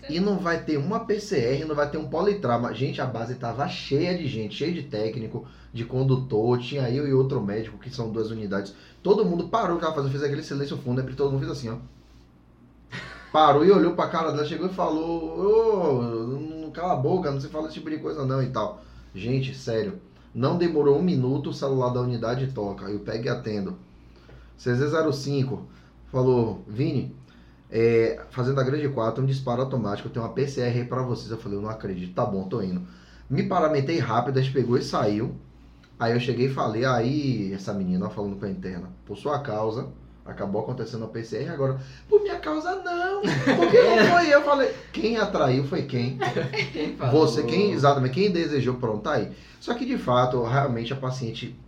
e 0.09 0.21
não 0.21 0.39
vai 0.39 0.63
ter 0.63 0.79
uma 0.79 1.01
PCR, 1.01 1.65
não 1.67 1.75
vai 1.75 1.91
ter 1.91 1.99
um 1.99 2.09
politrauma. 2.09 2.75
Gente, 2.75 3.01
a 3.01 3.07
base 3.07 3.35
tava 3.35 3.69
cheia 3.69 4.17
de 4.17 4.27
gente, 4.27 4.55
cheia 4.55 4.73
de 4.73 4.83
técnico, 4.83 5.47
de 5.73 5.85
condutor, 5.85 6.59
tinha 6.59 6.91
eu 6.91 7.07
e 7.07 7.13
outro 7.13 7.41
médico, 7.41 7.79
que 7.79 7.91
são 7.91 8.11
duas 8.11 8.31
unidades. 8.31 8.75
Todo 9.03 9.25
mundo 9.25 9.49
parou 9.49 9.77
o 9.77 9.79
que 9.79 9.85
ela 9.85 9.95
fazia, 9.95 10.11
fez 10.11 10.23
aquele 10.23 10.43
silêncio 10.43 10.77
fúnebre, 10.79 11.15
todo 11.15 11.31
mundo 11.31 11.41
fez 11.41 11.53
assim, 11.53 11.69
ó. 11.69 11.77
Parou 13.33 13.65
e 13.65 13.71
olhou 13.71 13.95
pra 13.95 14.09
cara 14.09 14.31
dela, 14.31 14.47
chegou 14.47 14.69
e 14.69 14.73
falou, 14.73 15.39
ô, 15.39 16.03
não 16.63 16.71
cala 16.71 16.95
a 16.95 16.97
boca, 16.97 17.31
não 17.31 17.41
se 17.41 17.49
fala 17.49 17.67
esse 17.67 17.75
tipo 17.75 17.91
de 17.91 17.99
coisa 17.99 18.25
não 18.25 18.43
e 18.43 18.49
tal. 18.49 18.83
Gente, 19.15 19.55
sério, 19.55 20.01
não 20.35 20.57
demorou 20.57 20.99
um 20.99 21.03
minuto, 21.03 21.51
o 21.51 21.55
celular 21.55 21.91
da 21.91 22.01
unidade 22.01 22.53
toca, 22.53 22.87
eu 22.87 23.01
pego 23.01 23.27
e 23.27 23.29
atendo. 23.29 23.77
CZ05 24.59 25.61
falou, 26.11 26.65
Vini, 26.67 27.15
é, 27.71 28.21
fazendo 28.31 28.61
a 28.61 28.65
grande 28.65 28.89
4, 28.89 29.23
um 29.23 29.27
disparo 29.27 29.63
automático, 29.63 30.09
tem 30.09 30.23
uma 30.23 30.33
PCR 30.33 30.79
aí 30.79 30.85
pra 30.85 31.03
vocês. 31.03 31.31
Eu 31.31 31.39
falei, 31.39 31.59
eu 31.59 31.63
não 31.63 31.69
acredito, 31.69 32.15
tá 32.15 32.25
bom, 32.25 32.45
tô 32.45 32.63
indo. 32.63 32.83
Me 33.29 33.43
paramentei 33.43 33.99
rápido, 33.99 34.39
a 34.39 34.43
gente 34.43 34.55
pegou 34.55 34.79
e 34.79 34.83
saiu. 34.83 35.35
Aí 35.99 36.13
eu 36.13 36.21
cheguei 36.21 36.47
e 36.47 36.55
falei, 36.55 36.85
aí 36.85 37.53
essa 37.53 37.75
menina 37.75 38.09
falando 38.09 38.37
com 38.37 38.47
a 38.47 38.51
interna, 38.51 38.89
por 39.05 39.17
sua 39.17 39.41
causa, 39.41 39.89
acabou 40.25 40.63
acontecendo 40.63 41.05
a 41.05 41.09
PCR 41.09 41.51
agora. 41.51 41.79
Por 42.09 42.23
minha 42.23 42.39
causa 42.39 42.77
não, 42.77 43.21
porque 43.21 43.83
não 43.83 44.07
foi 44.07 44.27
eu. 44.27 44.39
Eu 44.39 44.45
falei, 44.45 44.75
quem 44.93 45.17
atraiu 45.17 45.65
foi 45.65 45.83
quem? 45.83 46.19
Quem 46.73 46.97
falou? 46.97 47.27
Você, 47.27 47.43
quem, 47.43 47.73
exatamente, 47.73 48.15
quem 48.15 48.31
desejou, 48.31 48.75
pronto, 48.75 49.03
tá 49.03 49.15
aí. 49.15 49.33
Só 49.61 49.75
que 49.75 49.85
de 49.85 49.99
fato, 49.99 50.43
realmente 50.45 50.93
a 50.93 50.97
paciente 50.97 51.59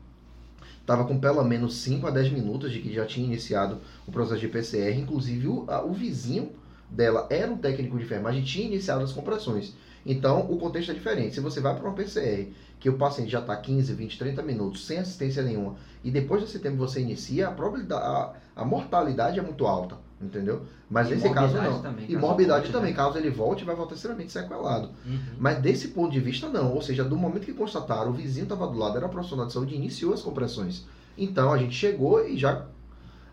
estava 0.91 1.05
com 1.07 1.19
pelo 1.19 1.43
menos 1.45 1.77
5 1.77 2.07
a 2.07 2.11
10 2.11 2.33
minutos 2.33 2.73
de 2.73 2.81
que 2.81 2.93
já 2.93 3.07
tinha 3.07 3.27
iniciado 3.27 3.79
o 4.07 4.13
processo 4.13 4.41
de 4.41 4.49
PCR. 4.49 4.99
Inclusive, 4.99 5.47
o, 5.49 5.65
a- 5.69 5.85
o 5.85 5.93
vizinho 5.93 6.51
dela 6.91 7.27
era 7.31 7.51
um 7.51 7.57
técnico 7.57 7.97
de 7.97 8.05
enfermagem 8.05 8.43
e 8.43 8.45
tinha 8.45 8.67
iniciado 8.67 9.05
as 9.05 9.13
compressões. 9.13 9.75
Então, 10.05 10.41
o 10.51 10.59
contexto 10.59 10.91
é 10.91 10.95
diferente. 10.95 11.35
Se 11.35 11.41
você 11.41 11.61
vai 11.61 11.75
para 11.75 11.85
uma 11.87 11.95
PCR, 11.95 12.53
que 12.81 12.89
o 12.91 12.97
paciente 12.99 13.31
já 13.31 13.41
está 13.41 13.55
15, 13.57 13.93
20, 13.95 14.19
30 14.19 14.43
minutos 14.43 14.85
sem 14.87 14.99
assistência 14.99 15.43
nenhuma, 15.43 15.77
e 16.03 16.11
depois 16.11 16.43
desse 16.43 16.59
tempo 16.59 16.77
você 16.77 17.01
inicia, 17.01 17.49
a 17.49 17.53
probabilidade, 17.53 18.03
a, 18.05 18.33
a 18.57 18.65
mortalidade 18.65 19.39
é 19.39 19.43
muito 19.43 19.67
alta, 19.67 19.97
entendeu? 20.21 20.63
Mas 20.89 21.09
E 21.09 21.15
nesse 21.15 21.31
caso 21.31 21.57
não. 21.57 21.81
também, 21.81 22.05
e 22.09 22.17
morbidade 22.17 22.61
volte, 22.65 22.73
também, 22.73 22.91
né? 22.91 22.97
caso 22.97 23.17
ele 23.17 23.31
volte, 23.31 23.65
vai 23.65 23.75
voltar 23.75 23.95
extremamente 23.95 24.33
sequelado. 24.33 24.91
Uhum. 25.07 25.19
Mas 25.39 25.59
desse 25.61 25.89
ponto 25.89 26.13
de 26.13 26.21
vista, 26.21 26.49
não. 26.49 26.75
Ou 26.75 26.83
seja, 26.83 27.05
do 27.05 27.17
momento 27.17 27.45
que 27.47 27.53
constataram, 27.55 28.11
o 28.11 28.13
vizinho 28.13 28.45
estava 28.45 28.67
do 28.67 28.77
lado, 28.79 28.97
era 28.97 29.09
profissional 29.09 29.47
de 29.47 29.53
saúde, 29.53 29.75
iniciou 29.75 30.13
as 30.13 30.23
compressões. 30.23 30.87
Então 31.17 31.53
a 31.53 31.59
gente 31.59 31.75
chegou 31.75 32.27
e 32.27 32.37
já. 32.37 32.67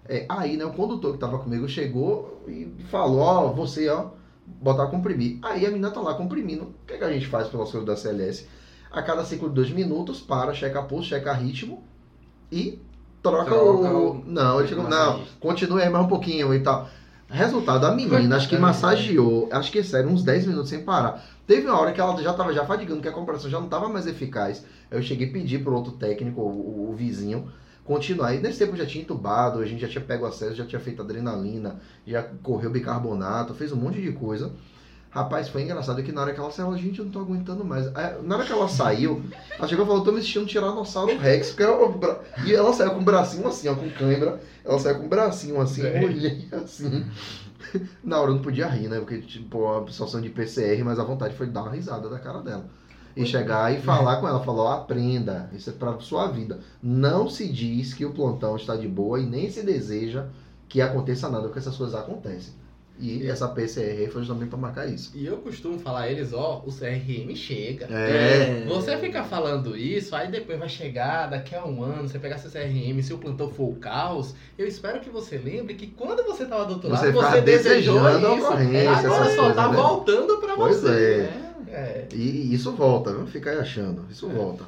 é, 0.07 0.25
aí, 0.29 0.55
né, 0.57 0.65
o 0.65 0.73
condutor 0.73 1.11
que 1.11 1.17
estava 1.17 1.39
comigo 1.39 1.67
chegou 1.67 2.43
e 2.47 2.71
falou: 2.89 3.19
Ó, 3.19 3.47
você, 3.53 3.89
ó, 3.89 4.11
botar 4.45 4.87
comprimir. 4.87 5.39
Aí 5.41 5.65
a 5.65 5.69
menina 5.69 5.91
tá 5.91 5.99
lá 5.99 6.13
comprimindo. 6.13 6.63
O 6.63 6.73
que, 6.85 6.97
que 6.97 7.03
a 7.03 7.11
gente 7.11 7.27
faz 7.27 7.47
pelas 7.49 7.69
coisas 7.69 7.85
da 7.85 7.95
CLS? 7.95 8.47
A 8.89 9.01
cada 9.01 9.25
ciclo 9.25 9.49
de 9.49 9.55
dois 9.55 9.69
minutos, 9.69 10.21
para, 10.21 10.53
checa 10.53 10.81
pulso, 10.81 11.09
checa 11.09 11.33
ritmo 11.33 11.83
e 12.51 12.79
troca, 13.29 13.45
Troca 13.49 13.87
o. 13.89 14.11
o- 14.11 14.23
Não, 14.25 14.59
ele 14.59 14.67
chegou. 14.67 14.87
Não, 14.89 15.21
continue 15.39 15.81
aí 15.81 15.89
mais 15.89 16.05
um 16.05 16.07
pouquinho 16.09 16.53
e 16.53 16.59
tal. 16.59 16.87
Resultado, 17.29 17.85
a 17.85 17.91
menina, 17.91 18.37
acho 18.37 18.47
que 18.47 18.55
massageou, 18.61 19.49
acho 19.51 19.69
que 19.71 19.83
sério, 19.83 20.09
uns 20.09 20.23
10 20.23 20.47
minutos 20.47 20.69
sem 20.69 20.83
parar. 20.83 21.21
Teve 21.45 21.67
uma 21.67 21.79
hora 21.79 21.91
que 21.91 21.99
ela 21.99 22.21
já 22.23 22.31
estava 22.31 22.53
já 22.53 22.65
fadigando, 22.65 23.01
que 23.01 23.07
a 23.07 23.11
compressão 23.11 23.49
já 23.49 23.57
não 23.57 23.65
estava 23.65 23.89
mais 23.89 24.07
eficaz. 24.07 24.63
Eu 24.89 25.01
cheguei 25.01 25.27
a 25.29 25.31
pedir 25.33 25.61
pro 25.63 25.75
outro 25.75 25.91
técnico, 25.93 26.39
o, 26.41 26.45
o- 26.45 26.89
o 26.91 26.93
vizinho, 26.95 27.49
continuar. 27.83 28.33
E 28.33 28.39
nesse 28.39 28.59
tempo 28.59 28.73
eu 28.73 28.77
já 28.77 28.85
tinha 28.85 29.03
entubado, 29.03 29.59
a 29.59 29.65
gente 29.65 29.81
já 29.81 29.87
tinha 29.89 30.03
pego 30.03 30.25
acesso, 30.25 30.55
já 30.55 30.65
tinha 30.65 30.79
feito 30.79 31.01
adrenalina, 31.01 31.75
já 32.05 32.23
correu 32.41 32.69
bicarbonato, 32.69 33.53
fez 33.53 33.71
um 33.73 33.77
monte 33.77 34.01
de 34.01 34.11
coisa. 34.13 34.51
Rapaz, 35.09 35.47
foi 35.49 35.63
engraçado 35.63 36.03
que 36.03 36.11
na 36.11 36.21
hora 36.21 36.33
que 36.33 36.39
ela 36.39 36.51
saiu, 36.51 36.67
ela, 36.67 36.77
gente, 36.77 36.99
eu 36.99 37.05
não 37.05 37.11
tô 37.11 37.19
aguentando 37.19 37.63
mais. 37.63 37.87
Aí, 37.95 38.21
na 38.23 38.35
hora 38.35 38.45
que 38.45 38.51
ela 38.51 38.67
saiu, 38.67 39.23
ela 39.57 39.67
chegou 39.67 39.85
e 39.85 39.87
falou, 39.87 40.03
tô 40.03 40.11
me 40.11 40.19
assistindo 40.19 40.45
Tiranossauro 40.45 41.17
Rex. 41.17 41.51
Porque 41.51 41.63
e 42.45 42.53
ela 42.53 42.73
saiu 42.73 42.91
com 42.91 42.99
o 42.99 43.03
bracinho 43.03 43.47
assim, 43.47 43.67
ó, 43.67 43.75
com 43.75 43.89
cãibra. 43.89 44.39
Ela 44.63 44.79
saiu 44.79 44.99
com 44.99 45.05
o 45.05 45.09
bracinho 45.09 45.59
assim, 45.61 45.85
É. 45.85 46.03
olhei 46.03 46.47
assim. 46.51 47.05
Na 48.03 48.19
hora 48.19 48.31
eu 48.31 48.35
não 48.35 48.41
podia 48.41 48.67
rir, 48.67 48.87
né? 48.87 48.99
Porque, 48.99 49.19
tipo, 49.21 49.59
uma 49.59 49.89
situação 49.91 50.21
de 50.21 50.29
PCR, 50.29 50.83
mas 50.83 50.99
a 50.99 51.03
vontade 51.03 51.35
foi 51.35 51.47
dar 51.47 51.63
uma 51.63 51.71
risada 51.71 52.09
da 52.09 52.19
cara 52.19 52.41
dela. 52.41 52.65
E 53.15 53.25
chegar 53.25 53.73
e 53.73 53.81
falar 53.81 54.17
com 54.17 54.27
ela, 54.27 54.43
falar, 54.43 54.63
ó, 54.63 54.73
aprenda, 54.73 55.49
isso 55.51 55.71
é 55.71 55.73
pra 55.73 55.99
sua 55.99 56.27
vida. 56.27 56.59
Não 56.83 57.27
se 57.27 57.47
diz 57.47 57.93
que 57.93 58.05
o 58.05 58.11
plantão 58.11 58.55
está 58.55 58.75
de 58.75 58.87
boa 58.87 59.19
e 59.19 59.25
nem 59.25 59.49
se 59.49 59.63
deseja 59.63 60.25
que 60.69 60.81
aconteça 60.81 61.27
nada, 61.27 61.45
porque 61.45 61.57
essas 61.57 61.75
coisas 61.75 61.95
acontecem. 61.95 62.53
E 62.99 63.27
essa 63.27 63.47
PCR 63.47 64.09
foi 64.11 64.21
justamente 64.21 64.49
para 64.49 64.57
marcar 64.57 64.87
isso. 64.87 65.11
E 65.13 65.25
eu 65.25 65.37
costumo 65.37 65.77
falar 65.77 66.01
a 66.01 66.11
eles, 66.11 66.33
ó, 66.33 66.63
o 66.65 66.71
CRM 66.71 67.35
chega. 67.35 67.85
É. 67.85 68.65
Você 68.67 68.97
fica 68.97 69.23
falando 69.23 69.77
isso, 69.77 70.15
aí 70.15 70.29
depois 70.29 70.57
vai 70.57 70.69
chegar, 70.69 71.27
daqui 71.27 71.55
a 71.55 71.63
um 71.65 71.83
ano, 71.83 72.07
você 72.07 72.17
pegar 72.17 72.37
seu 72.39 72.49
CRM, 72.49 73.01
se 73.03 73.13
o 73.13 73.17
plantão 73.19 73.49
for 73.49 73.69
o 73.69 73.75
caos, 73.75 74.33
eu 74.57 74.67
espero 74.67 74.99
que 74.99 75.09
você 75.09 75.37
lembre 75.37 75.75
que 75.75 75.87
quando 75.87 76.23
você 76.23 76.43
estava 76.43 76.65
do 76.65 76.73
outro 76.73 76.89
lado, 76.89 76.99
Você 76.99 77.11
você, 77.11 77.25
ficava 77.25 77.41
desejou 77.41 78.09
isso. 78.09 78.45
ocorrência, 78.45 78.89
Agora 78.89 79.35
só 79.35 79.53
tá 79.53 79.67
né? 79.69 79.75
voltando 79.75 80.37
Pois 80.57 80.81
você. 80.81 80.87
é. 80.89 81.17
né? 81.17 81.43
É. 81.69 82.07
E, 82.13 82.53
isso 82.53 82.71
volta, 82.71 83.11
não 83.11 83.27
fica 83.27 83.51
aí 83.51 83.59
achando. 83.59 84.05
Isso 84.09 84.27
volta. 84.27 84.65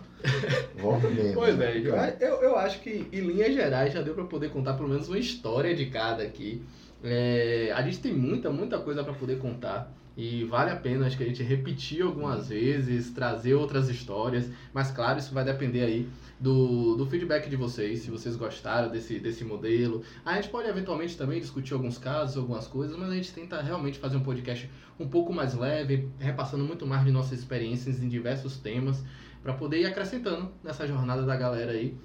Volta 0.77 1.09
mesmo. 1.09 1.33
Pois 1.33 1.59
é, 1.59 2.17
eu, 2.19 2.35
eu, 2.41 2.57
acho 2.57 2.81
que 2.81 3.07
em 3.11 3.21
linhas 3.21 3.53
gerais 3.53 3.93
já 3.93 4.01
deu 4.01 4.13
pra 4.13 4.25
poder 4.25 4.49
contar 4.49 4.73
pelo 4.73 4.89
menos 4.89 5.07
uma 5.07 5.17
história 5.17 5.73
de 5.73 5.85
cada 5.87 6.23
aqui. 6.23 6.61
É, 7.03 7.71
a 7.75 7.81
gente 7.81 7.99
tem 7.99 8.13
muita, 8.13 8.49
muita 8.49 8.79
coisa 8.79 9.03
para 9.03 9.13
poder 9.13 9.39
contar. 9.39 9.91
E 10.17 10.43
vale 10.43 10.69
a 10.69 10.75
pena, 10.75 11.07
acho 11.07 11.15
que 11.15 11.23
a 11.23 11.25
gente 11.25 11.41
repetir 11.41 12.01
algumas 12.01 12.49
vezes, 12.49 13.09
trazer 13.11 13.53
outras 13.53 13.87
histórias. 13.87 14.49
Mas 14.73 14.91
claro, 14.91 15.17
isso 15.17 15.33
vai 15.33 15.45
depender 15.45 15.81
aí 15.81 16.09
do, 16.37 16.95
do 16.95 17.05
feedback 17.05 17.49
de 17.49 17.55
vocês, 17.55 17.99
se 17.99 18.11
vocês 18.11 18.35
gostaram 18.35 18.89
desse, 18.89 19.17
desse 19.17 19.45
modelo. 19.45 20.03
A 20.25 20.35
gente 20.35 20.49
pode 20.49 20.67
eventualmente 20.67 21.17
também 21.17 21.39
discutir 21.39 21.73
alguns 21.73 21.97
casos, 21.97 22.35
algumas 22.35 22.67
coisas, 22.67 22.97
mas 22.97 23.09
a 23.09 23.15
gente 23.15 23.31
tenta 23.31 23.61
realmente 23.61 23.97
fazer 23.97 24.17
um 24.17 24.23
podcast 24.23 24.69
um 24.99 25.07
pouco 25.07 25.31
mais 25.31 25.53
leve, 25.53 26.09
repassando 26.19 26.65
muito 26.65 26.85
mais 26.85 27.05
de 27.05 27.11
nossas 27.11 27.39
experiências 27.39 28.03
em 28.03 28.09
diversos 28.09 28.57
temas, 28.57 29.01
para 29.41 29.53
poder 29.53 29.79
ir 29.79 29.85
acrescentando 29.85 30.51
nessa 30.61 30.85
jornada 30.85 31.23
da 31.23 31.35
galera 31.37 31.71
aí. 31.71 31.97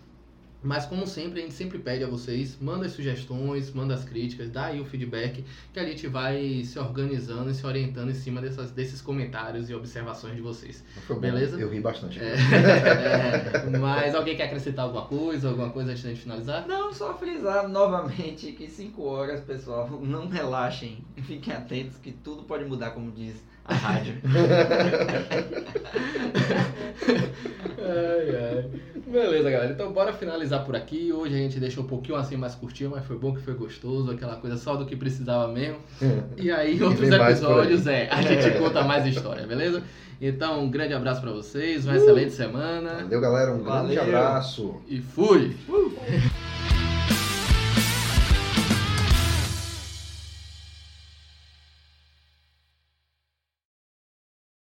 Mas 0.64 0.86
como 0.86 1.06
sempre, 1.06 1.40
a 1.40 1.42
gente 1.42 1.54
sempre 1.54 1.78
pede 1.78 2.02
a 2.02 2.06
vocês, 2.06 2.56
manda 2.58 2.86
as 2.86 2.92
sugestões, 2.92 3.70
manda 3.72 3.92
as 3.92 4.02
críticas, 4.02 4.48
dá 4.48 4.66
aí 4.66 4.80
o 4.80 4.84
feedback, 4.86 5.44
que 5.70 5.78
a 5.78 5.84
gente 5.84 6.06
vai 6.08 6.62
se 6.64 6.78
organizando 6.78 7.50
e 7.50 7.54
se 7.54 7.66
orientando 7.66 8.10
em 8.10 8.14
cima 8.14 8.40
dessas, 8.40 8.70
desses 8.70 9.02
comentários 9.02 9.68
e 9.68 9.74
observações 9.74 10.34
de 10.34 10.40
vocês. 10.40 10.82
Foi 11.06 11.16
bom, 11.16 11.20
Beleza? 11.20 11.60
Eu 11.60 11.70
ri 11.70 11.80
bastante. 11.80 12.18
É, 12.18 12.32
é, 12.32 13.78
mas 13.78 14.14
alguém 14.14 14.36
quer 14.36 14.44
acrescentar 14.44 14.86
alguma 14.86 15.04
coisa, 15.04 15.50
alguma 15.50 15.68
coisa 15.68 15.90
antes 15.90 16.02
de 16.02 16.16
finalizar? 16.16 16.66
Não, 16.66 16.94
só 16.94 17.12
frisar 17.12 17.68
novamente 17.68 18.52
que 18.52 18.66
5 18.66 19.02
horas, 19.02 19.40
pessoal, 19.40 19.90
não 20.02 20.28
relaxem, 20.28 21.04
fiquem 21.24 21.52
atentos 21.52 21.98
que 21.98 22.10
tudo 22.10 22.44
pode 22.44 22.64
mudar, 22.64 22.92
como 22.92 23.12
diz 23.12 23.36
a 23.64 23.74
rádio. 23.74 24.14
Ai, 27.86 28.36
ai. 28.36 28.64
Beleza, 29.06 29.50
galera. 29.50 29.72
Então 29.72 29.92
bora 29.92 30.12
finalizar 30.12 30.64
por 30.64 30.74
aqui. 30.74 31.12
Hoje 31.12 31.34
a 31.34 31.38
gente 31.38 31.60
deixou 31.60 31.84
um 31.84 31.86
pouquinho 31.86 32.16
assim 32.16 32.36
mais 32.36 32.54
curtinho, 32.54 32.90
mas 32.90 33.04
foi 33.04 33.16
bom 33.16 33.34
que 33.34 33.42
foi 33.42 33.54
gostoso, 33.54 34.10
aquela 34.10 34.36
coisa 34.36 34.56
só 34.56 34.74
do 34.74 34.86
que 34.86 34.96
precisava 34.96 35.52
mesmo. 35.52 35.78
E 36.36 36.50
aí, 36.50 36.82
outros 36.82 37.08
episódios, 37.10 37.86
é, 37.86 38.08
a 38.10 38.20
gente 38.22 38.50
conta 38.58 38.82
mais 38.82 39.06
história, 39.06 39.46
beleza? 39.46 39.82
Então, 40.20 40.64
um 40.64 40.70
grande 40.70 40.94
abraço 40.94 41.20
pra 41.20 41.30
vocês, 41.32 41.84
uma 41.84 41.96
excelente 41.96 42.32
semana 42.32 43.02
Valeu, 43.02 43.20
galera. 43.20 43.52
Um 43.52 43.62
grande 43.62 43.94
Valeu. 43.96 44.02
abraço. 44.02 44.76
e 44.88 45.00
fui! 45.00 45.54